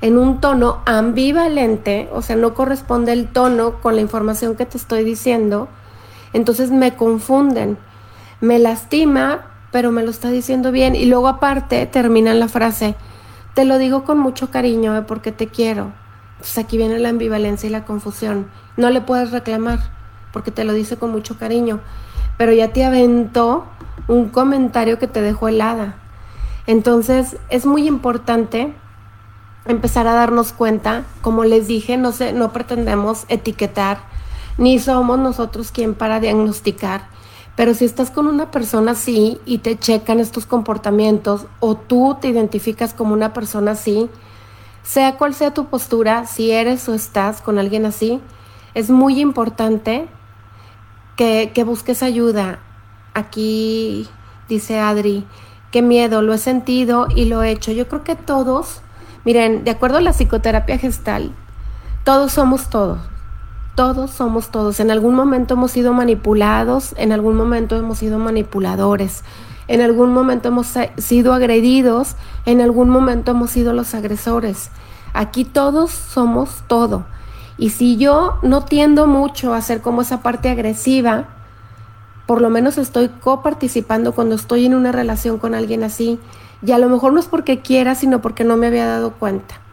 en 0.00 0.16
un 0.16 0.40
tono 0.40 0.78
ambivalente, 0.86 2.08
o 2.14 2.22
sea, 2.22 2.36
no 2.36 2.54
corresponde 2.54 3.12
el 3.12 3.28
tono 3.28 3.82
con 3.82 3.94
la 3.94 4.00
información 4.00 4.56
que 4.56 4.64
te 4.64 4.78
estoy 4.78 5.04
diciendo, 5.04 5.68
entonces 6.32 6.70
me 6.70 6.96
confunden, 6.96 7.76
me 8.40 8.58
lastima, 8.58 9.48
pero 9.70 9.92
me 9.92 10.02
lo 10.02 10.10
está 10.10 10.30
diciendo 10.30 10.72
bien, 10.72 10.96
y 10.96 11.04
luego 11.04 11.28
aparte 11.28 11.84
terminan 11.84 12.40
la 12.40 12.48
frase, 12.48 12.94
te 13.56 13.64
lo 13.64 13.78
digo 13.78 14.04
con 14.04 14.18
mucho 14.18 14.50
cariño 14.50 14.94
¿eh? 14.94 15.00
porque 15.00 15.32
te 15.32 15.46
quiero. 15.46 15.90
Entonces 16.32 16.58
aquí 16.58 16.76
viene 16.76 16.98
la 16.98 17.08
ambivalencia 17.08 17.66
y 17.66 17.72
la 17.72 17.86
confusión. 17.86 18.50
No 18.76 18.90
le 18.90 19.00
puedes 19.00 19.30
reclamar 19.30 19.78
porque 20.30 20.50
te 20.50 20.62
lo 20.62 20.74
dice 20.74 20.98
con 20.98 21.10
mucho 21.10 21.38
cariño, 21.38 21.80
pero 22.36 22.52
ya 22.52 22.74
te 22.74 22.84
aventó 22.84 23.64
un 24.08 24.28
comentario 24.28 24.98
que 24.98 25.06
te 25.06 25.22
dejó 25.22 25.48
helada. 25.48 25.94
Entonces 26.66 27.38
es 27.48 27.64
muy 27.64 27.88
importante 27.88 28.74
empezar 29.64 30.06
a 30.06 30.12
darnos 30.12 30.52
cuenta, 30.52 31.04
como 31.22 31.44
les 31.44 31.66
dije, 31.66 31.96
no, 31.96 32.12
sé, 32.12 32.34
no 32.34 32.52
pretendemos 32.52 33.24
etiquetar, 33.28 34.00
ni 34.58 34.78
somos 34.78 35.18
nosotros 35.18 35.72
quien 35.72 35.94
para 35.94 36.20
diagnosticar, 36.20 37.08
pero 37.56 37.74
si 37.74 37.84
estás 37.84 38.10
con 38.10 38.26
una 38.26 38.50
persona 38.50 38.92
así 38.92 39.38
y 39.46 39.58
te 39.58 39.78
checan 39.78 40.20
estos 40.20 40.46
comportamientos 40.46 41.46
o 41.58 41.74
tú 41.76 42.16
te 42.20 42.28
identificas 42.28 42.94
como 42.94 43.14
una 43.14 43.32
persona 43.32 43.72
así, 43.72 44.08
sea 44.82 45.16
cual 45.16 45.34
sea 45.34 45.52
tu 45.52 45.66
postura, 45.66 46.26
si 46.26 46.52
eres 46.52 46.88
o 46.88 46.94
estás 46.94 47.40
con 47.40 47.58
alguien 47.58 47.86
así, 47.86 48.20
es 48.74 48.90
muy 48.90 49.20
importante 49.20 50.06
que, 51.16 51.50
que 51.54 51.64
busques 51.64 52.02
ayuda. 52.02 52.60
Aquí 53.14 54.06
dice 54.48 54.78
Adri, 54.78 55.26
qué 55.72 55.82
miedo, 55.82 56.22
lo 56.22 56.34
he 56.34 56.38
sentido 56.38 57.08
y 57.14 57.24
lo 57.24 57.42
he 57.42 57.50
hecho. 57.50 57.72
Yo 57.72 57.88
creo 57.88 58.04
que 58.04 58.14
todos 58.14 58.82
Miren, 59.26 59.64
de 59.64 59.72
acuerdo 59.72 59.98
a 59.98 60.00
la 60.00 60.12
psicoterapia 60.12 60.78
gestal, 60.78 61.32
todos 62.04 62.30
somos 62.30 62.70
todos. 62.70 63.00
Todos 63.76 64.10
somos 64.10 64.48
todos. 64.48 64.80
En 64.80 64.90
algún 64.90 65.14
momento 65.14 65.52
hemos 65.52 65.70
sido 65.70 65.92
manipulados, 65.92 66.94
en 66.96 67.12
algún 67.12 67.36
momento 67.36 67.76
hemos 67.76 67.98
sido 67.98 68.18
manipuladores, 68.18 69.22
en 69.68 69.82
algún 69.82 70.14
momento 70.14 70.48
hemos 70.48 70.72
sido 70.96 71.34
agredidos, 71.34 72.16
en 72.46 72.62
algún 72.62 72.88
momento 72.88 73.32
hemos 73.32 73.50
sido 73.50 73.74
los 73.74 73.94
agresores. 73.94 74.70
Aquí 75.12 75.44
todos 75.44 75.90
somos 75.90 76.62
todo. 76.68 77.04
Y 77.58 77.68
si 77.68 77.98
yo 77.98 78.38
no 78.40 78.64
tiendo 78.64 79.06
mucho 79.06 79.52
a 79.52 79.60
ser 79.60 79.82
como 79.82 80.00
esa 80.00 80.22
parte 80.22 80.48
agresiva, 80.48 81.26
por 82.24 82.40
lo 82.40 82.48
menos 82.48 82.78
estoy 82.78 83.10
coparticipando 83.10 84.12
cuando 84.12 84.36
estoy 84.36 84.64
en 84.64 84.74
una 84.74 84.90
relación 84.90 85.36
con 85.36 85.54
alguien 85.54 85.84
así, 85.84 86.18
y 86.64 86.72
a 86.72 86.78
lo 86.78 86.88
mejor 86.88 87.12
no 87.12 87.20
es 87.20 87.26
porque 87.26 87.60
quiera, 87.60 87.94
sino 87.94 88.22
porque 88.22 88.42
no 88.42 88.56
me 88.56 88.68
había 88.68 88.86
dado 88.86 89.12
cuenta. 89.12 89.65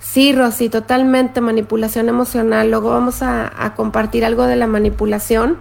Sí, 0.00 0.32
Rosy, 0.32 0.68
totalmente 0.68 1.40
manipulación 1.40 2.08
emocional. 2.08 2.70
Luego 2.70 2.90
vamos 2.90 3.22
a, 3.22 3.72
compartir 3.76 4.24
algo 4.24 4.44
de 4.44 4.56
la 4.56 4.66
manipulación, 4.66 5.58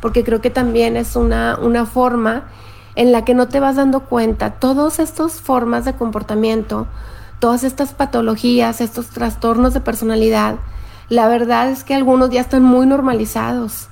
porque 0.00 0.24
creo 0.24 0.40
que 0.40 0.50
también 0.50 0.96
es 0.96 1.16
una, 1.16 1.58
una 1.60 1.86
forma 1.86 2.44
en 2.94 3.12
la 3.12 3.24
que 3.24 3.34
no 3.34 3.48
te 3.48 3.60
vas 3.60 3.76
dando 3.76 4.00
cuenta. 4.00 4.52
Todas 4.52 4.98
estas 4.98 5.40
formas 5.40 5.84
de 5.84 5.94
comportamiento, 5.94 6.86
todas 7.38 7.64
estas 7.64 7.94
patologías, 7.94 8.80
estos 8.80 9.08
trastornos 9.08 9.74
de 9.74 9.80
personalidad, 9.80 10.56
la 11.08 11.26
verdad 11.28 11.70
es 11.70 11.84
que 11.84 11.94
algunos 11.94 12.30
ya 12.30 12.40
están 12.40 12.62
muy 12.62 12.86
normalizados 12.86 13.88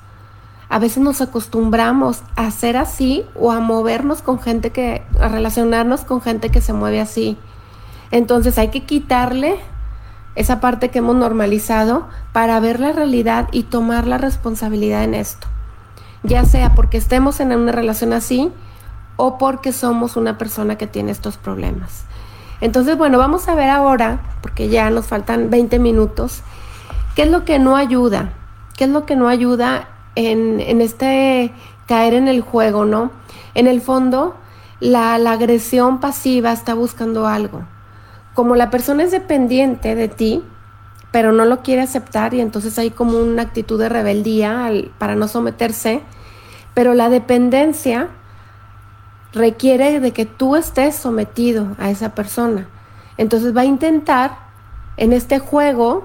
a 0.68 0.78
veces 0.78 0.98
nos 0.98 1.20
acostumbramos 1.20 2.22
a 2.34 2.50
ser 2.50 2.76
así 2.76 3.24
o 3.34 3.52
a 3.52 3.60
movernos 3.60 4.22
con 4.22 4.40
gente 4.40 4.70
que, 4.70 5.02
a 5.20 5.28
relacionarnos 5.28 6.00
con 6.02 6.20
gente 6.20 6.50
que 6.50 6.60
se 6.60 6.72
mueve 6.72 7.00
así. 7.00 7.36
Entonces 8.10 8.58
hay 8.58 8.68
que 8.68 8.84
quitarle 8.84 9.58
esa 10.36 10.60
parte 10.60 10.90
que 10.90 10.98
hemos 10.98 11.16
normalizado 11.16 12.06
para 12.32 12.60
ver 12.60 12.78
la 12.78 12.92
realidad 12.92 13.48
y 13.52 13.64
tomar 13.64 14.06
la 14.06 14.18
responsabilidad 14.18 15.02
en 15.02 15.14
esto. 15.14 15.48
Ya 16.22 16.44
sea 16.44 16.74
porque 16.74 16.98
estemos 16.98 17.40
en 17.40 17.52
una 17.52 17.72
relación 17.72 18.12
así 18.12 18.52
o 19.16 19.38
porque 19.38 19.72
somos 19.72 20.16
una 20.16 20.38
persona 20.38 20.76
que 20.76 20.86
tiene 20.86 21.10
estos 21.10 21.36
problemas. 21.36 22.04
Entonces, 22.60 22.96
bueno, 22.96 23.18
vamos 23.18 23.48
a 23.48 23.54
ver 23.54 23.68
ahora, 23.68 24.20
porque 24.40 24.68
ya 24.68 24.88
nos 24.90 25.06
faltan 25.06 25.50
20 25.50 25.78
minutos, 25.78 26.42
qué 27.14 27.22
es 27.22 27.30
lo 27.30 27.44
que 27.44 27.58
no 27.58 27.76
ayuda. 27.76 28.30
¿Qué 28.76 28.84
es 28.84 28.90
lo 28.90 29.06
que 29.06 29.16
no 29.16 29.28
ayuda 29.28 29.88
en, 30.14 30.60
este 30.80 31.52
caer 31.86 32.14
en 32.14 32.28
el 32.28 32.42
juego, 32.42 32.84
¿no? 32.84 33.10
En 33.54 33.66
el 33.66 33.80
fondo, 33.80 34.36
la, 34.80 35.14
agresión 35.14 35.98
pasiva 36.00 36.52
está 36.52 36.74
buscando 36.74 37.26
algo. 37.26 37.62
Como 38.36 38.54
la 38.54 38.68
persona 38.68 39.02
es 39.02 39.12
dependiente 39.12 39.94
de 39.94 40.08
ti, 40.08 40.44
pero 41.10 41.32
no 41.32 41.46
lo 41.46 41.62
quiere 41.62 41.80
aceptar 41.80 42.34
y 42.34 42.42
entonces 42.42 42.78
hay 42.78 42.90
como 42.90 43.18
una 43.18 43.40
actitud 43.40 43.80
de 43.80 43.88
rebeldía 43.88 44.70
para 44.98 45.14
no 45.14 45.26
someterse, 45.26 46.02
pero 46.74 46.92
la 46.92 47.08
dependencia 47.08 48.08
requiere 49.32 50.00
de 50.00 50.12
que 50.12 50.26
tú 50.26 50.54
estés 50.54 50.94
sometido 50.94 51.68
a 51.78 51.88
esa 51.88 52.14
persona. 52.14 52.68
Entonces 53.16 53.56
va 53.56 53.62
a 53.62 53.64
intentar 53.64 54.36
en 54.98 55.14
este 55.14 55.38
juego 55.38 56.04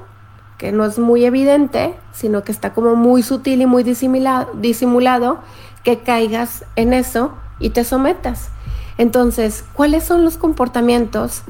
que 0.57 0.71
no 0.71 0.86
es 0.86 0.99
muy 0.99 1.25
evidente, 1.25 1.95
sino 2.13 2.45
que 2.45 2.53
está 2.53 2.71
como 2.71 2.95
muy 2.95 3.23
sutil 3.23 3.61
y 3.61 3.65
muy 3.65 3.84
disimulado, 3.84 4.53
disimulado, 4.53 5.39
que 5.84 5.99
caigas 5.99 6.63
en 6.77 6.93
eso 6.93 7.34
y 7.59 7.71
te 7.71 7.84
sometas. 7.84 8.51
Entonces, 8.97 9.65
¿cuáles 9.73 10.05
son 10.05 10.23
los 10.23 10.38
comportamientos 10.38 11.43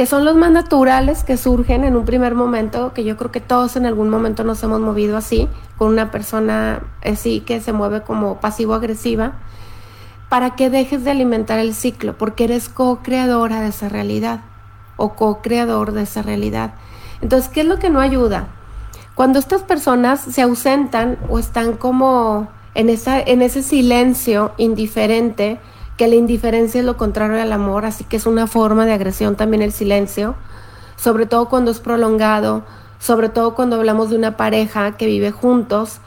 que 0.00 0.06
son 0.06 0.24
los 0.24 0.34
más 0.34 0.50
naturales 0.50 1.24
que 1.24 1.36
surgen 1.36 1.84
en 1.84 1.94
un 1.94 2.06
primer 2.06 2.34
momento, 2.34 2.94
que 2.94 3.04
yo 3.04 3.18
creo 3.18 3.30
que 3.30 3.42
todos 3.42 3.76
en 3.76 3.84
algún 3.84 4.08
momento 4.08 4.44
nos 4.44 4.62
hemos 4.62 4.80
movido 4.80 5.18
así, 5.18 5.46
con 5.76 5.88
una 5.88 6.10
persona 6.10 6.84
así 7.04 7.40
que 7.40 7.60
se 7.60 7.74
mueve 7.74 8.00
como 8.00 8.40
pasivo-agresiva, 8.40 9.32
para 10.30 10.56
que 10.56 10.70
dejes 10.70 11.04
de 11.04 11.10
alimentar 11.10 11.58
el 11.58 11.74
ciclo, 11.74 12.16
porque 12.16 12.44
eres 12.44 12.70
co-creadora 12.70 13.60
de 13.60 13.68
esa 13.68 13.90
realidad 13.90 14.40
o 14.96 15.16
co-creador 15.16 15.92
de 15.92 16.04
esa 16.04 16.22
realidad. 16.22 16.72
Entonces, 17.20 17.50
¿qué 17.50 17.60
es 17.60 17.66
lo 17.66 17.78
que 17.78 17.90
no 17.90 18.00
ayuda? 18.00 18.48
Cuando 19.14 19.38
estas 19.38 19.64
personas 19.64 20.18
se 20.18 20.40
ausentan 20.40 21.18
o 21.28 21.38
están 21.38 21.74
como 21.74 22.48
en, 22.74 22.88
esa, 22.88 23.20
en 23.20 23.42
ese 23.42 23.62
silencio 23.62 24.52
indiferente, 24.56 25.60
que 26.00 26.08
la 26.08 26.14
indiferencia 26.14 26.78
es 26.78 26.86
lo 26.86 26.96
contrario 26.96 27.42
al 27.42 27.52
amor, 27.52 27.84
así 27.84 28.04
que 28.04 28.16
es 28.16 28.24
una 28.24 28.46
forma 28.46 28.86
de 28.86 28.94
agresión 28.94 29.36
también 29.36 29.60
el 29.60 29.70
silencio, 29.70 30.34
sobre 30.96 31.26
todo 31.26 31.50
cuando 31.50 31.70
es 31.70 31.78
prolongado, 31.80 32.64
sobre 32.98 33.28
todo 33.28 33.54
cuando 33.54 33.76
hablamos 33.76 34.08
de 34.08 34.16
una 34.16 34.34
pareja 34.34 34.96
que 34.96 35.04
vive 35.04 35.30
juntos, 35.30 35.98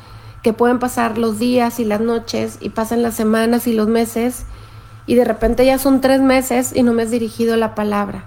que 0.41 0.51
pueden 0.51 0.79
pasar 0.79 1.19
los 1.19 1.37
días 1.37 1.79
y 1.79 1.85
las 1.85 2.01
noches 2.01 2.57
y 2.59 2.69
pasan 2.69 3.03
las 3.03 3.13
semanas 3.13 3.67
y 3.67 3.73
los 3.73 3.87
meses 3.87 4.45
y 5.05 5.13
de 5.13 5.25
repente 5.25 5.63
ya 5.63 5.77
son 5.77 6.01
tres 6.01 6.21
meses 6.21 6.75
y 6.75 6.81
no 6.81 6.93
me 6.93 7.03
has 7.03 7.11
dirigido 7.11 7.55
la 7.55 7.75
palabra. 7.75 8.23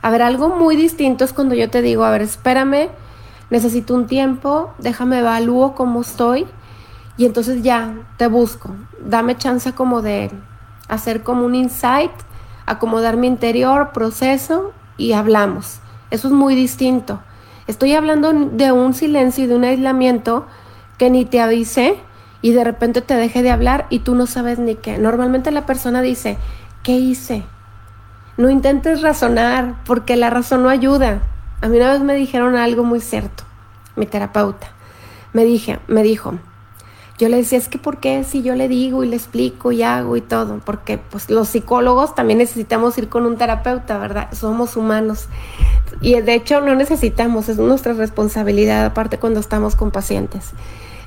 A 0.00 0.08
ver, 0.08 0.22
algo 0.22 0.48
muy 0.48 0.74
distinto 0.74 1.26
es 1.26 1.34
cuando 1.34 1.54
yo 1.54 1.68
te 1.68 1.82
digo, 1.82 2.04
a 2.04 2.10
ver, 2.12 2.22
espérame, 2.22 2.88
necesito 3.50 3.92
un 3.94 4.06
tiempo, 4.06 4.72
déjame 4.78 5.18
evalúo 5.18 5.74
cómo 5.74 6.00
estoy 6.00 6.46
y 7.18 7.26
entonces 7.26 7.62
ya 7.62 7.92
te 8.16 8.26
busco. 8.26 8.70
Dame 9.04 9.36
chance 9.36 9.74
como 9.74 10.00
de 10.00 10.30
hacer 10.90 11.22
como 11.22 11.46
un 11.46 11.54
insight, 11.54 12.10
acomodar 12.66 13.16
mi 13.16 13.26
interior, 13.26 13.92
proceso 13.92 14.72
y 14.96 15.12
hablamos. 15.12 15.80
Eso 16.10 16.28
es 16.28 16.34
muy 16.34 16.54
distinto. 16.54 17.20
Estoy 17.66 17.94
hablando 17.94 18.32
de 18.32 18.72
un 18.72 18.94
silencio 18.94 19.44
y 19.44 19.46
de 19.46 19.54
un 19.54 19.64
aislamiento 19.64 20.46
que 20.98 21.08
ni 21.08 21.24
te 21.24 21.40
avisé 21.40 21.96
y 22.42 22.52
de 22.52 22.64
repente 22.64 23.00
te 23.00 23.14
deje 23.14 23.42
de 23.42 23.50
hablar 23.50 23.86
y 23.90 24.00
tú 24.00 24.14
no 24.14 24.26
sabes 24.26 24.58
ni 24.58 24.74
qué. 24.74 24.98
Normalmente 24.98 25.50
la 25.50 25.66
persona 25.66 26.02
dice, 26.02 26.36
¿qué 26.82 26.92
hice? 26.92 27.44
No 28.36 28.50
intentes 28.50 29.02
razonar 29.02 29.76
porque 29.84 30.16
la 30.16 30.30
razón 30.30 30.62
no 30.62 30.68
ayuda. 30.68 31.20
A 31.60 31.68
mí 31.68 31.76
una 31.76 31.92
vez 31.92 32.00
me 32.00 32.14
dijeron 32.14 32.56
algo 32.56 32.84
muy 32.84 33.00
cierto, 33.00 33.44
mi 33.96 34.06
terapeuta. 34.06 34.68
Me 35.32 35.44
dije, 35.44 35.78
me 35.86 36.02
dijo, 36.02 36.34
yo 37.20 37.28
le 37.28 37.36
decía, 37.36 37.58
es 37.58 37.68
que 37.68 37.76
¿por 37.76 37.98
qué 37.98 38.24
si 38.24 38.42
yo 38.42 38.54
le 38.54 38.66
digo 38.66 39.04
y 39.04 39.08
le 39.08 39.16
explico 39.16 39.72
y 39.72 39.82
hago 39.82 40.16
y 40.16 40.22
todo? 40.22 40.60
Porque 40.64 40.96
pues 40.96 41.28
los 41.28 41.48
psicólogos 41.48 42.14
también 42.14 42.38
necesitamos 42.38 42.96
ir 42.96 43.10
con 43.10 43.26
un 43.26 43.36
terapeuta, 43.36 43.98
¿verdad? 43.98 44.32
Somos 44.32 44.74
humanos. 44.74 45.28
Y 46.00 46.18
de 46.18 46.34
hecho 46.34 46.62
no 46.62 46.74
necesitamos, 46.74 47.50
es 47.50 47.58
nuestra 47.58 47.92
responsabilidad 47.92 48.86
aparte 48.86 49.18
cuando 49.18 49.38
estamos 49.38 49.76
con 49.76 49.90
pacientes. 49.90 50.52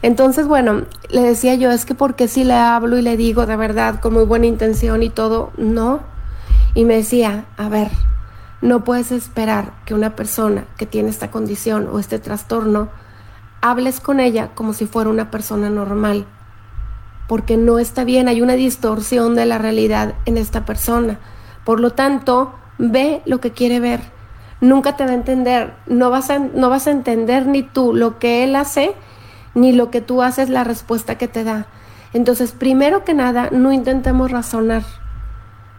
Entonces, 0.03 0.47
bueno, 0.47 0.83
le 1.09 1.21
decía 1.21 1.55
yo, 1.55 1.71
es 1.71 1.83
que 1.83 1.95
¿por 1.95 2.13
qué 2.13 2.27
si 2.27 2.43
le 2.43 2.53
hablo 2.53 2.97
y 2.99 3.01
le 3.01 3.17
digo 3.17 3.47
de 3.47 3.55
verdad 3.55 3.99
con 3.99 4.13
muy 4.13 4.25
buena 4.25 4.45
intención 4.45 5.01
y 5.01 5.09
todo? 5.09 5.51
No. 5.57 6.01
Y 6.75 6.85
me 6.85 6.97
decía, 6.97 7.45
a 7.57 7.69
ver, 7.69 7.89
no 8.61 8.83
puedes 8.83 9.11
esperar 9.11 9.73
que 9.85 9.95
una 9.95 10.15
persona 10.15 10.65
que 10.77 10.85
tiene 10.85 11.09
esta 11.09 11.31
condición 11.31 11.89
o 11.91 11.97
este 11.97 12.19
trastorno 12.19 12.89
hables 13.63 14.01
con 14.01 14.19
ella 14.19 14.49
como 14.53 14.73
si 14.73 14.85
fuera 14.85 15.09
una 15.09 15.31
persona 15.31 15.69
normal, 15.69 16.25
porque 17.27 17.55
no 17.55 17.79
está 17.79 18.03
bien, 18.03 18.27
hay 18.27 18.41
una 18.41 18.53
distorsión 18.53 19.35
de 19.35 19.45
la 19.45 19.57
realidad 19.57 20.15
en 20.25 20.37
esta 20.37 20.65
persona. 20.65 21.17
Por 21.63 21.79
lo 21.79 21.91
tanto, 21.91 22.53
ve 22.77 23.21
lo 23.25 23.39
que 23.39 23.51
quiere 23.51 23.79
ver. 23.79 24.01
Nunca 24.59 24.97
te 24.97 25.05
va 25.05 25.11
a 25.11 25.15
entender, 25.15 25.73
no 25.87 26.09
vas 26.09 26.29
a, 26.29 26.39
no 26.39 26.69
vas 26.69 26.87
a 26.87 26.91
entender 26.91 27.47
ni 27.47 27.63
tú 27.63 27.93
lo 27.93 28.19
que 28.19 28.43
él 28.43 28.55
hace, 28.57 28.95
ni 29.55 29.71
lo 29.71 29.89
que 29.91 30.01
tú 30.01 30.21
haces, 30.21 30.49
la 30.49 30.65
respuesta 30.65 31.17
que 31.17 31.29
te 31.29 31.45
da. 31.45 31.67
Entonces, 32.11 32.51
primero 32.51 33.05
que 33.05 33.13
nada, 33.13 33.49
no 33.51 33.71
intentemos 33.71 34.29
razonar 34.29 34.83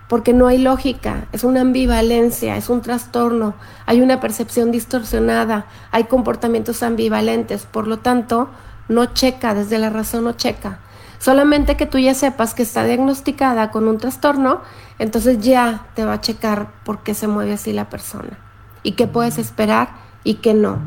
porque 0.08 0.32
no 0.32 0.46
hay 0.46 0.58
lógica, 0.58 1.26
es 1.32 1.44
una 1.44 1.62
ambivalencia, 1.62 2.56
es 2.56 2.68
un 2.68 2.82
trastorno, 2.82 3.54
hay 3.86 4.02
una 4.02 4.20
percepción 4.20 4.70
distorsionada, 4.70 5.66
hay 5.90 6.04
comportamientos 6.04 6.82
ambivalentes, 6.82 7.66
por 7.66 7.86
lo 7.86 7.98
tanto, 7.98 8.50
no 8.88 9.06
checa, 9.06 9.54
desde 9.54 9.78
la 9.78 9.90
razón 9.90 10.24
no 10.24 10.32
checa. 10.32 10.78
Solamente 11.18 11.76
que 11.76 11.86
tú 11.86 11.98
ya 11.98 12.12
sepas 12.12 12.52
que 12.52 12.62
está 12.62 12.84
diagnosticada 12.84 13.70
con 13.70 13.88
un 13.88 13.96
trastorno, 13.96 14.60
entonces 14.98 15.38
ya 15.40 15.86
te 15.94 16.04
va 16.04 16.14
a 16.14 16.20
checar 16.20 16.68
por 16.84 17.02
qué 17.02 17.14
se 17.14 17.26
mueve 17.26 17.54
así 17.54 17.72
la 17.72 17.88
persona 17.88 18.38
y 18.82 18.92
qué 18.92 19.06
puedes 19.06 19.38
esperar 19.38 19.88
y 20.22 20.34
qué 20.34 20.52
no, 20.52 20.78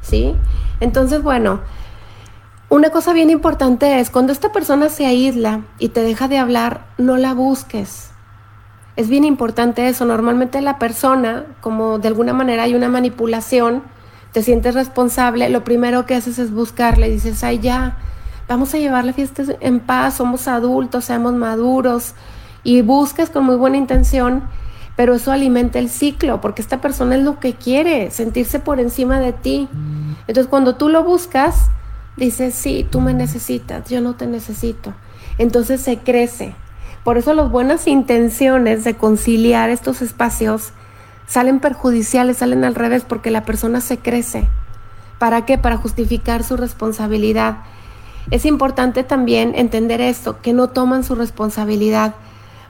¿sí? 0.00 0.34
Entonces, 0.80 1.22
bueno, 1.22 1.60
una 2.70 2.88
cosa 2.88 3.12
bien 3.12 3.28
importante 3.28 4.00
es 4.00 4.08
cuando 4.08 4.32
esta 4.32 4.50
persona 4.50 4.88
se 4.88 5.04
aísla 5.04 5.60
y 5.78 5.90
te 5.90 6.02
deja 6.02 6.26
de 6.26 6.38
hablar, 6.38 6.86
no 6.96 7.18
la 7.18 7.34
busques 7.34 8.11
es 8.96 9.08
bien 9.08 9.24
importante 9.24 9.88
eso. 9.88 10.04
Normalmente 10.04 10.60
la 10.60 10.78
persona, 10.78 11.44
como 11.60 11.98
de 11.98 12.08
alguna 12.08 12.32
manera 12.32 12.64
hay 12.64 12.74
una 12.74 12.88
manipulación, 12.88 13.82
te 14.32 14.42
sientes 14.42 14.74
responsable, 14.74 15.48
lo 15.50 15.62
primero 15.64 16.06
que 16.06 16.14
haces 16.14 16.38
es 16.38 16.52
buscarle, 16.52 17.10
dices, 17.10 17.44
ay 17.44 17.58
ya, 17.58 17.98
vamos 18.48 18.74
a 18.74 18.78
llevar 18.78 19.04
la 19.04 19.12
fiesta 19.12 19.42
en 19.60 19.80
paz, 19.80 20.14
somos 20.14 20.48
adultos, 20.48 21.04
seamos 21.04 21.34
maduros, 21.34 22.14
y 22.64 22.80
buscas 22.82 23.28
con 23.28 23.44
muy 23.44 23.56
buena 23.56 23.76
intención, 23.76 24.42
pero 24.96 25.14
eso 25.14 25.32
alimenta 25.32 25.78
el 25.78 25.88
ciclo, 25.88 26.40
porque 26.40 26.62
esta 26.62 26.80
persona 26.80 27.16
es 27.16 27.22
lo 27.22 27.40
que 27.40 27.54
quiere, 27.54 28.10
sentirse 28.10 28.58
por 28.58 28.80
encima 28.80 29.20
de 29.20 29.32
ti. 29.32 29.68
Entonces 30.26 30.46
cuando 30.46 30.76
tú 30.76 30.88
lo 30.88 31.02
buscas, 31.02 31.70
dices, 32.16 32.54
sí, 32.54 32.86
tú 32.88 33.00
me 33.00 33.14
necesitas, 33.14 33.88
yo 33.88 34.00
no 34.00 34.14
te 34.14 34.26
necesito. 34.26 34.94
Entonces 35.38 35.80
se 35.80 35.98
crece, 35.98 36.54
por 37.04 37.18
eso 37.18 37.34
las 37.34 37.50
buenas 37.50 37.86
intenciones 37.86 38.84
de 38.84 38.94
conciliar 38.94 39.70
estos 39.70 40.02
espacios 40.02 40.72
salen 41.26 41.60
perjudiciales, 41.60 42.38
salen 42.38 42.64
al 42.64 42.74
revés, 42.74 43.04
porque 43.06 43.30
la 43.30 43.44
persona 43.44 43.80
se 43.80 43.98
crece. 43.98 44.48
¿Para 45.18 45.44
qué? 45.44 45.58
Para 45.58 45.78
justificar 45.78 46.44
su 46.44 46.56
responsabilidad. 46.56 47.58
Es 48.30 48.44
importante 48.44 49.02
también 49.02 49.52
entender 49.56 50.00
esto, 50.00 50.40
que 50.40 50.52
no 50.52 50.68
toman 50.68 51.04
su 51.04 51.14
responsabilidad. 51.14 52.14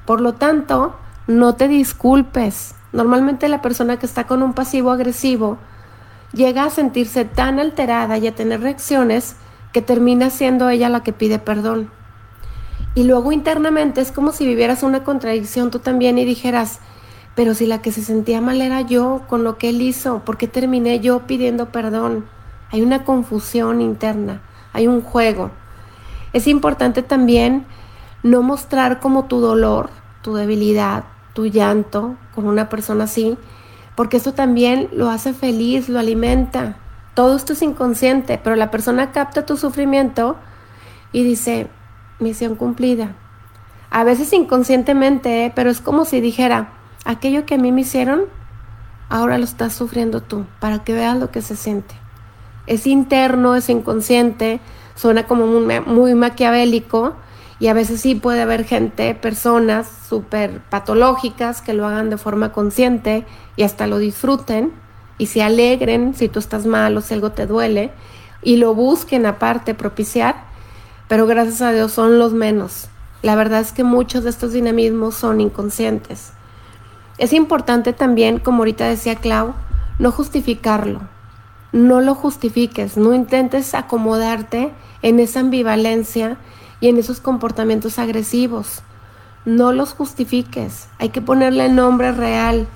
Por 0.06 0.20
lo 0.20 0.34
tanto, 0.34 0.96
no 1.26 1.54
te 1.54 1.68
disculpes. 1.68 2.74
Normalmente 2.92 3.48
la 3.48 3.62
persona 3.62 3.98
que 3.98 4.06
está 4.06 4.26
con 4.26 4.42
un 4.42 4.54
pasivo 4.54 4.90
agresivo 4.90 5.58
llega 6.32 6.64
a 6.64 6.70
sentirse 6.70 7.24
tan 7.24 7.58
alterada 7.58 8.16
y 8.18 8.26
a 8.26 8.34
tener 8.34 8.60
reacciones 8.60 9.36
que 9.72 9.82
termina 9.82 10.30
siendo 10.30 10.68
ella 10.70 10.88
la 10.88 11.02
que 11.02 11.12
pide 11.12 11.38
perdón. 11.38 11.90
Y 12.94 13.04
luego 13.04 13.32
internamente 13.32 14.00
es 14.00 14.12
como 14.12 14.32
si 14.32 14.46
vivieras 14.46 14.82
una 14.82 15.02
contradicción 15.02 15.70
tú 15.70 15.78
también 15.78 16.18
y 16.18 16.24
dijeras, 16.24 16.80
pero 17.34 17.54
si 17.54 17.66
la 17.66 17.80
que 17.80 17.92
se 17.92 18.02
sentía 18.02 18.40
mal 18.40 18.60
era 18.60 18.82
yo 18.82 19.22
con 19.28 19.44
lo 19.44 19.56
que 19.56 19.70
él 19.70 19.80
hizo, 19.80 20.20
¿por 20.24 20.36
qué 20.36 20.46
terminé 20.46 21.00
yo 21.00 21.20
pidiendo 21.20 21.66
perdón? 21.70 22.26
Hay 22.70 22.82
una 22.82 23.04
confusión 23.04 23.80
interna, 23.80 24.42
hay 24.74 24.86
un 24.86 25.00
juego. 25.00 25.50
Es 26.34 26.46
importante 26.46 27.02
también 27.02 27.64
no 28.22 28.42
mostrar 28.42 29.00
como 29.00 29.24
tu 29.24 29.40
dolor, 29.40 29.90
tu 30.22 30.34
debilidad, 30.34 31.04
tu 31.32 31.46
llanto 31.46 32.16
con 32.34 32.46
una 32.46 32.68
persona 32.68 33.04
así, 33.04 33.38
porque 33.94 34.18
esto 34.18 34.32
también 34.32 34.88
lo 34.92 35.08
hace 35.08 35.32
feliz, 35.32 35.88
lo 35.88 35.98
alimenta. 35.98 36.76
Todo 37.14 37.36
esto 37.36 37.54
es 37.54 37.62
inconsciente, 37.62 38.38
pero 38.42 38.56
la 38.56 38.70
persona 38.70 39.12
capta 39.12 39.46
tu 39.46 39.56
sufrimiento 39.56 40.36
y 41.12 41.24
dice, 41.24 41.68
misión 42.22 42.56
cumplida. 42.56 43.14
A 43.90 44.04
veces 44.04 44.32
inconscientemente, 44.32 45.44
¿eh? 45.44 45.52
pero 45.54 45.70
es 45.70 45.80
como 45.80 46.04
si 46.04 46.20
dijera, 46.20 46.72
aquello 47.04 47.44
que 47.44 47.56
a 47.56 47.58
mí 47.58 47.72
me 47.72 47.82
hicieron, 47.82 48.22
ahora 49.10 49.36
lo 49.36 49.44
estás 49.44 49.74
sufriendo 49.74 50.22
tú, 50.22 50.46
para 50.60 50.82
que 50.84 50.94
veas 50.94 51.18
lo 51.18 51.30
que 51.30 51.42
se 51.42 51.56
siente. 51.56 51.94
Es 52.66 52.86
interno, 52.86 53.54
es 53.54 53.68
inconsciente, 53.68 54.60
suena 54.94 55.26
como 55.26 55.46
muy, 55.46 55.80
muy 55.80 56.14
maquiavélico 56.14 57.14
y 57.58 57.68
a 57.68 57.74
veces 57.74 58.00
sí 58.00 58.14
puede 58.14 58.40
haber 58.40 58.64
gente, 58.64 59.14
personas 59.14 59.88
súper 60.08 60.60
patológicas 60.70 61.60
que 61.60 61.74
lo 61.74 61.86
hagan 61.86 62.08
de 62.08 62.16
forma 62.16 62.52
consciente 62.52 63.26
y 63.56 63.62
hasta 63.62 63.86
lo 63.86 63.98
disfruten 63.98 64.72
y 65.18 65.26
se 65.26 65.42
alegren 65.42 66.14
si 66.14 66.28
tú 66.28 66.38
estás 66.38 66.66
mal 66.66 66.96
o 66.96 67.00
si 67.00 67.14
algo 67.14 67.32
te 67.32 67.46
duele 67.46 67.92
y 68.42 68.56
lo 68.56 68.74
busquen 68.74 69.26
aparte 69.26 69.74
propiciar 69.74 70.51
pero 71.12 71.26
gracias 71.26 71.60
a 71.60 71.72
Dios 71.72 71.92
son 71.92 72.18
los 72.18 72.32
menos. 72.32 72.88
La 73.20 73.36
verdad 73.36 73.60
es 73.60 73.72
que 73.72 73.84
muchos 73.84 74.24
de 74.24 74.30
estos 74.30 74.54
dinamismos 74.54 75.14
son 75.14 75.42
inconscientes. 75.42 76.32
Es 77.18 77.34
importante 77.34 77.92
también, 77.92 78.38
como 78.38 78.60
ahorita 78.60 78.88
decía 78.88 79.16
Clau, 79.16 79.52
no 79.98 80.10
justificarlo. 80.10 81.02
No 81.70 82.00
lo 82.00 82.14
justifiques, 82.14 82.96
no 82.96 83.12
intentes 83.12 83.74
acomodarte 83.74 84.72
en 85.02 85.20
esa 85.20 85.40
ambivalencia 85.40 86.38
y 86.80 86.88
en 86.88 86.96
esos 86.96 87.20
comportamientos 87.20 87.98
agresivos. 87.98 88.80
No 89.44 89.74
los 89.74 89.92
justifiques, 89.92 90.88
hay 90.98 91.10
que 91.10 91.20
ponerle 91.20 91.68
nombre 91.68 92.12
real. 92.12 92.66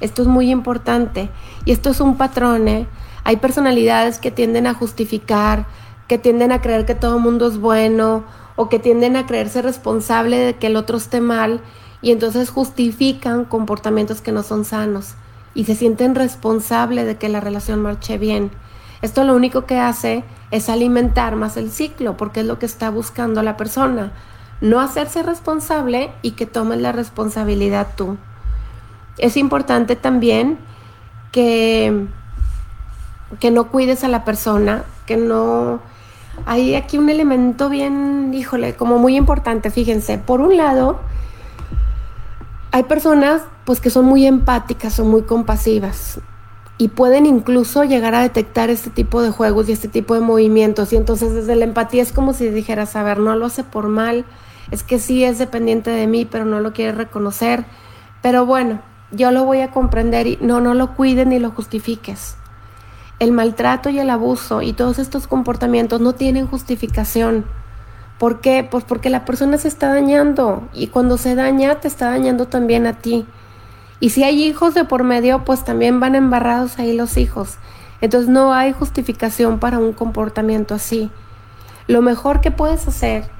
Esto 0.00 0.22
es 0.22 0.26
muy 0.26 0.50
importante 0.50 1.30
y 1.64 1.70
esto 1.70 1.90
es 1.90 2.00
un 2.00 2.16
patrón. 2.16 2.66
¿eh? 2.66 2.88
Hay 3.22 3.36
personalidades 3.36 4.18
que 4.18 4.32
tienden 4.32 4.66
a 4.66 4.74
justificar, 4.74 5.66
que 6.08 6.18
tienden 6.18 6.52
a 6.52 6.60
creer 6.60 6.86
que 6.86 6.94
todo 6.94 7.16
el 7.16 7.22
mundo 7.22 7.46
es 7.46 7.58
bueno 7.58 8.24
o 8.56 8.68
que 8.68 8.78
tienden 8.78 9.16
a 9.16 9.26
creerse 9.26 9.62
responsable 9.62 10.38
de 10.38 10.54
que 10.56 10.68
el 10.68 10.76
otro 10.76 10.96
esté 10.96 11.20
mal 11.20 11.60
y 12.02 12.12
entonces 12.12 12.50
justifican 12.50 13.44
comportamientos 13.44 14.20
que 14.20 14.32
no 14.32 14.42
son 14.42 14.64
sanos 14.64 15.14
y 15.54 15.64
se 15.64 15.74
sienten 15.74 16.14
responsables 16.14 17.06
de 17.06 17.16
que 17.16 17.28
la 17.28 17.40
relación 17.40 17.80
marche 17.80 18.18
bien. 18.18 18.50
Esto 19.02 19.24
lo 19.24 19.34
único 19.34 19.64
que 19.66 19.78
hace 19.78 20.24
es 20.50 20.68
alimentar 20.68 21.36
más 21.36 21.56
el 21.56 21.70
ciclo 21.70 22.16
porque 22.16 22.40
es 22.40 22.46
lo 22.46 22.58
que 22.58 22.66
está 22.66 22.90
buscando 22.90 23.42
la 23.42 23.56
persona. 23.56 24.12
No 24.60 24.80
hacerse 24.80 25.22
responsable 25.22 26.12
y 26.22 26.32
que 26.32 26.46
tomes 26.46 26.80
la 26.80 26.92
responsabilidad 26.92 27.88
tú. 27.96 28.16
Es 29.18 29.36
importante 29.36 29.96
también 29.96 30.58
que, 31.32 32.06
que 33.40 33.50
no 33.50 33.68
cuides 33.68 34.04
a 34.04 34.08
la 34.08 34.24
persona, 34.24 34.84
que 35.06 35.16
no 35.16 35.80
hay 36.46 36.74
aquí 36.74 36.98
un 36.98 37.08
elemento 37.08 37.68
bien, 37.68 38.32
híjole, 38.34 38.74
como 38.74 38.98
muy 38.98 39.16
importante, 39.16 39.70
fíjense. 39.70 40.18
Por 40.18 40.40
un 40.40 40.56
lado, 40.56 41.00
hay 42.70 42.82
personas 42.84 43.42
pues 43.64 43.80
que 43.80 43.90
son 43.90 44.04
muy 44.04 44.26
empáticas, 44.26 44.94
son 44.94 45.08
muy 45.08 45.22
compasivas. 45.22 46.20
y 46.76 46.88
pueden 46.88 47.24
incluso 47.24 47.84
llegar 47.84 48.16
a 48.16 48.22
detectar 48.22 48.68
este 48.68 48.90
tipo 48.90 49.22
de 49.22 49.30
juegos 49.30 49.68
y 49.68 49.72
este 49.72 49.86
tipo 49.86 50.14
de 50.14 50.20
movimientos. 50.20 50.92
Y 50.92 50.96
entonces 50.96 51.32
desde 51.32 51.54
la 51.54 51.64
empatía 51.64 52.02
es 52.02 52.12
como 52.12 52.32
si 52.32 52.48
dijeras, 52.48 52.96
a 52.96 53.04
ver, 53.04 53.20
no 53.20 53.36
lo 53.36 53.46
hace 53.46 53.62
por 53.62 53.86
mal, 53.88 54.24
es 54.72 54.82
que 54.82 54.98
sí 54.98 55.22
es 55.24 55.38
dependiente 55.38 55.90
de 55.90 56.06
mí, 56.08 56.24
pero 56.24 56.44
no 56.44 56.60
lo 56.60 56.72
quiere 56.72 56.92
reconocer. 56.92 57.64
Pero 58.22 58.44
bueno, 58.44 58.80
yo 59.12 59.30
lo 59.30 59.44
voy 59.44 59.60
a 59.60 59.70
comprender 59.70 60.26
y 60.26 60.38
no, 60.40 60.60
no 60.60 60.74
lo 60.74 60.96
cuiden 60.96 61.28
ni 61.28 61.38
lo 61.38 61.52
justifiques. 61.52 62.36
El 63.18 63.32
maltrato 63.32 63.90
y 63.90 63.98
el 63.98 64.10
abuso 64.10 64.62
y 64.62 64.72
todos 64.72 64.98
estos 64.98 65.26
comportamientos 65.26 66.00
no 66.00 66.14
tienen 66.14 66.46
justificación. 66.46 67.44
¿Por 68.18 68.40
qué? 68.40 68.66
Pues 68.68 68.84
porque 68.84 69.10
la 69.10 69.24
persona 69.24 69.58
se 69.58 69.68
está 69.68 69.88
dañando 69.88 70.68
y 70.72 70.88
cuando 70.88 71.18
se 71.18 71.34
daña 71.34 71.80
te 71.80 71.88
está 71.88 72.10
dañando 72.10 72.46
también 72.46 72.86
a 72.86 72.94
ti. 72.94 73.26
Y 74.00 74.10
si 74.10 74.24
hay 74.24 74.42
hijos 74.44 74.74
de 74.74 74.84
por 74.84 75.04
medio, 75.04 75.44
pues 75.44 75.64
también 75.64 76.00
van 76.00 76.14
embarrados 76.14 76.78
ahí 76.78 76.92
los 76.92 77.16
hijos. 77.16 77.58
Entonces 78.00 78.28
no 78.28 78.52
hay 78.52 78.72
justificación 78.72 79.58
para 79.58 79.78
un 79.78 79.92
comportamiento 79.92 80.74
así. 80.74 81.10
Lo 81.86 82.02
mejor 82.02 82.40
que 82.40 82.50
puedes 82.50 82.86
hacer 82.88 83.30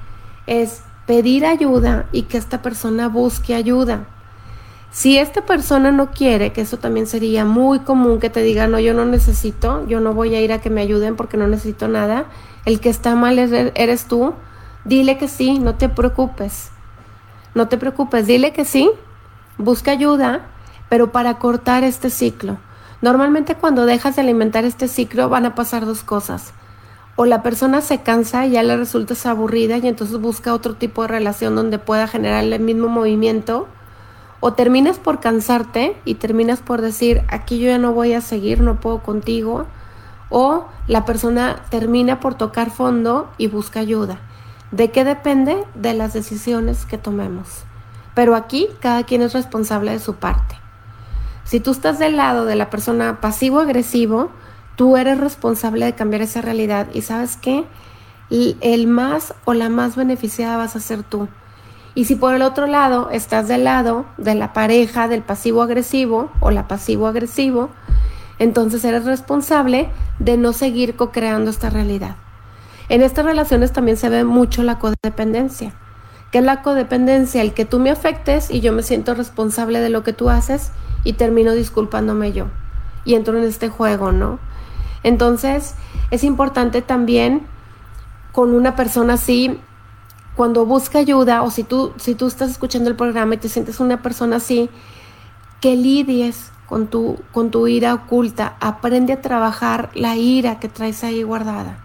es 0.47 0.81
pedir 1.05 1.45
ayuda 1.45 2.07
y 2.11 2.23
que 2.23 2.37
esta 2.37 2.61
persona 2.61 3.07
busque 3.07 3.55
ayuda. 3.55 4.07
Si 4.95 5.17
esta 5.17 5.45
persona 5.45 5.91
no 5.91 6.11
quiere, 6.11 6.53
que 6.53 6.61
eso 6.61 6.77
también 6.77 7.05
sería 7.05 7.43
muy 7.43 7.79
común 7.79 8.21
que 8.21 8.29
te 8.29 8.41
diga, 8.41 8.67
no, 8.67 8.79
yo 8.79 8.93
no 8.93 9.03
necesito, 9.03 9.85
yo 9.89 9.99
no 9.99 10.13
voy 10.13 10.33
a 10.35 10.39
ir 10.39 10.53
a 10.53 10.61
que 10.61 10.69
me 10.69 10.79
ayuden 10.79 11.17
porque 11.17 11.35
no 11.35 11.47
necesito 11.47 11.89
nada, 11.89 12.27
el 12.63 12.79
que 12.79 12.87
está 12.87 13.13
mal 13.13 13.37
eres 13.37 14.05
tú, 14.05 14.33
dile 14.85 15.17
que 15.17 15.27
sí, 15.27 15.59
no 15.59 15.75
te 15.75 15.89
preocupes. 15.89 16.71
No 17.55 17.67
te 17.67 17.77
preocupes, 17.77 18.25
dile 18.25 18.53
que 18.53 18.63
sí, 18.63 18.89
busca 19.57 19.91
ayuda, 19.91 20.47
pero 20.87 21.11
para 21.11 21.39
cortar 21.39 21.83
este 21.83 22.09
ciclo. 22.09 22.57
Normalmente 23.01 23.55
cuando 23.55 23.85
dejas 23.85 24.15
de 24.15 24.21
alimentar 24.21 24.63
este 24.63 24.87
ciclo 24.87 25.27
van 25.27 25.45
a 25.45 25.55
pasar 25.55 25.85
dos 25.85 26.03
cosas. 26.03 26.53
O 27.17 27.25
la 27.25 27.43
persona 27.43 27.81
se 27.81 28.01
cansa 28.01 28.45
y 28.45 28.51
ya 28.51 28.63
le 28.63 28.77
resulta 28.77 29.13
aburrida 29.29 29.75
y 29.77 29.89
entonces 29.89 30.21
busca 30.21 30.53
otro 30.53 30.75
tipo 30.75 31.01
de 31.01 31.09
relación 31.09 31.53
donde 31.53 31.79
pueda 31.79 32.07
generar 32.07 32.45
el 32.45 32.61
mismo 32.61 32.87
movimiento 32.87 33.67
o 34.45 34.53
terminas 34.53 34.99
por 34.99 35.21
cansarte 35.21 35.97
y 36.05 36.13
terminas 36.13 36.59
por 36.59 36.79
decir, 36.79 37.23
aquí 37.29 37.57
yo 37.57 37.65
ya 37.65 37.79
no 37.79 37.93
voy 37.93 38.13
a 38.13 38.21
seguir, 38.21 38.61
no 38.61 38.79
puedo 38.79 39.01
contigo, 39.01 39.65
o 40.29 40.67
la 40.85 41.03
persona 41.03 41.63
termina 41.71 42.19
por 42.19 42.35
tocar 42.35 42.69
fondo 42.69 43.27
y 43.39 43.47
busca 43.47 43.79
ayuda. 43.79 44.19
¿De 44.69 44.91
qué 44.91 45.03
depende? 45.03 45.63
De 45.73 45.95
las 45.95 46.13
decisiones 46.13 46.85
que 46.85 46.99
tomemos. 46.99 47.63
Pero 48.13 48.35
aquí 48.35 48.67
cada 48.81 49.01
quien 49.01 49.23
es 49.23 49.33
responsable 49.33 49.89
de 49.89 49.99
su 49.99 50.13
parte. 50.13 50.55
Si 51.43 51.59
tú 51.59 51.71
estás 51.71 51.97
del 51.97 52.15
lado 52.15 52.45
de 52.45 52.55
la 52.55 52.69
persona 52.69 53.21
pasivo-agresivo, 53.21 54.29
tú 54.75 54.95
eres 54.95 55.19
responsable 55.19 55.87
de 55.87 55.95
cambiar 55.95 56.21
esa 56.21 56.41
realidad 56.41 56.85
y 56.93 57.01
sabes 57.01 57.35
qué? 57.35 57.65
El 58.29 58.85
más 58.85 59.33
o 59.45 59.55
la 59.55 59.69
más 59.69 59.95
beneficiada 59.95 60.57
vas 60.57 60.75
a 60.75 60.81
ser 60.81 61.01
tú. 61.01 61.29
Y 61.95 62.05
si 62.05 62.15
por 62.15 62.35
el 62.35 62.41
otro 62.41 62.67
lado 62.67 63.09
estás 63.09 63.47
del 63.47 63.63
lado 63.63 64.05
de 64.17 64.35
la 64.35 64.51
pareja 64.51 65.07
del 65.07 65.21
pasivo 65.21 65.63
agresivo 65.63 66.29
o 66.41 66.51
la 66.51 66.67
pasivo 66.67 67.07
agresivo, 67.07 67.69
entonces 68.37 68.83
eres 68.83 69.05
responsable 69.05 69.89
de 70.19 70.35
no 70.35 70.51
seguir 70.51 70.97
co-creando 70.97 71.49
esta 71.49 71.69
realidad. 71.69 72.17
En 72.89 73.01
estas 73.01 73.25
relaciones 73.25 73.71
también 73.71 73.97
se 73.97 74.09
ve 74.09 74.25
mucho 74.25 74.61
la 74.61 74.77
codependencia. 74.77 75.73
que 76.31 76.39
es 76.39 76.43
la 76.43 76.63
codependencia? 76.63 77.41
El 77.41 77.53
que 77.53 77.63
tú 77.63 77.79
me 77.79 77.89
afectes 77.89 78.51
y 78.51 78.59
yo 78.59 78.73
me 78.73 78.83
siento 78.83 79.13
responsable 79.13 79.79
de 79.79 79.89
lo 79.89 80.03
que 80.03 80.11
tú 80.11 80.29
haces 80.29 80.71
y 81.05 81.13
termino 81.13 81.53
disculpándome 81.53 82.33
yo. 82.33 82.47
Y 83.05 83.13
entro 83.13 83.37
en 83.37 83.45
este 83.45 83.69
juego, 83.69 84.11
¿no? 84.11 84.39
Entonces, 85.03 85.75
es 86.11 86.25
importante 86.25 86.81
también 86.81 87.43
con 88.33 88.53
una 88.53 88.75
persona 88.75 89.13
así 89.13 89.61
cuando 90.35 90.65
busca 90.65 90.99
ayuda 90.99 91.43
o 91.43 91.51
si 91.51 91.63
tú, 91.63 91.93
si 91.97 92.15
tú 92.15 92.27
estás 92.27 92.51
escuchando 92.51 92.89
el 92.89 92.95
programa 92.95 93.35
y 93.35 93.37
te 93.37 93.49
sientes 93.49 93.79
una 93.79 94.01
persona 94.01 94.37
así, 94.37 94.69
que 95.61 95.75
lidies 95.75 96.51
con 96.67 96.87
tu, 96.87 97.19
con 97.31 97.51
tu 97.51 97.67
ira 97.67 97.93
oculta, 97.93 98.55
aprende 98.59 99.13
a 99.13 99.21
trabajar 99.21 99.89
la 99.95 100.15
ira 100.17 100.59
que 100.59 100.67
traes 100.67 101.03
ahí 101.03 101.23
guardada. 101.23 101.79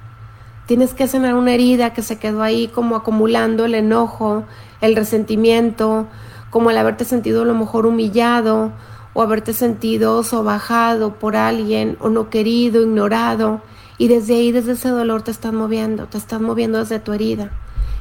Tienes 0.67 0.95
que 0.95 1.09
sanar 1.09 1.35
una 1.35 1.53
herida 1.53 1.93
que 1.93 2.03
se 2.03 2.19
quedó 2.19 2.43
ahí 2.43 2.69
como 2.69 2.97
acumulando 2.97 3.65
el 3.65 3.75
enojo, 3.75 4.45
el 4.81 4.97
resentimiento, 4.97 6.07
como 6.51 6.71
el 6.71 6.79
haberte 6.79 7.05
sentido 7.05 7.43
a 7.43 7.45
lo 7.45 7.55
mejor 7.55 7.87
humillado 7.87 8.73
o 9.15 9.23
haberte 9.23 9.53
sentido 9.53 10.23
sobajado 10.23 11.15
por 11.15 11.37
alguien 11.37 11.97
o 12.01 12.09
no 12.09 12.31
querido, 12.31 12.83
ignorado. 12.83 13.61
Y 13.99 14.09
desde 14.09 14.35
ahí, 14.35 14.53
desde 14.53 14.73
ese 14.73 14.89
dolor 14.89 15.23
te 15.23 15.31
estás 15.31 15.53
moviendo, 15.53 16.07
te 16.07 16.19
estás 16.19 16.41
moviendo 16.41 16.79
desde 16.79 17.01
tu 17.01 17.13
herida. 17.13 17.51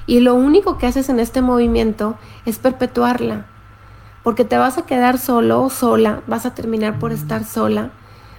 Y 0.10 0.22
lo 0.22 0.34
único 0.34 0.80
que 0.80 0.88
haces 0.88 1.08
en 1.10 1.20
este 1.20 1.44
movimiento 1.44 2.18
es 2.48 2.58
perpetuarla, 2.58 3.46
porque 4.24 4.44
te 4.44 4.58
vas 4.58 4.80
a 4.80 4.88
quedar 4.88 5.20
solo 5.20 5.62
o 5.62 5.70
sola, 5.70 6.22
vas 6.26 6.48
a 6.48 6.56
terminar 6.56 6.98
por 6.98 7.12
estar 7.12 7.44
sola, 7.44 7.92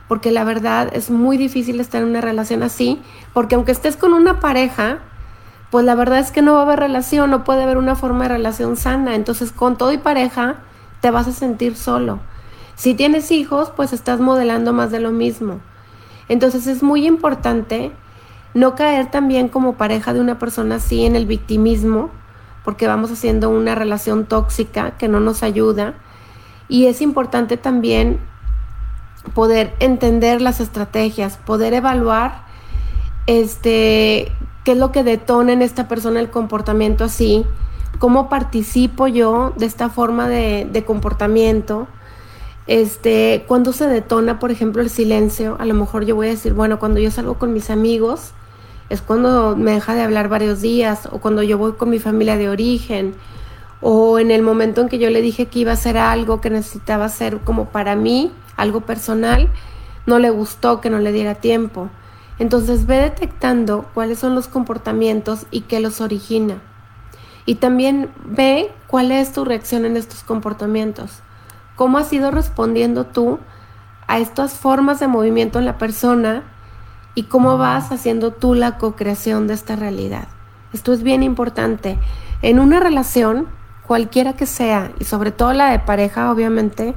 porque 0.09 0.33
la 0.33 0.43
verdad 0.43 0.91
es 0.93 1.13
muy 1.13 1.37
difícil 1.37 1.79
estar 1.79 2.03
en 2.03 2.09
una 2.09 2.21
relación 2.21 2.65
así, 2.65 3.01
porque 3.33 3.55
aunque 3.55 3.71
estés 3.71 3.97
con 3.97 4.15
una 4.15 4.41
pareja, 4.41 4.99
pues 5.71 5.85
la 5.85 5.95
verdad 5.95 6.19
es 6.19 6.33
que 6.33 6.43
no 6.43 6.55
va 6.55 6.59
a 6.59 6.63
haber 6.65 6.81
relación, 6.81 7.31
no 7.31 7.45
puede 7.45 7.63
haber 7.63 7.79
una 7.79 7.95
forma 7.95 8.25
de 8.25 8.31
relación 8.31 8.77
sana, 8.77 9.15
entonces 9.15 9.53
con 9.53 9.79
todo 9.79 9.93
y 9.93 9.99
pareja 9.99 10.57
te 11.01 11.13
vas 11.13 11.29
a 11.29 11.33
sentir 11.33 11.77
solo. 11.77 12.19
Si 12.75 12.95
tienes 12.95 13.31
hijos, 13.31 13.71
pues 13.77 13.93
estás 13.93 14.19
modelando 14.19 14.73
más 14.73 14.91
de 14.91 14.99
lo 14.99 15.13
mismo. 15.13 15.61
Entonces 16.29 16.67
es 16.67 16.83
muy 16.83 17.07
importante 17.07 17.93
no 18.55 18.75
caer 18.75 19.11
también 19.11 19.49
como 19.49 19.75
pareja 19.75 20.13
de 20.13 20.21
una 20.21 20.39
persona 20.39 20.77
así 20.77 21.05
en 21.05 21.17
el 21.17 21.27
victimismo, 21.27 22.11
porque 22.65 22.87
vamos 22.87 23.11
haciendo 23.11 23.49
una 23.49 23.75
relación 23.75 24.27
tóxica 24.27 24.93
que 24.93 25.09
no 25.09 25.21
nos 25.21 25.43
ayuda. 25.43 25.95
Y 26.69 26.87
es 26.87 27.01
importante 27.01 27.57
también 27.57 28.19
poder 29.35 29.75
entender 29.81 30.41
las 30.41 30.61
estrategias, 30.61 31.37
poder 31.37 31.75
evaluar 31.75 32.45
este 33.27 34.33
qué 34.65 34.73
es 34.73 34.79
lo 34.79 34.93
que 34.93 35.05
detona 35.05 35.53
en 35.53 35.63
esta 35.63 35.89
persona 35.89 36.21
el 36.21 36.31
comportamiento 36.31 37.05
así, 37.05 37.47
cómo 37.99 38.29
participo 38.29 39.07
yo 39.07 39.55
de 39.57 39.67
esta 39.67 39.89
forma 39.89 40.29
de, 40.29 40.69
de 40.71 40.85
comportamiento. 40.85 41.87
Este, 42.67 43.45
cuando 43.49 43.73
se 43.73 43.87
detona, 43.89 44.39
por 44.39 44.51
ejemplo, 44.51 44.83
el 44.83 44.91
silencio, 44.91 45.57
a 45.59 45.65
lo 45.65 45.75
mejor 45.75 46.05
yo 46.05 46.15
voy 46.15 46.29
a 46.29 46.31
decir, 46.31 46.53
bueno, 46.53 46.79
cuando 46.79 47.01
yo 47.01 47.11
salgo 47.11 47.35
con 47.35 47.53
mis 47.53 47.71
amigos, 47.71 48.33
es 48.91 49.01
cuando 49.01 49.57
me 49.57 49.73
deja 49.73 49.95
de 49.95 50.03
hablar 50.03 50.29
varios 50.29 50.61
días 50.61 51.09
o 51.11 51.21
cuando 51.21 51.43
yo 51.43 51.57
voy 51.57 51.73
con 51.73 51.89
mi 51.89 52.01
familia 52.01 52.37
de 52.37 52.49
origen 52.49 53.15
o 53.81 54.19
en 54.19 54.33
el 54.33 54.43
momento 54.43 54.81
en 54.81 54.89
que 54.89 54.99
yo 54.99 55.09
le 55.11 55.23
dije 55.23 55.47
que 55.47 55.61
iba 55.61 55.71
a 55.71 55.75
hacer 55.75 55.97
algo 55.97 56.41
que 56.41 56.51
necesitaba 56.51 57.07
hacer 57.07 57.39
como 57.39 57.67
para 57.67 57.95
mí, 57.95 58.33
algo 58.57 58.83
personal, 58.83 59.49
no 60.07 60.19
le 60.19 60.31
gustó 60.31 60.81
que 60.81 60.91
no 60.91 60.99
le 60.99 61.13
diera 61.13 61.37
tiempo. 61.37 61.89
Entonces 62.41 62.87
ve 62.87 62.97
detectando 62.97 63.87
cuáles 63.95 64.19
son 64.19 64.35
los 64.35 64.49
comportamientos 64.49 65.47
y 65.51 65.63
qué 65.63 65.79
los 65.79 66.01
origina. 66.01 66.61
Y 67.47 67.55
también 67.55 68.11
ve 68.25 68.73
cuál 68.89 69.13
es 69.13 69.33
tu 69.33 69.45
reacción 69.45 69.85
en 69.85 69.97
estos 69.97 70.25
comportamientos. 70.25 71.21
¿Cómo 71.77 71.97
has 71.97 72.13
ido 72.13 72.31
respondiendo 72.31 73.07
tú 73.07 73.39
a 74.09 74.19
estas 74.19 74.55
formas 74.55 74.99
de 74.99 75.07
movimiento 75.07 75.61
en 75.61 75.65
la 75.65 75.79
persona 75.79 76.43
y 77.15 77.25
cómo 77.25 77.59
vas 77.59 77.93
haciendo 77.93 78.33
tú 78.33 78.55
la 78.55 78.79
co-creación 78.79 79.47
de 79.47 79.55
esta 79.55 79.77
realidad. 79.77 80.29
Esto 80.73 80.93
es 80.93 81.03
bien 81.03 81.23
importante. 81.23 81.99
En 82.43 82.61
una 82.61 82.81
relación, 82.81 83.49
cualquiera 83.87 84.35
que 84.35 84.47
sea, 84.47 84.93
y 84.99 85.05
sobre 85.05 85.33
todo 85.33 85.53
la 85.53 85.71
de 85.71 85.81
pareja, 85.81 86.31
obviamente, 86.31 86.95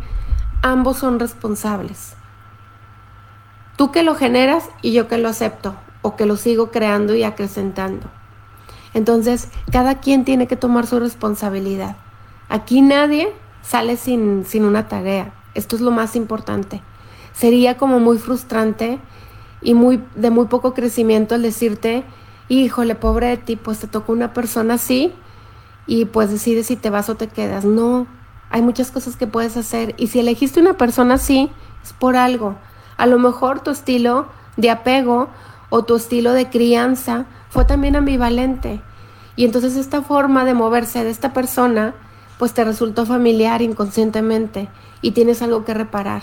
ambos 0.61 0.97
son 0.97 1.20
responsables. 1.20 2.16
Tú 3.76 3.91
que 3.91 4.03
lo 4.03 4.16
generas 4.16 4.70
y 4.82 4.93
yo 4.93 5.07
que 5.07 5.18
lo 5.18 5.30
acepto, 5.30 5.76
o 6.03 6.16
que 6.16 6.26
lo 6.28 6.38
sigo 6.38 6.70
creando 6.70 7.16
y 7.16 7.24
acrecentando. 7.24 8.07
Entonces, 8.93 9.49
cada 9.72 9.99
quien 9.99 10.24
tiene 10.24 10.45
que 10.45 10.55
tomar 10.55 10.86
su 10.86 10.99
responsabilidad. 10.99 11.95
Aquí 12.49 12.82
nadie 12.82 13.34
sale 13.64 13.97
sin, 13.97 14.45
sin 14.45 14.66
una 14.66 14.88
tarea. 14.88 15.34
Esto 15.55 15.76
es 15.76 15.82
lo 15.82 15.89
más 15.89 16.16
importante. 16.16 16.84
Sería 17.34 17.78
como 17.78 17.99
muy 17.99 18.20
frustrante 18.20 18.99
y 19.64 19.74
muy, 19.74 20.03
de 20.16 20.30
muy 20.30 20.45
poco 20.45 20.74
crecimiento 20.74 21.36
el 21.36 21.41
decirte, 21.41 22.03
híjole, 22.49 22.95
pobre 22.95 23.28
de 23.28 23.38
ti, 23.38 23.55
pues 23.55 23.80
te 23.80 23.88
tocó 23.88 24.11
una 24.11 24.34
persona 24.34 24.76
así 24.76 25.14
y 25.88 26.05
pues 26.05 26.32
decides 26.32 26.68
si 26.68 26.76
te 26.76 26.89
vas 26.89 27.09
o 27.09 27.16
te 27.16 27.28
quedas. 27.28 27.66
No, 27.66 28.07
hay 28.49 28.61
muchas 28.61 28.91
cosas 28.91 29.16
que 29.16 29.28
puedes 29.28 29.57
hacer 29.57 29.95
y 29.97 30.07
si 30.07 30.20
elegiste 30.20 30.59
una 30.59 30.78
persona 30.78 31.16
así, 31.16 31.49
es 31.84 31.93
por 31.93 32.16
algo. 32.16 32.55
A 32.97 33.05
lo 33.05 33.20
mejor 33.20 33.61
tu 33.61 33.72
estilo 33.72 34.28
de 34.57 34.70
apego 34.70 35.30
o 35.70 35.84
tu 35.84 35.95
estilo 35.95 36.34
de 36.34 36.49
crianza 36.49 37.26
fue 37.49 37.66
también 37.66 37.95
ambivalente. 37.95 38.82
Y 39.36 39.45
entonces 39.45 39.76
esta 39.76 40.01
forma 40.01 40.45
de 40.45 40.53
moverse 40.53 41.03
de 41.03 41.09
esta 41.09 41.34
persona, 41.34 41.95
pues 42.38 42.53
te 42.53 42.64
resultó 42.64 43.05
familiar 43.05 43.61
inconscientemente 43.61 44.70
y 45.01 45.11
tienes 45.11 45.41
algo 45.41 45.66
que 45.66 45.74
reparar. 45.74 46.22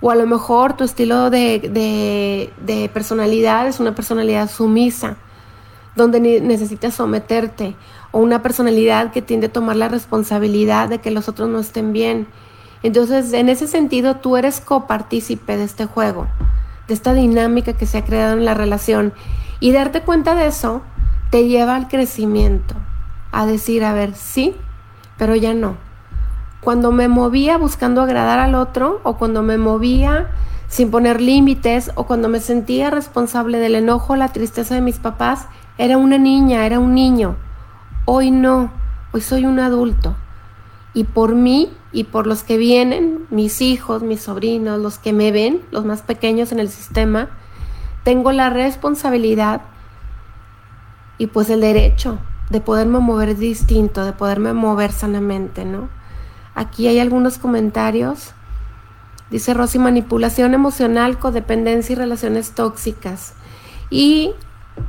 O 0.00 0.10
a 0.10 0.14
lo 0.14 0.26
mejor 0.26 0.76
tu 0.76 0.84
estilo 0.84 1.30
de, 1.30 2.50
de 2.58 2.90
personalidad 2.92 3.66
es 3.66 3.80
una 3.80 3.94
personalidad 3.94 4.50
sumisa, 4.50 5.16
donde 5.94 6.20
necesitas 6.40 6.94
someterte. 6.94 7.74
O 8.12 8.20
una 8.20 8.42
personalidad 8.42 9.12
que 9.12 9.22
tiende 9.22 9.46
a 9.46 9.52
tomar 9.52 9.76
la 9.76 9.88
responsabilidad 9.88 10.88
de 10.88 10.98
que 10.98 11.10
los 11.10 11.28
otros 11.28 11.48
no 11.48 11.58
estén 11.58 11.92
bien. 11.92 12.26
Entonces, 12.82 13.32
en 13.32 13.48
ese 13.48 13.66
sentido, 13.66 14.16
tú 14.16 14.36
eres 14.36 14.60
copartícipe 14.60 15.56
de 15.56 15.64
este 15.64 15.86
juego, 15.86 16.26
de 16.88 16.94
esta 16.94 17.14
dinámica 17.14 17.72
que 17.72 17.86
se 17.86 17.98
ha 17.98 18.04
creado 18.04 18.34
en 18.34 18.44
la 18.44 18.54
relación. 18.54 19.12
Y 19.60 19.72
darte 19.72 20.02
cuenta 20.02 20.34
de 20.34 20.46
eso 20.46 20.82
te 21.30 21.48
lleva 21.48 21.74
al 21.74 21.88
crecimiento, 21.88 22.74
a 23.32 23.46
decir, 23.46 23.84
a 23.84 23.92
ver, 23.92 24.14
sí, 24.14 24.54
pero 25.18 25.34
ya 25.34 25.54
no. 25.54 25.85
Cuando 26.66 26.90
me 26.90 27.06
movía 27.06 27.58
buscando 27.58 28.02
agradar 28.02 28.40
al 28.40 28.56
otro 28.56 29.00
o 29.04 29.16
cuando 29.18 29.44
me 29.44 29.56
movía 29.56 30.32
sin 30.66 30.90
poner 30.90 31.20
límites 31.20 31.92
o 31.94 32.08
cuando 32.08 32.28
me 32.28 32.40
sentía 32.40 32.90
responsable 32.90 33.60
del 33.60 33.76
enojo, 33.76 34.16
la 34.16 34.32
tristeza 34.32 34.74
de 34.74 34.80
mis 34.80 34.98
papás, 34.98 35.46
era 35.78 35.96
una 35.96 36.18
niña, 36.18 36.66
era 36.66 36.80
un 36.80 36.92
niño. 36.92 37.36
Hoy 38.04 38.32
no, 38.32 38.72
hoy 39.12 39.20
soy 39.20 39.44
un 39.44 39.60
adulto. 39.60 40.16
Y 40.92 41.04
por 41.04 41.36
mí 41.36 41.70
y 41.92 42.02
por 42.02 42.26
los 42.26 42.42
que 42.42 42.56
vienen, 42.56 43.28
mis 43.30 43.62
hijos, 43.62 44.02
mis 44.02 44.22
sobrinos, 44.22 44.80
los 44.80 44.98
que 44.98 45.12
me 45.12 45.30
ven, 45.30 45.62
los 45.70 45.84
más 45.84 46.02
pequeños 46.02 46.50
en 46.50 46.58
el 46.58 46.68
sistema, 46.68 47.28
tengo 48.02 48.32
la 48.32 48.50
responsabilidad 48.50 49.60
y 51.16 51.28
pues 51.28 51.48
el 51.48 51.60
derecho 51.60 52.18
de 52.50 52.60
poderme 52.60 52.98
mover 52.98 53.36
distinto, 53.36 54.04
de 54.04 54.12
poderme 54.12 54.52
mover 54.52 54.90
sanamente, 54.90 55.64
¿no? 55.64 55.94
Aquí 56.56 56.88
hay 56.88 56.98
algunos 56.98 57.36
comentarios. 57.36 58.32
Dice 59.30 59.52
Rosy, 59.52 59.78
manipulación 59.78 60.54
emocional, 60.54 61.18
codependencia 61.18 61.92
y 61.92 61.96
relaciones 61.96 62.52
tóxicas. 62.52 63.34
Y 63.90 64.32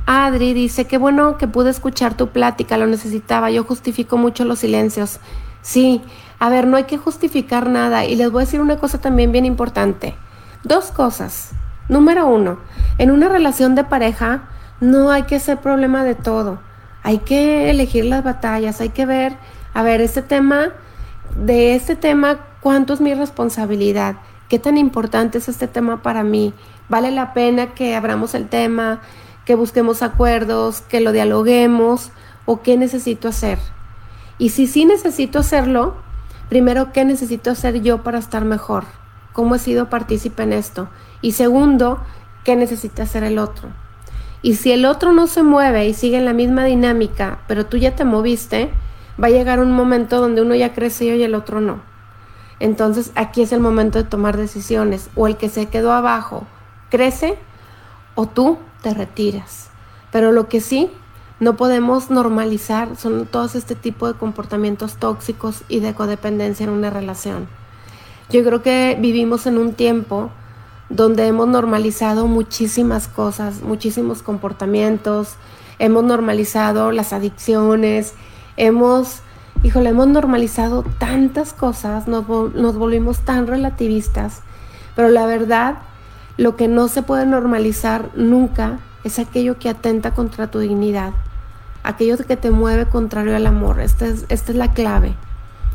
Adri 0.06 0.54
dice, 0.54 0.86
qué 0.86 0.96
bueno 0.96 1.36
que 1.36 1.46
pude 1.46 1.68
escuchar 1.68 2.16
tu 2.16 2.28
plática, 2.28 2.78
lo 2.78 2.86
necesitaba, 2.86 3.50
yo 3.50 3.64
justifico 3.64 4.16
mucho 4.16 4.46
los 4.46 4.60
silencios. 4.60 5.20
Sí, 5.60 6.00
a 6.38 6.48
ver, 6.48 6.66
no 6.66 6.78
hay 6.78 6.84
que 6.84 6.96
justificar 6.96 7.68
nada. 7.68 8.06
Y 8.06 8.16
les 8.16 8.30
voy 8.30 8.42
a 8.42 8.46
decir 8.46 8.62
una 8.62 8.78
cosa 8.78 8.98
también 8.98 9.30
bien 9.30 9.44
importante. 9.44 10.16
Dos 10.64 10.90
cosas. 10.90 11.50
Número 11.90 12.26
uno, 12.26 12.58
en 12.96 13.10
una 13.10 13.28
relación 13.28 13.74
de 13.74 13.84
pareja 13.84 14.48
no 14.80 15.10
hay 15.10 15.24
que 15.24 15.38
ser 15.38 15.58
problema 15.58 16.02
de 16.02 16.14
todo. 16.14 16.60
Hay 17.02 17.18
que 17.18 17.68
elegir 17.68 18.06
las 18.06 18.24
batallas, 18.24 18.80
hay 18.80 18.88
que 18.88 19.04
ver, 19.04 19.36
a 19.74 19.82
ver, 19.82 20.00
este 20.00 20.22
tema, 20.22 20.72
de 21.36 21.74
este 21.74 21.96
tema, 21.96 22.40
¿cuánto 22.60 22.94
es 22.94 23.00
mi 23.00 23.14
responsabilidad? 23.14 24.16
¿Qué 24.48 24.58
tan 24.58 24.78
importante 24.78 25.38
es 25.38 25.48
este 25.48 25.68
tema 25.68 26.02
para 26.02 26.22
mí? 26.22 26.54
¿Vale 26.88 27.10
la 27.10 27.34
pena 27.34 27.74
que 27.74 27.94
abramos 27.94 28.34
el 28.34 28.48
tema, 28.48 29.00
que 29.44 29.54
busquemos 29.54 30.02
acuerdos, 30.02 30.80
que 30.80 31.00
lo 31.00 31.12
dialoguemos 31.12 32.10
o 32.46 32.62
qué 32.62 32.76
necesito 32.76 33.28
hacer? 33.28 33.58
Y 34.38 34.50
si 34.50 34.66
sí 34.66 34.84
necesito 34.84 35.40
hacerlo, 35.40 35.96
primero, 36.48 36.92
¿qué 36.92 37.04
necesito 37.04 37.50
hacer 37.50 37.82
yo 37.82 38.02
para 38.02 38.18
estar 38.18 38.44
mejor? 38.44 38.84
¿Cómo 39.32 39.54
he 39.54 39.58
sido 39.58 39.90
partícipe 39.90 40.42
en 40.42 40.52
esto? 40.52 40.88
Y 41.20 41.32
segundo, 41.32 42.00
¿qué 42.44 42.56
necesita 42.56 43.02
hacer 43.02 43.24
el 43.24 43.38
otro? 43.38 43.68
Y 44.40 44.54
si 44.54 44.72
el 44.72 44.84
otro 44.84 45.12
no 45.12 45.26
se 45.26 45.42
mueve 45.42 45.88
y 45.88 45.94
sigue 45.94 46.16
en 46.16 46.24
la 46.24 46.32
misma 46.32 46.64
dinámica, 46.64 47.40
pero 47.48 47.66
tú 47.66 47.76
ya 47.76 47.96
te 47.96 48.04
moviste, 48.04 48.70
va 49.22 49.28
a 49.28 49.30
llegar 49.30 49.60
un 49.60 49.72
momento 49.72 50.20
donde 50.20 50.42
uno 50.42 50.54
ya 50.54 50.74
creció 50.74 51.14
y 51.14 51.22
el 51.22 51.34
otro 51.34 51.60
no. 51.60 51.80
Entonces 52.60 53.12
aquí 53.14 53.42
es 53.42 53.52
el 53.52 53.60
momento 53.60 53.98
de 53.98 54.04
tomar 54.04 54.36
decisiones. 54.36 55.10
O 55.14 55.26
el 55.26 55.36
que 55.36 55.48
se 55.48 55.66
quedó 55.66 55.92
abajo 55.92 56.46
crece 56.90 57.38
o 58.14 58.26
tú 58.26 58.58
te 58.82 58.94
retiras. 58.94 59.70
Pero 60.10 60.32
lo 60.32 60.48
que 60.48 60.60
sí 60.60 60.90
no 61.40 61.56
podemos 61.56 62.10
normalizar 62.10 62.96
son 62.96 63.26
todos 63.26 63.54
este 63.54 63.74
tipo 63.76 64.08
de 64.08 64.18
comportamientos 64.18 64.96
tóxicos 64.96 65.62
y 65.68 65.80
de 65.80 65.94
codependencia 65.94 66.64
en 66.64 66.70
una 66.70 66.90
relación. 66.90 67.48
Yo 68.30 68.42
creo 68.44 68.62
que 68.62 68.96
vivimos 69.00 69.46
en 69.46 69.56
un 69.56 69.72
tiempo 69.72 70.30
donde 70.90 71.26
hemos 71.26 71.46
normalizado 71.46 72.26
muchísimas 72.26 73.08
cosas, 73.08 73.62
muchísimos 73.62 74.22
comportamientos, 74.22 75.36
hemos 75.78 76.02
normalizado 76.02 76.92
las 76.92 77.12
adicciones, 77.12 78.14
hemos, 78.58 79.20
híjole, 79.62 79.90
hemos 79.90 80.08
normalizado 80.08 80.84
tantas 80.98 81.52
cosas, 81.52 82.06
nos, 82.06 82.28
nos 82.28 82.76
volvimos 82.76 83.20
tan 83.20 83.46
relativistas, 83.46 84.42
pero 84.94 85.08
la 85.08 85.26
verdad, 85.26 85.78
lo 86.36 86.56
que 86.56 86.68
no 86.68 86.88
se 86.88 87.02
puede 87.02 87.24
normalizar 87.24 88.10
nunca 88.14 88.80
es 89.04 89.18
aquello 89.18 89.58
que 89.58 89.68
atenta 89.68 90.12
contra 90.12 90.50
tu 90.50 90.58
dignidad, 90.58 91.12
aquello 91.82 92.18
que 92.18 92.36
te 92.36 92.50
mueve 92.50 92.86
contrario 92.86 93.34
al 93.34 93.46
amor, 93.46 93.80
es, 93.80 93.96
esta 94.28 94.52
es 94.52 94.56
la 94.56 94.72
clave. 94.72 95.14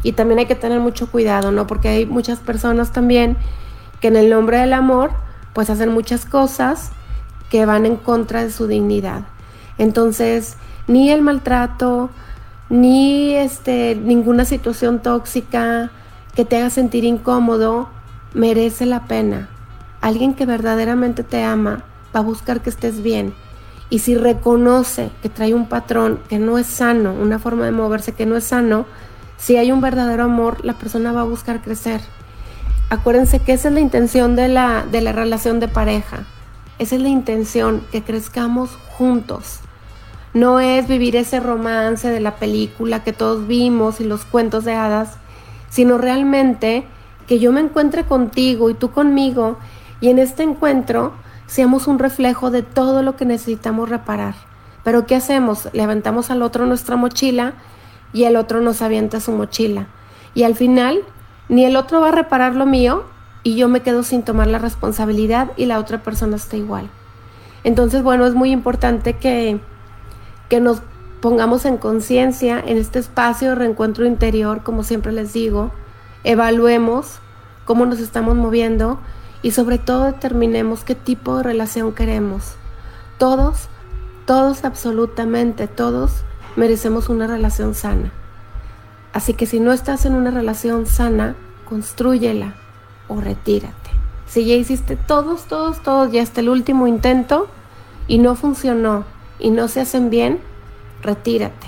Y 0.03 0.11
también 0.11 0.39
hay 0.39 0.45
que 0.45 0.55
tener 0.55 0.81
mucho 0.81 1.09
cuidado, 1.09 1.51
¿no? 1.51 1.65
Porque 1.65 1.87
hay 1.87 2.05
muchas 2.05 2.39
personas 2.39 2.91
también 2.91 3.37
que 4.01 4.09
en 4.09 4.17
el 4.17 4.29
nombre 4.29 4.57
del 4.57 4.73
amor 4.73 5.11
pues 5.53 5.69
hacen 5.69 5.89
muchas 5.89 6.25
cosas 6.25 6.91
que 7.49 7.65
van 7.65 7.85
en 7.85 7.95
contra 7.95 8.43
de 8.43 8.51
su 8.51 8.67
dignidad. 8.67 9.21
Entonces, 9.77 10.57
ni 10.87 11.09
el 11.09 11.21
maltrato, 11.21 12.09
ni 12.73 13.35
este, 13.35 13.93
ninguna 13.93 14.45
situación 14.45 14.99
tóxica 14.99 15.91
que 16.33 16.43
te 16.43 16.57
haga 16.57 16.71
sentir 16.71 17.03
incómodo 17.03 17.87
merece 18.33 18.87
la 18.87 19.03
pena. 19.05 19.47
Alguien 20.01 20.33
que 20.33 20.47
verdaderamente 20.47 21.21
te 21.21 21.43
ama 21.43 21.83
va 22.15 22.21
a 22.21 22.23
buscar 22.23 22.61
que 22.61 22.71
estés 22.71 23.03
bien. 23.03 23.35
Y 23.91 23.99
si 23.99 24.15
reconoce 24.15 25.11
que 25.21 25.29
trae 25.29 25.53
un 25.53 25.67
patrón 25.67 26.19
que 26.27 26.39
no 26.39 26.57
es 26.57 26.65
sano, 26.65 27.13
una 27.13 27.37
forma 27.37 27.65
de 27.65 27.71
moverse 27.71 28.13
que 28.13 28.25
no 28.25 28.37
es 28.37 28.45
sano, 28.45 28.87
si 29.37 29.55
hay 29.55 29.71
un 29.71 29.79
verdadero 29.79 30.23
amor, 30.23 30.65
la 30.65 30.73
persona 30.73 31.11
va 31.11 31.21
a 31.21 31.25
buscar 31.25 31.61
crecer. 31.61 32.01
Acuérdense 32.89 33.37
que 33.37 33.53
esa 33.53 33.67
es 33.67 33.75
la 33.75 33.81
intención 33.81 34.35
de 34.35 34.47
la, 34.47 34.83
de 34.91 35.01
la 35.01 35.11
relación 35.11 35.59
de 35.59 35.67
pareja. 35.67 36.23
Esa 36.79 36.95
es 36.95 37.01
la 37.03 37.09
intención, 37.09 37.83
que 37.91 38.01
crezcamos 38.01 38.71
juntos. 38.97 39.59
No 40.33 40.59
es 40.59 40.87
vivir 40.87 41.15
ese 41.15 41.39
romance 41.39 42.09
de 42.09 42.19
la 42.19 42.37
película 42.37 43.03
que 43.03 43.13
todos 43.13 43.47
vimos 43.47 43.99
y 43.99 44.03
los 44.03 44.25
cuentos 44.25 44.65
de 44.65 44.73
hadas, 44.73 45.17
sino 45.69 45.97
realmente 45.97 46.85
que 47.27 47.39
yo 47.39 47.51
me 47.51 47.61
encuentre 47.61 48.03
contigo 48.03 48.69
y 48.69 48.73
tú 48.73 48.91
conmigo 48.91 49.57
y 50.01 50.09
en 50.09 50.19
este 50.19 50.43
encuentro 50.43 51.13
seamos 51.45 51.87
un 51.87 51.99
reflejo 51.99 52.51
de 52.51 52.63
todo 52.63 53.03
lo 53.03 53.15
que 53.15 53.25
necesitamos 53.25 53.89
reparar. 53.89 54.35
Pero 54.83 55.05
¿qué 55.05 55.15
hacemos? 55.15 55.69
Levantamos 55.71 56.29
al 56.31 56.41
otro 56.41 56.65
nuestra 56.65 56.95
mochila 56.95 57.53
y 58.11 58.23
el 58.25 58.35
otro 58.35 58.59
nos 58.59 58.81
avienta 58.81 59.19
su 59.19 59.31
mochila. 59.31 59.87
Y 60.33 60.43
al 60.43 60.55
final 60.55 61.03
ni 61.47 61.65
el 61.65 61.75
otro 61.75 62.01
va 62.01 62.09
a 62.09 62.11
reparar 62.11 62.55
lo 62.55 62.65
mío 62.65 63.03
y 63.43 63.55
yo 63.55 63.67
me 63.67 63.81
quedo 63.81 64.03
sin 64.03 64.23
tomar 64.23 64.47
la 64.47 64.59
responsabilidad 64.59 65.51
y 65.57 65.65
la 65.65 65.79
otra 65.79 66.01
persona 66.01 66.37
está 66.37 66.57
igual. 66.57 66.89
Entonces, 67.63 68.03
bueno, 68.03 68.25
es 68.25 68.33
muy 68.33 68.51
importante 68.51 69.13
que, 69.13 69.59
que 70.49 70.59
nos 70.59 70.81
pongamos 71.21 71.65
en 71.65 71.77
conciencia 71.77 72.59
en 72.59 72.77
este 72.77 72.99
espacio 72.99 73.49
de 73.49 73.55
reencuentro 73.55 74.05
interior, 74.05 74.63
como 74.63 74.83
siempre 74.83 75.11
les 75.11 75.33
digo, 75.33 75.71
evaluemos 76.23 77.19
cómo 77.65 77.85
nos 77.85 77.99
estamos 77.99 78.35
moviendo 78.35 78.99
y 79.41 79.51
sobre 79.51 79.77
todo 79.77 80.05
determinemos 80.05 80.83
qué 80.83 80.95
tipo 80.95 81.37
de 81.37 81.43
relación 81.43 81.93
queremos. 81.93 82.55
Todos, 83.17 83.67
todos, 84.25 84.65
absolutamente 84.65 85.67
todos, 85.67 86.23
merecemos 86.55 87.09
una 87.09 87.27
relación 87.27 87.75
sana. 87.75 88.11
Así 89.13 89.33
que 89.33 89.45
si 89.45 89.59
no 89.59 89.71
estás 89.71 90.05
en 90.05 90.15
una 90.15 90.31
relación 90.31 90.85
sana, 90.87 91.35
construyela 91.69 92.55
o 93.07 93.21
retírate. 93.21 93.91
Si 94.27 94.45
ya 94.45 94.55
hiciste 94.55 94.95
todos, 94.95 95.45
todos, 95.45 95.83
todos, 95.83 96.11
ya 96.11 96.23
hasta 96.23 96.41
el 96.41 96.49
último 96.49 96.87
intento 96.87 97.47
y 98.07 98.17
no 98.17 98.35
funcionó 98.35 99.05
y 99.39 99.51
no 99.51 99.67
se 99.67 99.81
hacen 99.81 100.09
bien, 100.09 100.39
retírate. 101.01 101.67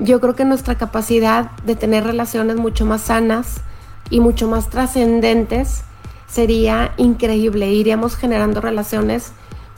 yo 0.00 0.18
creo 0.20 0.34
que 0.34 0.46
nuestra 0.46 0.76
capacidad 0.76 1.50
de 1.64 1.76
tener 1.76 2.04
relaciones 2.04 2.56
mucho 2.56 2.86
más 2.86 3.02
sanas 3.02 3.60
y 4.08 4.20
mucho 4.20 4.48
más 4.48 4.70
trascendentes 4.70 5.82
sería 6.26 6.92
increíble. 6.96 7.70
Iríamos 7.70 8.16
generando 8.16 8.62
relaciones 8.62 9.32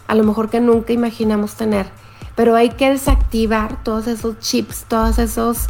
a 0.06 0.14
lo 0.14 0.22
mejor 0.22 0.48
que 0.48 0.60
nunca 0.60 0.92
imaginamos 0.92 1.56
tener. 1.56 1.86
Pero 2.36 2.54
hay 2.54 2.70
que 2.70 2.90
desactivar 2.90 3.82
todos 3.82 4.06
esos 4.06 4.38
chips, 4.38 4.84
todos 4.86 5.18
esos 5.18 5.66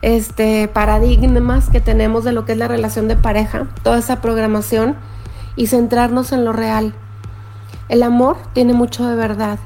este, 0.00 0.66
paradigmas 0.68 1.68
que 1.68 1.80
tenemos 1.80 2.24
de 2.24 2.32
lo 2.32 2.44
que 2.46 2.52
es 2.52 2.58
la 2.58 2.68
relación 2.68 3.06
de 3.06 3.16
pareja, 3.16 3.68
toda 3.82 3.98
esa 3.98 4.20
programación 4.20 4.96
y 5.56 5.66
centrarnos 5.66 6.32
en 6.32 6.44
lo 6.44 6.52
real. 6.52 6.94
El 7.88 8.02
amor 8.02 8.38
tiene 8.54 8.72
mucho 8.72 9.06
de 9.06 9.14
verdad 9.14 9.58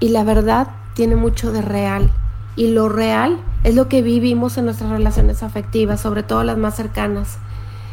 y 0.00 0.10
la 0.10 0.22
verdad 0.22 0.68
tiene 0.94 1.16
mucho 1.16 1.50
de 1.50 1.62
real. 1.62 2.12
Y 2.56 2.68
lo 2.68 2.88
real 2.88 3.38
es 3.64 3.74
lo 3.74 3.88
que 3.88 4.02
vivimos 4.02 4.56
en 4.56 4.66
nuestras 4.66 4.90
relaciones 4.90 5.42
afectivas, 5.42 6.00
sobre 6.00 6.22
todo 6.22 6.44
las 6.44 6.56
más 6.56 6.76
cercanas. 6.76 7.38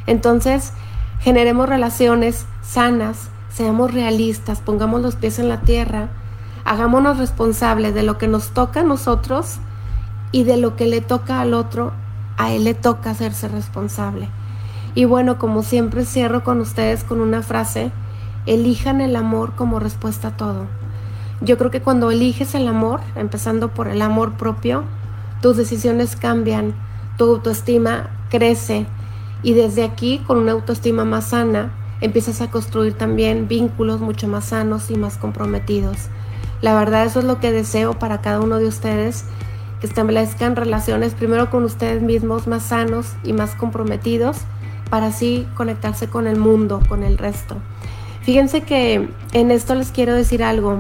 Entonces, 0.08 0.74
generemos 1.20 1.68
relaciones 1.68 2.46
sanas, 2.62 3.30
seamos 3.50 3.94
realistas, 3.94 4.60
pongamos 4.60 5.02
los 5.02 5.16
pies 5.16 5.40
en 5.40 5.50
la 5.50 5.62
tierra, 5.62 6.10
hagámonos 6.66 7.18
responsables 7.18 7.94
de 7.94 8.04
lo 8.04 8.18
que 8.18 8.28
nos 8.28 8.50
toca 8.50 8.82
a 8.82 8.84
nosotros 8.84 9.58
y 10.32 10.44
de 10.44 10.58
lo 10.58 10.76
que 10.76 10.86
le 10.86 11.02
toca 11.02 11.42
al 11.42 11.54
otro, 11.54 11.92
a 12.38 12.52
él 12.52 12.64
le 12.64 12.74
toca 12.74 13.12
hacerse 13.12 13.48
responsable. 13.48 14.30
Y 14.96 15.06
bueno, 15.06 15.38
como 15.38 15.64
siempre 15.64 16.06
cierro 16.06 16.44
con 16.44 16.60
ustedes 16.60 17.04
con 17.04 17.22
una 17.22 17.42
frase, 17.42 17.92
elijan 18.46 19.02
el 19.02 19.16
amor 19.16 19.54
como 19.56 19.80
respuesta 19.80 20.30
a 20.30 20.38
todo. 20.38 20.81
Yo 21.42 21.58
creo 21.58 21.72
que 21.72 21.82
cuando 21.82 22.12
eliges 22.12 22.54
el 22.54 22.68
amor, 22.68 23.02
empezando 23.16 23.70
por 23.70 23.88
el 23.88 24.02
amor 24.02 24.34
propio, 24.34 24.84
tus 25.42 25.58
decisiones 25.58 26.16
cambian, 26.16 26.76
tu 27.18 27.26
autoestima 27.26 28.12
crece, 28.30 28.86
y 29.44 29.54
desde 29.54 29.84
aquí, 29.84 30.20
con 30.28 30.38
una 30.38 30.52
autoestima 30.52 31.04
más 31.04 31.30
sana, 31.30 31.72
empiezas 32.00 32.42
a 32.42 32.52
construir 32.52 32.94
también 32.94 33.48
vínculos 33.48 34.02
mucho 34.02 34.28
más 34.28 34.46
sanos 34.46 34.92
y 34.92 34.96
más 34.96 35.18
comprometidos. 35.18 35.98
La 36.62 36.76
verdad 36.76 37.06
eso 37.06 37.20
es 37.20 37.26
lo 37.26 37.40
que 37.40 37.52
deseo 37.52 37.98
para 37.98 38.22
cada 38.22 38.40
uno 38.40 38.60
de 38.60 38.68
ustedes, 38.68 39.26
que 39.80 39.88
establezcan 39.88 40.56
relaciones 40.56 41.16
primero 41.16 41.50
con 41.50 41.64
ustedes 41.64 42.04
mismos 42.04 42.46
más 42.46 42.64
sanos 42.64 43.14
y 43.24 43.34
más 43.34 43.56
comprometidos 43.56 44.38
para 44.92 45.08
así 45.08 45.48
conectarse 45.56 46.08
con 46.08 46.28
el 46.28 46.38
mundo, 46.38 46.82
con 46.88 47.02
el 47.02 47.18
resto. 47.18 47.56
Fíjense 48.22 48.62
que 48.62 49.10
en 49.34 49.50
esto 49.50 49.74
les 49.74 49.90
quiero 49.90 50.14
decir 50.14 50.44
algo. 50.44 50.78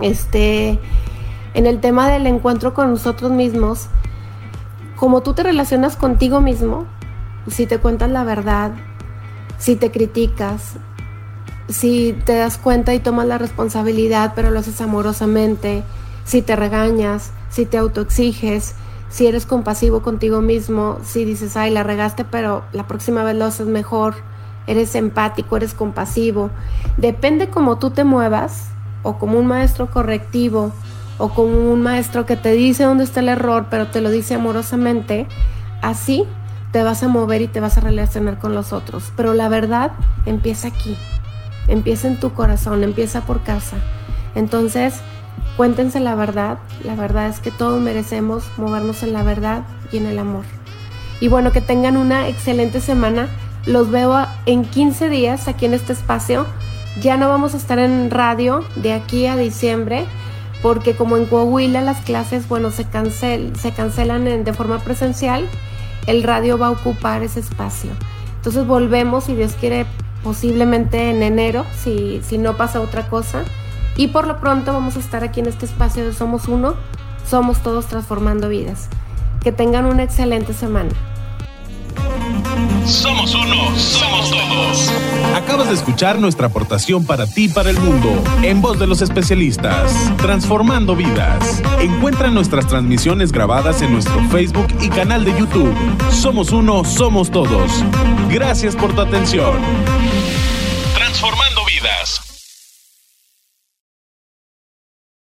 Este, 0.00 0.78
en 1.54 1.66
el 1.66 1.80
tema 1.80 2.08
del 2.08 2.26
encuentro 2.26 2.74
con 2.74 2.90
nosotros 2.90 3.30
mismos, 3.30 3.88
como 4.96 5.22
tú 5.22 5.34
te 5.34 5.42
relacionas 5.42 5.96
contigo 5.96 6.40
mismo, 6.40 6.86
si 7.48 7.66
te 7.66 7.78
cuentas 7.78 8.10
la 8.10 8.24
verdad, 8.24 8.72
si 9.58 9.76
te 9.76 9.90
criticas, 9.90 10.74
si 11.68 12.16
te 12.24 12.36
das 12.36 12.58
cuenta 12.58 12.94
y 12.94 13.00
tomas 13.00 13.26
la 13.26 13.38
responsabilidad, 13.38 14.32
pero 14.34 14.50
lo 14.50 14.60
haces 14.60 14.80
amorosamente, 14.80 15.82
si 16.24 16.42
te 16.42 16.56
regañas, 16.56 17.32
si 17.48 17.66
te 17.66 17.78
autoexiges, 17.78 18.74
si 19.08 19.26
eres 19.26 19.46
compasivo 19.46 20.02
contigo 20.02 20.40
mismo, 20.40 20.98
si 21.02 21.24
dices, 21.24 21.56
ay, 21.56 21.70
la 21.70 21.82
regaste, 21.82 22.24
pero 22.24 22.64
la 22.72 22.86
próxima 22.86 23.24
vez 23.24 23.36
lo 23.36 23.46
haces 23.46 23.66
mejor, 23.66 24.14
eres 24.66 24.94
empático, 24.94 25.56
eres 25.56 25.74
compasivo. 25.74 26.50
Depende 26.96 27.48
cómo 27.48 27.78
tú 27.78 27.90
te 27.90 28.04
muevas, 28.04 28.68
o 29.08 29.18
como 29.18 29.38
un 29.38 29.46
maestro 29.46 29.90
correctivo, 29.90 30.70
o 31.16 31.30
como 31.30 31.72
un 31.72 31.82
maestro 31.82 32.26
que 32.26 32.36
te 32.36 32.52
dice 32.52 32.84
dónde 32.84 33.04
está 33.04 33.20
el 33.20 33.30
error, 33.30 33.68
pero 33.70 33.86
te 33.86 34.02
lo 34.02 34.10
dice 34.10 34.34
amorosamente, 34.34 35.26
así 35.80 36.26
te 36.72 36.82
vas 36.82 37.02
a 37.02 37.08
mover 37.08 37.40
y 37.40 37.48
te 37.48 37.60
vas 37.60 37.78
a 37.78 37.80
relacionar 37.80 38.38
con 38.38 38.54
los 38.54 38.74
otros. 38.74 39.10
Pero 39.16 39.32
la 39.32 39.48
verdad 39.48 39.92
empieza 40.26 40.68
aquí, 40.68 40.94
empieza 41.68 42.06
en 42.06 42.20
tu 42.20 42.34
corazón, 42.34 42.84
empieza 42.84 43.22
por 43.22 43.42
casa. 43.42 43.78
Entonces, 44.34 45.00
cuéntense 45.56 46.00
la 46.00 46.14
verdad. 46.14 46.58
La 46.84 46.94
verdad 46.94 47.28
es 47.28 47.40
que 47.40 47.50
todos 47.50 47.80
merecemos 47.80 48.44
movernos 48.58 49.02
en 49.02 49.14
la 49.14 49.22
verdad 49.22 49.62
y 49.90 49.96
en 49.96 50.04
el 50.06 50.18
amor. 50.18 50.44
Y 51.20 51.28
bueno, 51.28 51.50
que 51.50 51.62
tengan 51.62 51.96
una 51.96 52.28
excelente 52.28 52.82
semana. 52.82 53.28
Los 53.64 53.90
veo 53.90 54.26
en 54.44 54.66
15 54.66 55.08
días 55.08 55.48
aquí 55.48 55.64
en 55.64 55.72
este 55.72 55.94
espacio. 55.94 56.46
Ya 57.00 57.16
no 57.16 57.28
vamos 57.28 57.54
a 57.54 57.56
estar 57.56 57.78
en 57.78 58.10
radio 58.10 58.64
de 58.76 58.92
aquí 58.92 59.26
a 59.26 59.36
diciembre 59.36 60.04
porque 60.62 60.96
como 60.96 61.16
en 61.16 61.26
Coahuila 61.26 61.80
las 61.80 62.00
clases, 62.00 62.48
bueno, 62.48 62.70
se, 62.70 62.84
cancel, 62.84 63.54
se 63.56 63.72
cancelan 63.72 64.44
de 64.44 64.52
forma 64.52 64.80
presencial 64.80 65.48
el 66.08 66.22
radio 66.22 66.56
va 66.56 66.68
a 66.68 66.70
ocupar 66.70 67.22
ese 67.22 67.40
espacio. 67.40 67.90
Entonces 68.36 68.66
volvemos, 68.66 69.24
si 69.24 69.34
Dios 69.34 69.52
quiere, 69.60 69.84
posiblemente 70.24 71.10
en 71.10 71.22
enero, 71.22 71.66
si 71.84 72.38
no 72.38 72.56
pasa 72.56 72.80
otra 72.80 73.08
cosa. 73.08 73.44
Y 73.96 74.08
por 74.08 74.26
lo 74.26 74.40
pronto 74.40 74.72
vamos 74.72 74.96
a 74.96 75.00
estar 75.00 75.22
aquí 75.22 75.40
en 75.40 75.46
este 75.46 75.66
espacio 75.66 76.06
de 76.06 76.14
Somos 76.14 76.48
Uno, 76.48 76.76
somos 77.28 77.62
todos 77.62 77.86
transformando 77.86 78.48
vidas. 78.48 78.88
Que 79.42 79.52
tengan 79.52 79.84
una 79.84 80.02
excelente 80.02 80.54
semana. 80.54 80.90
Somos 82.86 83.34
uno, 83.34 83.76
somos 83.76 84.30
todos. 84.30 84.90
Acabas 85.34 85.68
de 85.68 85.74
escuchar 85.74 86.18
nuestra 86.18 86.46
aportación 86.46 87.04
para 87.04 87.26
ti 87.26 87.44
y 87.44 87.48
para 87.48 87.70
el 87.70 87.78
mundo, 87.78 88.08
en 88.42 88.60
voz 88.62 88.78
de 88.78 88.86
los 88.86 89.02
especialistas, 89.02 89.92
transformando 90.16 90.96
vidas. 90.96 91.62
Encuentra 91.80 92.30
nuestras 92.30 92.66
transmisiones 92.66 93.30
grabadas 93.30 93.82
en 93.82 93.92
nuestro 93.92 94.18
Facebook 94.30 94.68
y 94.80 94.88
canal 94.88 95.24
de 95.24 95.38
YouTube. 95.38 95.74
Somos 96.10 96.50
uno, 96.50 96.84
somos 96.84 97.30
todos. 97.30 97.70
Gracias 98.30 98.74
por 98.74 98.94
tu 98.94 99.02
atención. 99.02 99.52
Transformando 100.94 101.64
vidas. 101.66 102.27